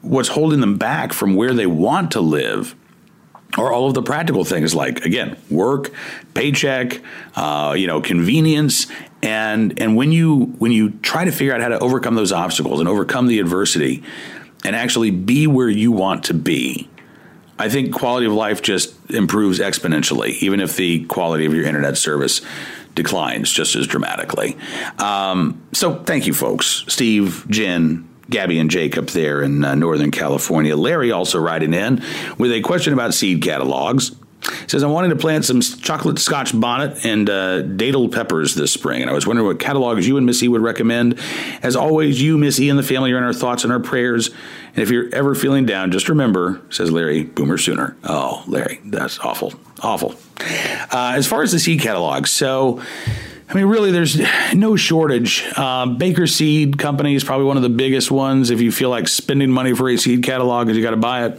what's 0.01 0.29
holding 0.29 0.61
them 0.61 0.79
back 0.79 1.13
from 1.13 1.35
where 1.35 1.55
they 1.55 1.67
want 1.67 2.11
to 2.13 2.21
live 2.21 2.75
or 3.59 3.73
all 3.73 3.87
of 3.87 3.95
the 3.95 4.03
practical 4.03 4.45
things 4.45 4.75
like 4.75 5.05
again 5.05 5.37
work 5.51 5.93
paycheck 6.35 7.01
uh, 7.35 7.75
you 7.77 7.87
know 7.87 8.01
convenience. 8.01 8.87
And 9.23 9.81
and 9.81 9.97
when 9.97 10.11
you 10.13 10.47
when 10.59 10.73
you 10.73 10.91
try 11.03 11.25
to 11.25 11.33
figure 11.33 11.55
out 11.55 11.61
how 11.61 11.69
to 11.69 11.79
overcome 11.79 12.15
those 12.15 12.33
obstacles 12.33 12.81
and 12.81 12.89
overcome 12.89 13.29
the 13.29 13.39
adversity 13.39 14.03
and 14.65 14.75
actually 14.75 15.11
be 15.11 15.47
where 15.47 15.69
you 15.69 15.91
want 15.91 16.25
to 16.25 16.35
be 16.35 16.89
i 17.59 17.69
think 17.69 17.93
quality 17.93 18.27
of 18.27 18.33
life 18.33 18.63
just 18.63 18.95
improves 19.11 19.59
exponentially 19.59 20.31
even 20.41 20.61
if 20.61 20.77
the 20.77 21.05
quality 21.07 21.45
of 21.47 21.53
your 21.53 21.65
internet 21.65 21.99
service 21.99 22.41
declines 22.95 23.51
just 23.51 23.77
as 23.77 23.87
dramatically. 23.87 24.57
Um, 24.99 25.63
so 25.73 26.03
thank 26.05 26.27
you 26.27 26.35
folks. 26.35 26.85
Steve 26.89 27.47
jen 27.49 28.09
Gabby 28.31 28.59
and 28.59 28.71
Jacob 28.71 29.09
there 29.09 29.43
in 29.43 29.65
uh, 29.65 29.75
Northern 29.75 30.11
California. 30.11 30.77
Larry 30.77 31.13
also 31.13 31.39
writing 31.39 31.75
in 31.75 32.03
with 32.39 32.53
a 32.53 32.61
question 32.61 32.93
about 32.93 33.15
seed 33.15 33.43
catalogs. 33.43 34.15
Says, 34.67 34.83
I'm 34.83 34.91
wanting 34.91 35.11
to 35.11 35.17
plant 35.17 35.45
some 35.45 35.61
chocolate 35.61 36.19
scotch 36.19 36.59
bonnet 36.59 37.05
and 37.05 37.31
uh, 37.31 37.63
peppers 38.09 38.57
this 38.57 38.73
spring, 38.73 39.01
and 39.01 39.09
I 39.09 39.13
was 39.13 39.25
wondering 39.25 39.47
what 39.47 39.61
catalogs 39.61 40.09
you 40.09 40.17
and 40.17 40.27
Missy 40.27 40.49
would 40.49 40.63
recommend. 40.63 41.21
As 41.63 41.77
always, 41.77 42.21
you, 42.21 42.37
Missy, 42.37 42.69
and 42.69 42.77
the 42.77 42.83
family 42.83 43.13
are 43.13 43.19
in 43.19 43.23
our 43.23 43.33
thoughts 43.33 43.63
and 43.63 43.73
our 43.73 43.79
prayers. 43.79 44.31
And 44.75 44.79
if 44.79 44.91
you're 44.91 45.15
ever 45.15 45.37
feeling 45.37 45.65
down, 45.65 45.93
just 45.93 46.09
remember, 46.09 46.61
says 46.71 46.91
Larry, 46.91 47.23
boomer 47.23 47.57
sooner. 47.57 47.97
Oh, 48.03 48.43
Larry, 48.49 48.81
that's 48.85 49.21
awful. 49.21 49.55
Awful. 49.81 50.17
Uh, 50.41 51.13
as 51.15 51.27
far 51.29 51.43
as 51.43 51.53
the 51.53 51.61
seed 51.61 51.81
catalogs, 51.81 52.31
so 52.31 52.83
I 53.53 53.55
mean, 53.55 53.67
really, 53.67 53.91
there's 53.91 54.19
no 54.55 54.77
shortage. 54.77 55.45
Uh, 55.57 55.85
Baker 55.87 56.27
Seed 56.27 56.79
Company 56.79 57.15
is 57.15 57.23
probably 57.23 57.45
one 57.45 57.59
of 57.59 57.63
the 57.63 57.69
biggest 57.69 58.11
ones. 58.11 58.51
If 58.51 58.63
you 58.63 58.73
feel 58.73 58.89
like 58.89 59.09
spending 59.09 59.51
money 59.51 59.75
for 59.75 59.91
a 59.91 59.99
seed 59.99 60.23
catalog, 60.23 60.67
because 60.67 60.79
you 60.79 60.83
got 60.83 60.93
to 60.93 60.97
buy 60.97 61.27
it. 61.27 61.39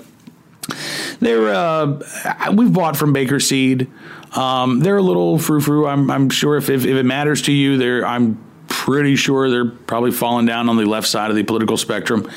They're 1.20 1.50
uh, 1.50 2.52
we've 2.54 2.72
bought 2.72 2.96
from 2.96 3.14
Baker 3.14 3.40
Seed. 3.40 3.90
Um, 4.34 4.80
they're 4.80 4.98
a 4.98 5.02
little 5.02 5.40
frou 5.40 5.60
frou. 5.60 5.88
I'm, 5.88 6.12
I'm 6.12 6.30
sure 6.30 6.56
if, 6.56 6.70
if, 6.70 6.86
if 6.86 6.96
it 6.96 7.04
matters 7.04 7.42
to 7.44 7.52
you, 7.52 7.78
they're 7.78 8.06
I'm 8.06 8.44
pretty 8.68 9.16
sure 9.16 9.50
they're 9.50 9.70
probably 9.70 10.12
falling 10.12 10.46
down 10.46 10.70
on 10.70 10.78
the 10.78 10.86
left 10.86 11.08
side 11.08 11.32
of 11.32 11.36
the 11.36 11.44
political 11.44 11.78
spectrum. 11.78 12.30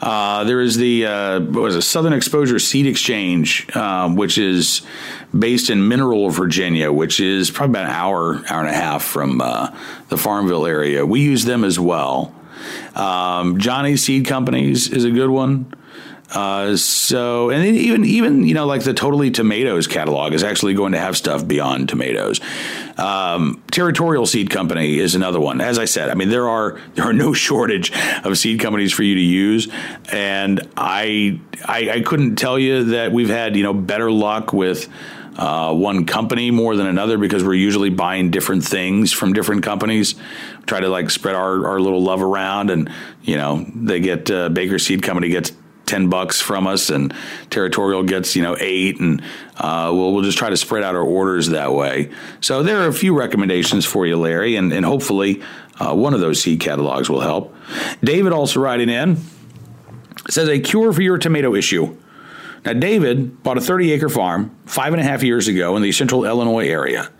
Uh, 0.00 0.44
there 0.44 0.60
is 0.60 0.76
the 0.76 1.06
uh, 1.06 1.40
was 1.40 1.76
it, 1.76 1.82
Southern 1.82 2.12
Exposure 2.12 2.58
Seed 2.58 2.86
Exchange, 2.86 3.74
um, 3.76 4.16
which 4.16 4.38
is 4.38 4.82
based 5.36 5.70
in 5.70 5.88
Mineral, 5.88 6.30
Virginia, 6.30 6.92
which 6.92 7.20
is 7.20 7.50
probably 7.50 7.80
about 7.80 7.90
an 7.90 7.94
hour, 7.94 8.42
hour 8.48 8.60
and 8.60 8.68
a 8.68 8.74
half 8.74 9.04
from 9.04 9.40
uh, 9.40 9.74
the 10.08 10.16
Farmville 10.16 10.66
area. 10.66 11.04
We 11.06 11.20
use 11.20 11.44
them 11.44 11.64
as 11.64 11.78
well. 11.78 12.34
Um, 12.94 13.58
Johnny's 13.58 14.02
Seed 14.02 14.26
Companies 14.26 14.88
is 14.88 15.04
a 15.04 15.10
good 15.10 15.30
one. 15.30 15.72
Uh, 16.34 16.76
so, 16.76 17.50
and 17.50 17.64
even 17.64 18.04
even 18.04 18.44
you 18.44 18.54
know 18.54 18.66
like 18.66 18.82
the 18.82 18.92
Totally 18.92 19.30
Tomatoes 19.30 19.86
catalog 19.86 20.32
is 20.32 20.42
actually 20.42 20.74
going 20.74 20.92
to 20.92 20.98
have 20.98 21.16
stuff 21.16 21.46
beyond 21.46 21.88
tomatoes. 21.88 22.40
Um, 22.98 23.62
Territorial 23.70 24.26
Seed 24.26 24.50
Company 24.50 24.98
is 24.98 25.14
another 25.14 25.40
one. 25.40 25.60
As 25.60 25.78
I 25.78 25.84
said, 25.84 26.10
I 26.10 26.14
mean 26.14 26.30
there 26.30 26.48
are 26.48 26.80
there 26.94 27.04
are 27.04 27.12
no 27.12 27.32
shortage 27.34 27.92
of 28.24 28.36
seed 28.36 28.58
companies 28.60 28.92
for 28.92 29.04
you 29.04 29.14
to 29.14 29.20
use, 29.20 29.68
and 30.10 30.68
I 30.76 31.38
I, 31.64 31.90
I 31.90 32.00
couldn't 32.00 32.34
tell 32.34 32.58
you 32.58 32.84
that 32.84 33.12
we've 33.12 33.28
had 33.28 33.56
you 33.56 33.62
know 33.62 33.74
better 33.74 34.10
luck 34.10 34.52
with. 34.52 34.88
Uh, 35.36 35.74
one 35.74 36.06
company 36.06 36.52
more 36.52 36.76
than 36.76 36.86
another 36.86 37.18
because 37.18 37.42
we're 37.42 37.54
usually 37.54 37.90
buying 37.90 38.30
different 38.30 38.62
things 38.62 39.12
from 39.12 39.32
different 39.32 39.64
companies. 39.64 40.14
try 40.64 40.78
to 40.78 40.88
like 40.88 41.10
spread 41.10 41.34
our, 41.34 41.66
our 41.66 41.80
little 41.80 42.00
love 42.00 42.22
around, 42.22 42.70
and 42.70 42.88
you 43.20 43.36
know 43.36 43.66
they 43.74 43.98
get 43.98 44.30
uh, 44.30 44.48
Baker 44.48 44.78
Seed 44.78 45.02
Company 45.02 45.30
gets 45.30 45.50
10 45.86 46.08
bucks 46.08 46.40
from 46.40 46.66
us 46.66 46.90
and 46.90 47.14
territorial 47.50 48.02
gets 48.02 48.34
you 48.36 48.42
know 48.42 48.56
eight 48.60 49.00
and 49.00 49.22
uh, 49.56 49.90
we'll, 49.92 50.12
we'll 50.12 50.22
just 50.22 50.38
try 50.38 50.50
to 50.50 50.56
spread 50.56 50.82
out 50.82 50.94
our 50.94 51.02
orders 51.02 51.48
that 51.48 51.72
way. 51.72 52.10
So 52.40 52.62
there 52.62 52.78
are 52.78 52.88
a 52.88 52.92
few 52.92 53.16
recommendations 53.16 53.84
for 53.84 54.06
you 54.06 54.16
larry 54.16 54.56
and, 54.56 54.72
and 54.72 54.84
hopefully 54.84 55.42
uh, 55.78 55.94
one 55.94 56.14
of 56.14 56.20
those 56.20 56.40
seed 56.40 56.60
catalogs 56.60 57.08
will 57.10 57.20
help. 57.20 57.54
David 58.02 58.32
also 58.32 58.60
writing 58.60 58.88
in 58.88 59.18
says 60.30 60.48
a 60.48 60.58
cure 60.58 60.92
for 60.92 61.02
your 61.02 61.18
tomato 61.18 61.54
issue. 61.54 61.96
Now 62.64 62.72
david 62.72 63.42
bought 63.42 63.58
a 63.58 63.60
30 63.60 63.92
acre 63.92 64.08
farm 64.08 64.56
five 64.66 64.92
and 64.92 65.00
a 65.00 65.04
half 65.04 65.22
years 65.22 65.48
ago 65.48 65.76
in 65.76 65.82
the 65.82 65.92
central 65.92 66.24
illinois 66.24 66.66
area 66.68 67.10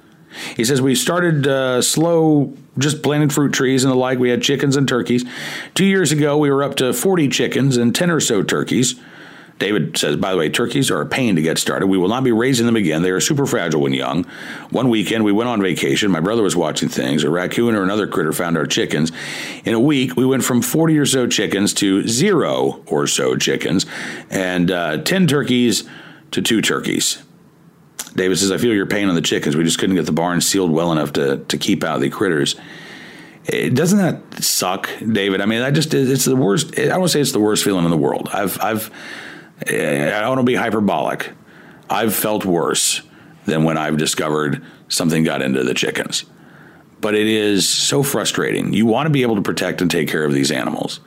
he 0.57 0.65
says 0.65 0.81
we 0.81 0.95
started 0.95 1.47
uh, 1.47 1.83
slow, 1.83 2.57
just 2.79 3.03
planting 3.03 3.29
fruit 3.29 3.53
trees 3.53 3.85
and 3.85 3.93
the 3.93 3.97
like. 3.97 4.19
We 4.19 4.31
had 4.31 4.43
chickens 4.43 4.77
and 4.77 4.89
turkeys. 4.89 5.25
Two 5.75 5.85
years 5.85 6.13
ago, 6.13 6.37
we 6.39 6.51
were 6.51 6.63
up 6.63 6.77
to 6.77 6.93
40 6.93 7.29
chickens 7.29 7.77
and 7.77 7.95
10 7.95 8.11
or 8.11 8.21
so 8.21 8.43
turkeys. 8.43 8.95
David 9.59 9.97
says, 9.97 10.17
by 10.17 10.33
the 10.33 10.37
way, 10.37 10.49
turkeys 10.49 10.91
are 10.91 11.01
a 11.01 11.07
pain 11.07 11.37
to 11.37 11.43
get 11.43 11.59
started. 11.59 11.87
We 11.87 11.97
will 11.97 12.09
not 12.09 12.25
be 12.25 12.33
raising 12.33 12.67
them 12.67 12.75
again. 12.75 13.03
They 13.03 13.11
are 13.11 13.21
super 13.21 13.47
fragile 13.47 13.81
when 13.81 13.93
young. 13.93 14.25
One 14.71 14.89
weekend, 14.89 15.25
we 15.25 15.31
went 15.31 15.49
on 15.49 15.63
vacation. 15.63 16.11
My 16.11 16.21
brother 16.21 16.43
was 16.43 16.57
watching 16.57 16.89
things. 16.89 17.23
A 17.23 17.31
raccoon 17.31 17.77
or 17.77 17.83
another 17.83 18.09
critter 18.09 18.33
found 18.33 18.57
our 18.57 18.67
chickens. 18.67 19.13
In 19.65 19.75
a 19.75 19.81
week, 19.81 20.17
we 20.17 20.27
went 20.27 20.45
from 20.45 20.61
40 20.61 20.99
or 20.99 21.07
so 21.07 21.29
chickens 21.29 21.73
to 21.75 22.07
zero 22.09 22.83
or 22.87 23.07
so 23.07 23.37
chickens, 23.37 23.87
and 24.29 24.71
uh, 24.71 24.99
10 24.99 25.29
turkeys 25.29 25.85
to 26.33 26.43
two 26.43 26.61
turkeys. 26.61 27.23
David 28.15 28.39
says, 28.39 28.53
I 28.53 28.59
feel 28.59 28.73
your 28.73 28.87
pain 28.87 29.09
on 29.09 29.15
the 29.15 29.23
chickens. 29.23 29.57
We 29.57 29.65
just 29.65 29.79
couldn't 29.79 29.97
get 29.97 30.07
the 30.07 30.13
barn 30.13 30.41
sealed 30.41 30.71
well 30.71 30.93
enough 30.93 31.13
to, 31.15 31.39
to 31.39 31.59
keep 31.59 31.83
out 31.83 32.01
the 32.01 32.11
critters. 32.11 32.57
It, 33.47 33.75
doesn't 33.75 33.99
that 33.99 34.43
suck, 34.43 34.89
David? 35.01 35.41
I 35.41 35.47
mean, 35.47 35.63
I 35.63 35.71
just, 35.71 35.93
it's 35.93 36.25
the 36.25 36.37
worst. 36.37 36.79
Eh, 36.79 36.85
I 36.85 36.97
don't 36.97 37.09
say 37.09 37.21
it's 37.21 37.33
the 37.33 37.41
worst 37.41 37.65
feeling 37.65 37.85
in 37.85 37.91
the 37.91 37.97
world. 37.97 38.29
I've, 38.33 38.61
I've, 38.61 38.91
eh, 39.67 40.17
I 40.17 40.21
don't 40.21 40.31
want 40.31 40.41
to 40.41 40.45
be 40.45 40.55
hyperbolic. 40.55 41.33
I've 41.91 42.15
felt 42.15 42.45
worse 42.45 43.03
than 43.47 43.65
when 43.65 43.77
I've 43.77 43.99
discovered 43.99 44.65
something 44.89 45.25
got 45.25 45.43
into 45.43 45.63
the 45.65 45.75
chickens. 45.75 46.25
But 47.01 47.15
it 47.15 47.27
is 47.27 47.69
so 47.69 48.03
frustrating. 48.03 48.73
You 48.73 48.87
want 48.87 49.07
to 49.07 49.11
be 49.11 49.23
able 49.23 49.37
to 49.37 49.43
protect 49.43 49.83
and 49.83 49.91
take 49.91 50.09
care 50.09 50.25
of 50.25 50.33
these 50.33 50.51
animals. 50.51 51.01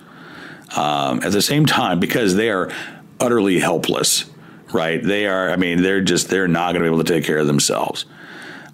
Um, 0.75 1.23
at 1.23 1.31
the 1.31 1.41
same 1.41 1.65
time, 1.65 1.99
because 1.99 2.35
they 2.35 2.49
are 2.49 2.71
utterly 3.19 3.59
helpless 3.59 4.25
right? 4.72 5.01
They 5.01 5.28
are, 5.28 5.49
I 5.49 5.55
mean, 5.55 5.82
they're 5.82 6.01
just, 6.01 6.30
they're 6.30 6.47
not 6.47 6.74
going 6.74 6.84
to 6.84 6.89
be 6.89 6.93
able 6.93 7.03
to 7.03 7.13
take 7.13 7.24
care 7.24 7.38
of 7.38 7.47
themselves. 7.47 8.05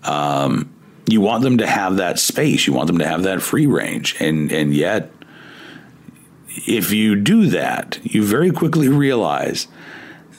Um, 0.03 0.73
you 1.07 1.21
want 1.21 1.43
them 1.43 1.57
to 1.57 1.67
have 1.67 1.97
that 1.97 2.19
space. 2.19 2.65
You 2.67 2.73
want 2.73 2.87
them 2.87 2.99
to 2.99 3.07
have 3.07 3.23
that 3.23 3.41
free 3.41 3.65
range. 3.65 4.15
And, 4.19 4.51
and 4.51 4.73
yet, 4.73 5.11
if 6.47 6.91
you 6.91 7.15
do 7.15 7.47
that, 7.47 7.99
you 8.03 8.23
very 8.23 8.51
quickly 8.51 8.87
realize 8.87 9.67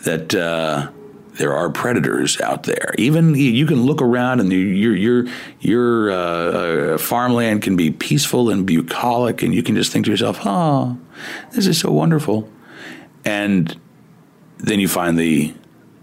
that 0.04 0.34
uh, 0.34 0.90
there 1.34 1.52
are 1.52 1.70
predators 1.70 2.40
out 2.40 2.64
there. 2.64 2.94
Even 2.98 3.34
you 3.34 3.66
can 3.66 3.82
look 3.82 4.00
around 4.00 4.40
and 4.40 4.52
your 4.52 4.94
your 4.94 5.26
your 5.60 6.10
uh, 6.10 6.14
uh, 6.14 6.98
farmland 6.98 7.62
can 7.62 7.76
be 7.76 7.90
peaceful 7.90 8.50
and 8.50 8.66
bucolic, 8.66 9.42
and 9.42 9.54
you 9.54 9.62
can 9.62 9.74
just 9.74 9.92
think 9.92 10.04
to 10.04 10.10
yourself, 10.10 10.38
"Oh, 10.44 10.98
this 11.52 11.66
is 11.66 11.78
so 11.78 11.90
wonderful," 11.90 12.48
and 13.24 13.76
then 14.58 14.80
you 14.80 14.88
find 14.88 15.18
the 15.18 15.54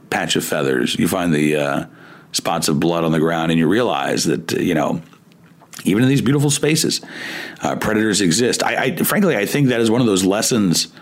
patch 0.09 0.35
of 0.35 0.43
feathers, 0.43 0.95
you 0.97 1.07
find 1.07 1.33
the 1.33 1.55
uh, 1.55 1.85
spots 2.31 2.67
of 2.67 2.79
blood 2.79 3.03
on 3.03 3.11
the 3.11 3.19
ground, 3.19 3.51
and 3.51 3.59
you 3.59 3.67
realize 3.67 4.25
that 4.25 4.51
you 4.51 4.73
know 4.73 5.01
even 5.83 6.03
in 6.03 6.09
these 6.09 6.21
beautiful 6.21 6.49
spaces, 6.49 7.01
uh, 7.61 7.75
predators 7.75 8.21
exist. 8.21 8.63
I, 8.63 8.83
I, 8.83 8.95
frankly, 8.97 9.35
I 9.35 9.45
think 9.45 9.69
that 9.69 9.79
is 9.79 9.89
one 9.89 10.01
of 10.01 10.07
those 10.07 10.23
lessons 10.23 10.93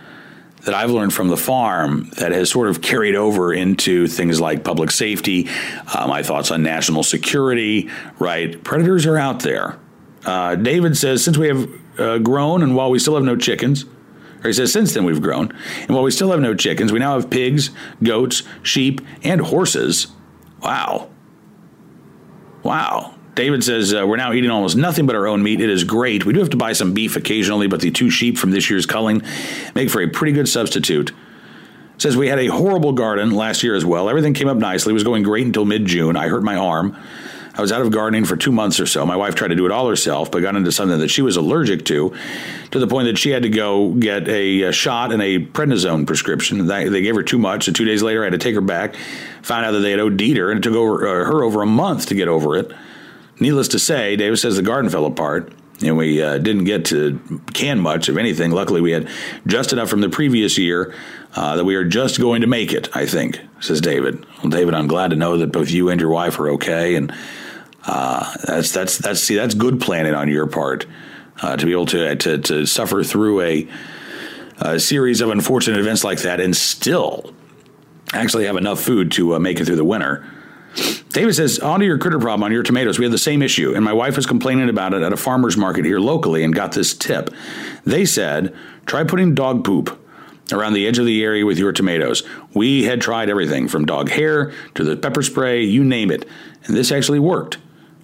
that 0.66 0.74
I've 0.74 0.92
learned 0.92 1.14
from 1.14 1.30
the 1.30 1.38
farm 1.38 2.10
that 2.18 2.32
has 2.32 2.50
sort 2.50 2.70
of 2.70 2.82
carried 2.82 3.16
over 3.16 3.54
into 3.54 4.08
things 4.08 4.42
like 4.42 4.64
public 4.64 4.92
safety, 4.92 5.48
uh, 5.94 6.06
my 6.08 6.22
thoughts 6.22 6.52
on 6.52 6.64
national 6.64 7.04
security. 7.04 7.90
Right, 8.20 8.62
predators 8.64 9.06
are 9.06 9.18
out 9.18 9.42
there. 9.42 9.80
Uh, 10.26 10.56
David 10.56 10.98
says 10.98 11.24
since 11.24 11.38
we 11.38 11.48
have 11.48 11.70
uh, 11.98 12.18
grown 12.18 12.62
and 12.62 12.76
while 12.76 12.90
we 12.90 13.00
still 13.00 13.16
have 13.16 13.24
no 13.24 13.36
chickens. 13.36 13.86
Or 14.44 14.48
he 14.48 14.54
says, 14.54 14.72
since 14.72 14.94
then 14.94 15.04
we've 15.04 15.22
grown. 15.22 15.52
And 15.82 15.90
while 15.90 16.04
we 16.04 16.12
still 16.12 16.32
have 16.32 16.40
no 16.40 16.56
chickens, 16.56 16.92
we 16.92 17.00
now 17.00 17.16
have 17.16 17.30
pigs, 17.30 17.72
goats, 18.02 18.44
sheep, 18.64 19.02
and 19.24 19.42
horses. 19.42 20.08
Wow. 20.62 21.10
Wow. 22.64 23.16
David 23.36 23.64
says, 23.64 23.94
uh, 23.94 24.06
We're 24.06 24.18
now 24.18 24.34
eating 24.34 24.50
almost 24.50 24.76
nothing 24.76 25.06
but 25.06 25.16
our 25.16 25.28
own 25.28 25.42
meat. 25.44 25.62
It 25.62 25.70
is 25.70 25.84
great. 25.84 26.26
We 26.26 26.34
do 26.34 26.40
have 26.40 26.50
to 26.50 26.58
buy 26.58 26.74
some 26.74 26.94
beef 26.94 27.16
occasionally, 27.16 27.68
but 27.68 27.80
the 27.80 27.92
two 27.92 28.10
sheep 28.10 28.38
from 28.38 28.52
this 28.52 28.70
year's 28.70 28.86
culling 28.86 29.22
make 29.76 29.90
for 29.90 30.02
a 30.02 30.08
pretty 30.08 30.34
good 30.34 30.50
substitute. 30.50 31.14
Says, 31.98 32.18
We 32.18 32.28
had 32.28 32.40
a 32.40 32.48
horrible 32.48 32.94
garden 32.94 33.32
last 33.32 33.64
year 33.64 33.76
as 33.76 33.86
well. 33.86 34.10
Everything 34.10 34.34
came 34.34 34.48
up 34.48 34.58
nicely. 34.58 34.92
It 34.92 34.94
was 34.94 35.04
going 35.04 35.24
great 35.24 35.46
until 35.46 35.66
mid 35.66 35.86
June. 35.86 36.16
I 36.18 36.28
hurt 36.28 36.44
my 36.44 36.56
arm. 36.56 36.98
I 37.60 37.62
was 37.62 37.74
out 37.74 37.82
of 37.82 37.92
gardening 37.92 38.24
for 38.24 38.38
two 38.38 38.54
months 38.54 38.80
or 38.80 38.86
so. 38.86 39.06
My 39.06 39.18
wife 39.18 39.36
tried 39.36 39.50
to 39.50 39.56
do 39.56 39.66
it 39.66 39.72
all 39.74 39.90
herself, 39.90 40.32
but 40.32 40.42
got 40.42 40.56
into 40.56 40.72
something 40.72 40.98
that 41.00 41.10
she 41.10 41.22
was 41.22 41.36
allergic 41.36 41.84
to, 41.88 42.16
to 42.72 42.80
the 42.80 42.88
point 42.88 43.08
that 43.08 43.18
she 43.18 43.32
had 43.32 43.44
to 43.44 43.50
go 43.50 43.90
get 43.90 44.30
a, 44.30 44.62
a 44.62 44.72
shot 44.72 45.12
and 45.12 45.22
a 45.22 45.40
prednisone 45.40 46.08
prescription. 46.08 46.68
They 46.68 47.02
gave 47.02 47.16
her 47.16 47.24
too 47.24 47.38
much, 47.38 47.68
and 47.68 47.76
two 47.76 47.84
days 47.84 48.02
later, 48.02 48.22
I 48.22 48.28
had 48.28 48.32
to 48.32 48.38
take 48.38 48.56
her 48.56 48.62
back. 48.62 48.96
Found 49.42 49.66
out 49.66 49.72
that 49.72 49.80
they 49.80 49.92
had 49.92 50.00
OD'd 50.00 50.38
her, 50.38 50.52
and 50.52 50.60
it 50.60 50.64
took 50.64 50.74
over, 50.74 51.06
uh, 51.06 51.26
her 51.26 51.44
over 51.44 51.62
a 51.62 51.66
month 51.66 52.06
to 52.06 52.16
get 52.16 52.30
over 52.30 52.56
it. 52.56 52.72
Needless 53.42 53.68
to 53.70 53.80
say, 53.80 54.16
David 54.16 54.38
says 54.38 54.56
the 54.56 54.62
garden 54.62 54.90
fell 54.90 55.06
apart 55.06 55.52
and 55.82 55.98
we 55.98 56.22
uh, 56.22 56.38
didn't 56.38 56.66
get 56.66 56.86
to 56.86 57.42
can 57.54 57.80
much 57.80 58.10
of 58.10 58.18
anything. 58.18 58.52
Luckily, 58.52 58.82
we 58.82 58.92
had 58.92 59.10
just 59.48 59.72
enough 59.74 59.90
from 59.90 60.02
the 60.02 60.10
previous 60.10 60.58
year 60.58 60.94
uh, 61.36 61.56
that 61.56 61.66
we 61.66 61.76
are 61.76 61.86
just 61.86 62.20
going 62.20 62.42
to 62.42 62.48
make 62.48 62.74
it. 62.74 62.96
I 62.96 63.06
think, 63.06 63.40
says 63.60 63.82
David. 63.82 64.26
Well, 64.42 64.50
David, 64.50 64.74
I'm 64.74 64.88
glad 64.88 65.12
to 65.12 65.16
know 65.16 65.38
that 65.38 65.52
both 65.52 65.72
you 65.72 65.90
and 65.90 66.00
your 66.00 66.10
wife 66.10 66.40
are 66.40 66.50
okay, 66.52 66.96
and 66.96 67.14
uh, 67.90 68.36
that's 68.46 68.72
that's 68.72 69.00
that's 69.00 69.20
see 69.20 69.36
that's 69.36 69.56
good 69.56 69.82
planning 69.82 70.14
on 70.14 70.30
your 70.30 70.46
part 70.46 70.86
uh, 71.42 71.58
to 71.58 71.66
be 71.66 71.72
able 71.72 71.88
to, 71.88 72.16
to 72.16 72.38
to 72.38 72.66
suffer 72.68 73.04
through 73.04 73.42
a, 73.42 73.68
a, 74.60 74.80
series 74.80 75.22
of 75.22 75.32
unfortunate 75.32 75.80
events 75.80 76.04
like 76.04 76.20
that 76.20 76.40
and 76.40 76.56
still 76.56 77.34
actually 78.14 78.46
have 78.46 78.58
enough 78.58 78.80
food 78.80 79.12
to 79.14 79.34
uh, 79.34 79.40
make 79.40 79.60
it 79.60 79.66
through 79.66 79.76
the 79.76 79.84
winter. 79.84 80.24
David 81.10 81.34
says, 81.34 81.58
on 81.58 81.80
to 81.80 81.86
your 81.86 81.98
critter 81.98 82.20
problem 82.20 82.44
on 82.44 82.52
your 82.52 82.62
tomatoes. 82.62 83.00
We 83.00 83.06
have 83.06 83.12
the 83.12 83.18
same 83.18 83.42
issue, 83.42 83.74
and 83.74 83.84
my 83.84 83.94
wife 83.94 84.16
was 84.16 84.28
complaining 84.28 84.70
about 84.70 84.94
it 84.94 85.02
at 85.02 85.12
a 85.12 85.18
farmer's 85.18 85.58
market 85.58 85.84
here 85.84 86.00
locally 86.00 86.44
and 86.44 86.54
got 86.54 86.74
this 86.74 86.94
tip. 86.94 87.32
They 87.86 88.06
said, 88.06 88.56
try 88.86 89.04
putting 89.04 89.34
dog 89.34 89.64
poop 89.64 90.00
around 90.52 90.74
the 90.74 90.86
edge 90.86 91.00
of 91.00 91.08
the 91.08 91.24
area 91.24 91.44
with 91.44 91.58
your 91.58 91.72
tomatoes. 91.72 92.22
We 92.54 92.84
had 92.84 93.02
tried 93.02 93.32
everything 93.32 93.68
from 93.68 93.86
dog 93.86 94.10
hair 94.10 94.54
to 94.76 94.84
the 94.84 94.96
pepper 94.96 95.24
spray, 95.24 95.64
you 95.64 95.84
name 95.84 96.12
it, 96.12 96.28
and 96.66 96.76
this 96.76 96.92
actually 96.92 97.20
worked. 97.20 97.58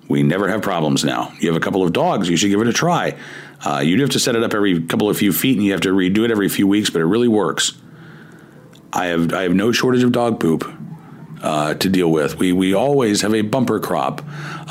We 0.07 0.23
never 0.23 0.47
have 0.47 0.61
problems 0.61 1.03
now. 1.03 1.33
You 1.39 1.47
have 1.51 1.55
a 1.55 1.63
couple 1.63 1.83
of 1.83 1.93
dogs, 1.93 2.29
you 2.29 2.37
should 2.37 2.49
give 2.49 2.61
it 2.61 2.67
a 2.67 2.73
try. 2.73 3.17
Uh, 3.65 3.79
you 3.79 3.95
do 3.95 4.03
have 4.03 4.11
to 4.11 4.19
set 4.19 4.35
it 4.35 4.43
up 4.43 4.53
every 4.53 4.81
couple 4.83 5.09
of 5.09 5.17
few 5.17 5.33
feet, 5.33 5.57
and 5.57 5.65
you 5.65 5.71
have 5.71 5.81
to 5.81 5.89
redo 5.89 6.23
it 6.25 6.31
every 6.31 6.49
few 6.49 6.67
weeks, 6.67 6.89
but 6.89 7.01
it 7.01 7.05
really 7.05 7.27
works. 7.27 7.73
I 8.93 9.07
have 9.07 9.33
I 9.33 9.43
have 9.43 9.53
no 9.53 9.71
shortage 9.71 10.03
of 10.03 10.11
dog 10.11 10.39
poop 10.39 10.71
uh, 11.41 11.73
to 11.75 11.89
deal 11.89 12.11
with. 12.11 12.37
We 12.37 12.53
we 12.53 12.73
always 12.73 13.21
have 13.21 13.33
a 13.33 13.41
bumper 13.41 13.79
crop 13.79 14.21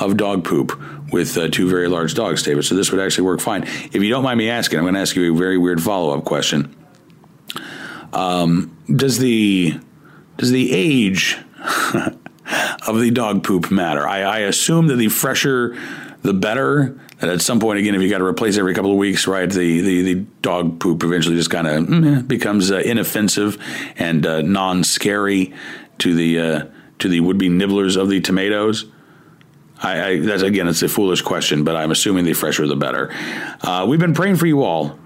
of 0.00 0.16
dog 0.16 0.44
poop 0.44 0.80
with 1.12 1.36
uh, 1.36 1.48
two 1.48 1.68
very 1.68 1.88
large 1.88 2.14
dogs, 2.14 2.42
David. 2.42 2.64
So 2.64 2.74
this 2.74 2.90
would 2.90 3.00
actually 3.00 3.24
work 3.24 3.40
fine. 3.40 3.64
If 3.64 3.96
you 3.96 4.10
don't 4.10 4.24
mind 4.24 4.38
me 4.38 4.50
asking, 4.50 4.78
I'm 4.78 4.84
going 4.84 4.94
to 4.94 5.00
ask 5.00 5.14
you 5.14 5.32
a 5.32 5.36
very 5.36 5.58
weird 5.58 5.82
follow 5.82 6.16
up 6.16 6.24
question. 6.24 6.74
Um, 8.12 8.76
does 8.94 9.18
the 9.18 9.78
does 10.36 10.50
the 10.50 10.72
age 10.72 11.38
of 12.86 13.00
the 13.00 13.10
dog 13.10 13.44
poop 13.44 13.70
matter? 13.70 14.06
I, 14.06 14.20
I 14.20 14.38
assume 14.40 14.88
that 14.88 14.96
the 14.96 15.08
fresher, 15.08 15.76
the 16.22 16.34
better. 16.34 16.98
That 17.20 17.30
at 17.30 17.40
some 17.42 17.60
point, 17.60 17.78
again, 17.78 17.94
if 17.94 18.02
you 18.02 18.10
got 18.10 18.18
to 18.18 18.24
replace 18.24 18.58
every 18.58 18.74
couple 18.74 18.90
of 18.90 18.96
weeks, 18.98 19.26
right, 19.26 19.48
the, 19.48 19.80
the, 19.80 20.02
the 20.02 20.14
dog 20.42 20.80
poop 20.80 21.04
eventually 21.04 21.36
just 21.36 21.50
kind 21.50 21.66
of 21.66 21.84
mm, 21.84 22.26
becomes 22.26 22.70
uh, 22.70 22.78
inoffensive 22.78 23.56
and 23.96 24.26
uh, 24.26 24.42
non 24.42 24.84
scary 24.84 25.54
to 25.98 26.14
the 26.14 26.40
uh, 26.40 26.64
to 26.98 27.08
the 27.08 27.20
would 27.20 27.38
be 27.38 27.48
nibblers 27.48 27.96
of 27.96 28.08
the 28.08 28.20
tomatoes? 28.20 28.86
I, 29.82 30.04
I, 30.04 30.18
that's 30.20 30.42
again, 30.42 30.68
it's 30.68 30.82
a 30.82 30.88
foolish 30.88 31.22
question, 31.22 31.64
but 31.64 31.76
I'm 31.76 31.90
assuming 31.90 32.24
the 32.24 32.32
fresher 32.32 32.66
the 32.66 32.76
better. 32.76 33.12
Uh, 33.60 33.86
we've 33.88 34.00
been 34.00 34.14
praying 34.14 34.36
for 34.36 34.46
you 34.46 34.62
all, 34.62 34.98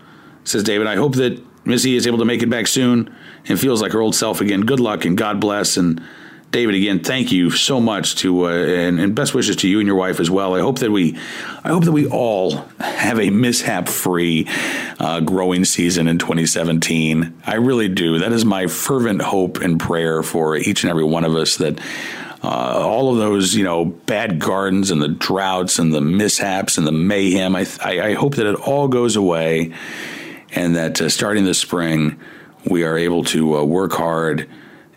says 0.44 0.62
David. 0.62 0.86
I 0.86 0.96
hope 0.96 1.14
that 1.16 1.42
Missy 1.64 1.96
is 1.96 2.06
able 2.06 2.18
to 2.18 2.24
make 2.24 2.42
it 2.42 2.48
back 2.48 2.66
soon 2.66 3.14
and 3.46 3.60
feels 3.60 3.82
like 3.82 3.92
her 3.92 4.00
old 4.00 4.14
self 4.14 4.40
again. 4.40 4.62
Good 4.62 4.80
luck 4.80 5.04
and 5.04 5.18
God 5.18 5.40
bless. 5.40 5.76
And 5.76 6.02
David, 6.50 6.76
again, 6.76 7.00
thank 7.00 7.30
you 7.30 7.50
so 7.50 7.78
much 7.78 8.16
to 8.16 8.46
uh, 8.46 8.50
and, 8.50 8.98
and, 8.98 9.14
best 9.14 9.34
wishes 9.34 9.56
to 9.56 9.68
you 9.68 9.80
and 9.80 9.86
your 9.86 9.96
wife 9.96 10.18
as 10.18 10.30
well. 10.30 10.54
I 10.54 10.60
hope 10.60 10.78
that 10.78 10.90
we, 10.90 11.18
I 11.62 11.68
hope 11.68 11.84
that 11.84 11.92
we 11.92 12.08
all 12.08 12.64
have 12.78 13.20
a 13.20 13.28
mishap-free 13.28 14.48
uh, 14.98 15.20
growing 15.20 15.66
season 15.66 16.08
in 16.08 16.18
2017. 16.18 17.42
I 17.46 17.56
really 17.56 17.88
do. 17.88 18.18
That 18.20 18.32
is 18.32 18.46
my 18.46 18.66
fervent 18.66 19.20
hope 19.20 19.58
and 19.58 19.78
prayer 19.78 20.22
for 20.22 20.56
each 20.56 20.84
and 20.84 20.90
every 20.90 21.04
one 21.04 21.24
of 21.24 21.34
us 21.34 21.56
that. 21.56 21.80
Uh, 22.40 22.86
all 22.86 23.10
of 23.10 23.18
those, 23.18 23.56
you 23.56 23.64
know, 23.64 23.84
bad 23.84 24.38
gardens 24.38 24.92
and 24.92 25.02
the 25.02 25.08
droughts 25.08 25.80
and 25.80 25.92
the 25.92 26.00
mishaps 26.00 26.78
and 26.78 26.86
the 26.86 26.92
mayhem. 26.92 27.56
I, 27.56 27.66
I, 27.82 28.00
I 28.00 28.14
hope 28.14 28.36
that 28.36 28.46
it 28.46 28.54
all 28.54 28.86
goes 28.86 29.16
away, 29.16 29.74
and 30.52 30.76
that 30.76 31.00
uh, 31.00 31.08
starting 31.08 31.44
this 31.44 31.58
spring, 31.58 32.16
we 32.64 32.84
are 32.84 32.96
able 32.96 33.24
to 33.24 33.56
uh, 33.58 33.64
work 33.64 33.90
hard 33.90 34.48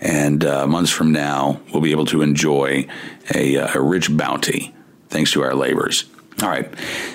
and 0.01 0.43
uh, 0.43 0.65
months 0.65 0.91
from 0.91 1.11
now, 1.11 1.61
we'll 1.71 1.81
be 1.81 1.91
able 1.91 2.05
to 2.07 2.21
enjoy 2.23 2.87
a, 3.33 3.57
uh, 3.57 3.69
a, 3.75 3.81
rich 3.81 4.15
bounty 4.15 4.73
thanks 5.09 5.31
to 5.33 5.43
our 5.43 5.53
labors. 5.53 6.05
All 6.41 6.49
right. 6.49 6.67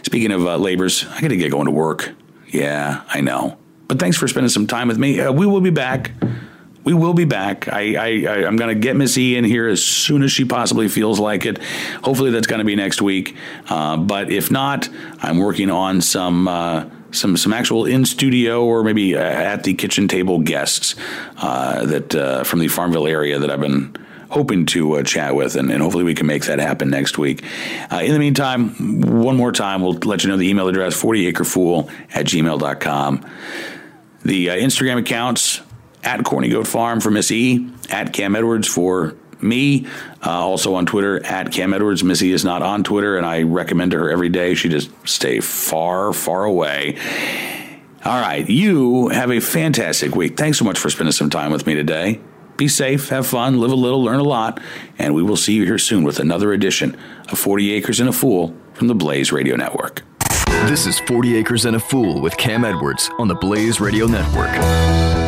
Speaking 0.03 0.31
of 0.31 0.47
uh, 0.47 0.57
labors, 0.57 1.05
I 1.05 1.21
got 1.21 1.29
to 1.29 1.37
get 1.37 1.51
going 1.51 1.65
to 1.67 1.73
work. 1.73 2.13
Yeah, 2.49 3.03
I 3.09 3.21
know. 3.21 3.59
But 3.89 3.99
thanks 3.99 4.17
for 4.17 4.29
spending 4.29 4.51
some 4.51 4.69
time 4.69 4.87
with 4.89 4.99
me. 4.99 5.21
Uh, 5.21 5.33
we 5.33 5.47
will 5.47 5.61
be 5.61 5.71
back. 5.71 6.13
We 6.85 6.95
will 6.95 7.15
be 7.15 7.25
back. 7.25 7.67
I, 7.67 7.97
I, 7.97 8.09
am 8.47 8.57
going 8.57 8.73
to 8.73 8.81
get 8.81 8.95
Miss 8.95 9.19
E 9.19 9.37
in 9.37 9.43
here 9.43 9.67
as 9.67 9.85
soon 9.85 10.23
as 10.23 10.31
she 10.31 10.45
possibly 10.45 10.87
feels 10.87 11.19
like 11.19 11.45
it. 11.45 11.59
Hopefully, 12.05 12.31
that's 12.31 12.47
going 12.47 12.61
to 12.61 12.65
be 12.65 12.77
next 12.77 13.03
week. 13.03 13.37
Uh, 13.69 13.97
but 13.97 14.31
if 14.31 14.53
not, 14.53 14.89
I'm 15.19 15.39
working 15.39 15.69
on 15.69 16.01
some 16.01 16.47
uh, 16.47 16.89
some 17.17 17.37
some 17.37 17.53
actual 17.53 17.85
in 17.87 18.05
studio 18.05 18.65
or 18.65 18.83
maybe 18.83 19.17
uh, 19.17 19.21
at 19.21 19.65
the 19.65 19.75
kitchen 19.75 20.09
table 20.09 20.39
guests 20.39 20.95
uh, 21.39 21.85
that 21.87 22.15
uh, 22.15 22.45
from 22.45 22.61
the 22.61 22.69
Farmville 22.69 23.07
area 23.07 23.39
that 23.39 23.51
I've 23.51 23.61
been 23.61 23.97
hoping 24.31 24.67
to 24.67 24.95
uh, 24.95 25.03
chat 25.03 25.35
with, 25.35 25.57
and, 25.57 25.71
and, 25.71 25.83
hopefully 25.83 26.05
we 26.05 26.15
can 26.15 26.27
make 26.27 26.45
that 26.47 26.59
happen 26.59 26.91
next 26.91 27.17
week. 27.17 27.45
Uh, 27.93 28.01
in 28.03 28.13
the 28.13 28.19
meantime, 28.19 29.01
one 29.01 29.37
more 29.37 29.53
time, 29.53 29.83
we'll 29.83 29.93
let 29.93 30.25
you 30.25 30.29
know 30.29 30.37
the 30.37 30.49
email 30.49 30.69
address 30.69 31.01
40acrefool 31.01 31.91
at 32.13 32.27
gmail.com. 32.27 33.25
The 34.25 34.51
uh, 34.51 34.57
Instagram 34.57 34.99
accounts 34.99 35.61
at 36.03 36.25
Corny 36.25 36.49
Goat 36.49 36.67
Farm 36.67 37.01
for 37.01 37.11
Miss 37.11 37.31
E, 37.31 37.71
at 37.89 38.13
Cam 38.13 38.35
Edwards 38.35 38.67
for 38.67 39.17
me. 39.43 39.87
Uh, 40.25 40.31
also 40.31 40.75
on 40.75 40.87
Twitter 40.87 41.25
at 41.25 41.53
Cam 41.53 41.75
Edwards. 41.75 42.03
Missy 42.05 42.33
is 42.33 42.45
not 42.45 42.63
on 42.63 42.85
Twitter, 42.85 43.17
and 43.17 43.27
I 43.27 43.43
recommend 43.43 43.93
to 43.93 43.99
her 43.99 44.11
every 44.11 44.29
day 44.29 44.55
she 44.55 44.69
just 44.69 44.91
stay 45.07 45.41
far, 45.41 46.13
far 46.13 46.45
away. 46.45 46.99
All 48.05 48.21
right, 48.21 48.49
you 48.49 49.09
have 49.09 49.31
a 49.31 49.41
fantastic 49.41 50.15
week. 50.15 50.37
Thanks 50.37 50.59
so 50.59 50.65
much 50.65 50.79
for 50.79 50.91
spending 50.91 51.13
some 51.13 51.31
time 51.31 51.51
with 51.51 51.67
me 51.67 51.75
today. 51.75 52.21
Be 52.57 52.69
safe, 52.69 53.09
have 53.11 53.27
fun, 53.27 53.61
live 53.61 53.73
a 53.73 53.75
little, 53.75 54.03
learn 54.03 54.21
a 54.21 54.25
lot, 54.25 54.61
and 54.99 55.15
we 55.15 55.23
will 55.23 55.37
see 55.37 55.53
you 55.55 55.65
here 55.65 55.77
soon 55.77 56.05
with 56.05 56.21
another 56.21 56.53
edition 56.53 56.97
of 57.29 57.39
40 57.39 57.73
Acres 57.73 58.01
and 58.01 58.09
a 58.09 58.13
Fool 58.13 58.55
from 58.75 58.87
the 58.87 58.95
Blaze 58.95 59.33
Radio 59.33 59.57
Network. 59.57 60.05
This 60.67 60.87
is 60.87 60.99
40 61.01 61.37
Acres 61.37 61.65
and 61.65 61.77
a 61.77 61.81
Fool 61.81 62.21
with 62.21 62.37
Cam 62.37 62.65
Edwards 62.65 63.11
on 63.19 63.29
the 63.29 63.35
Blaze 63.35 63.81
Radio 63.81 64.07
Network. 64.07 65.26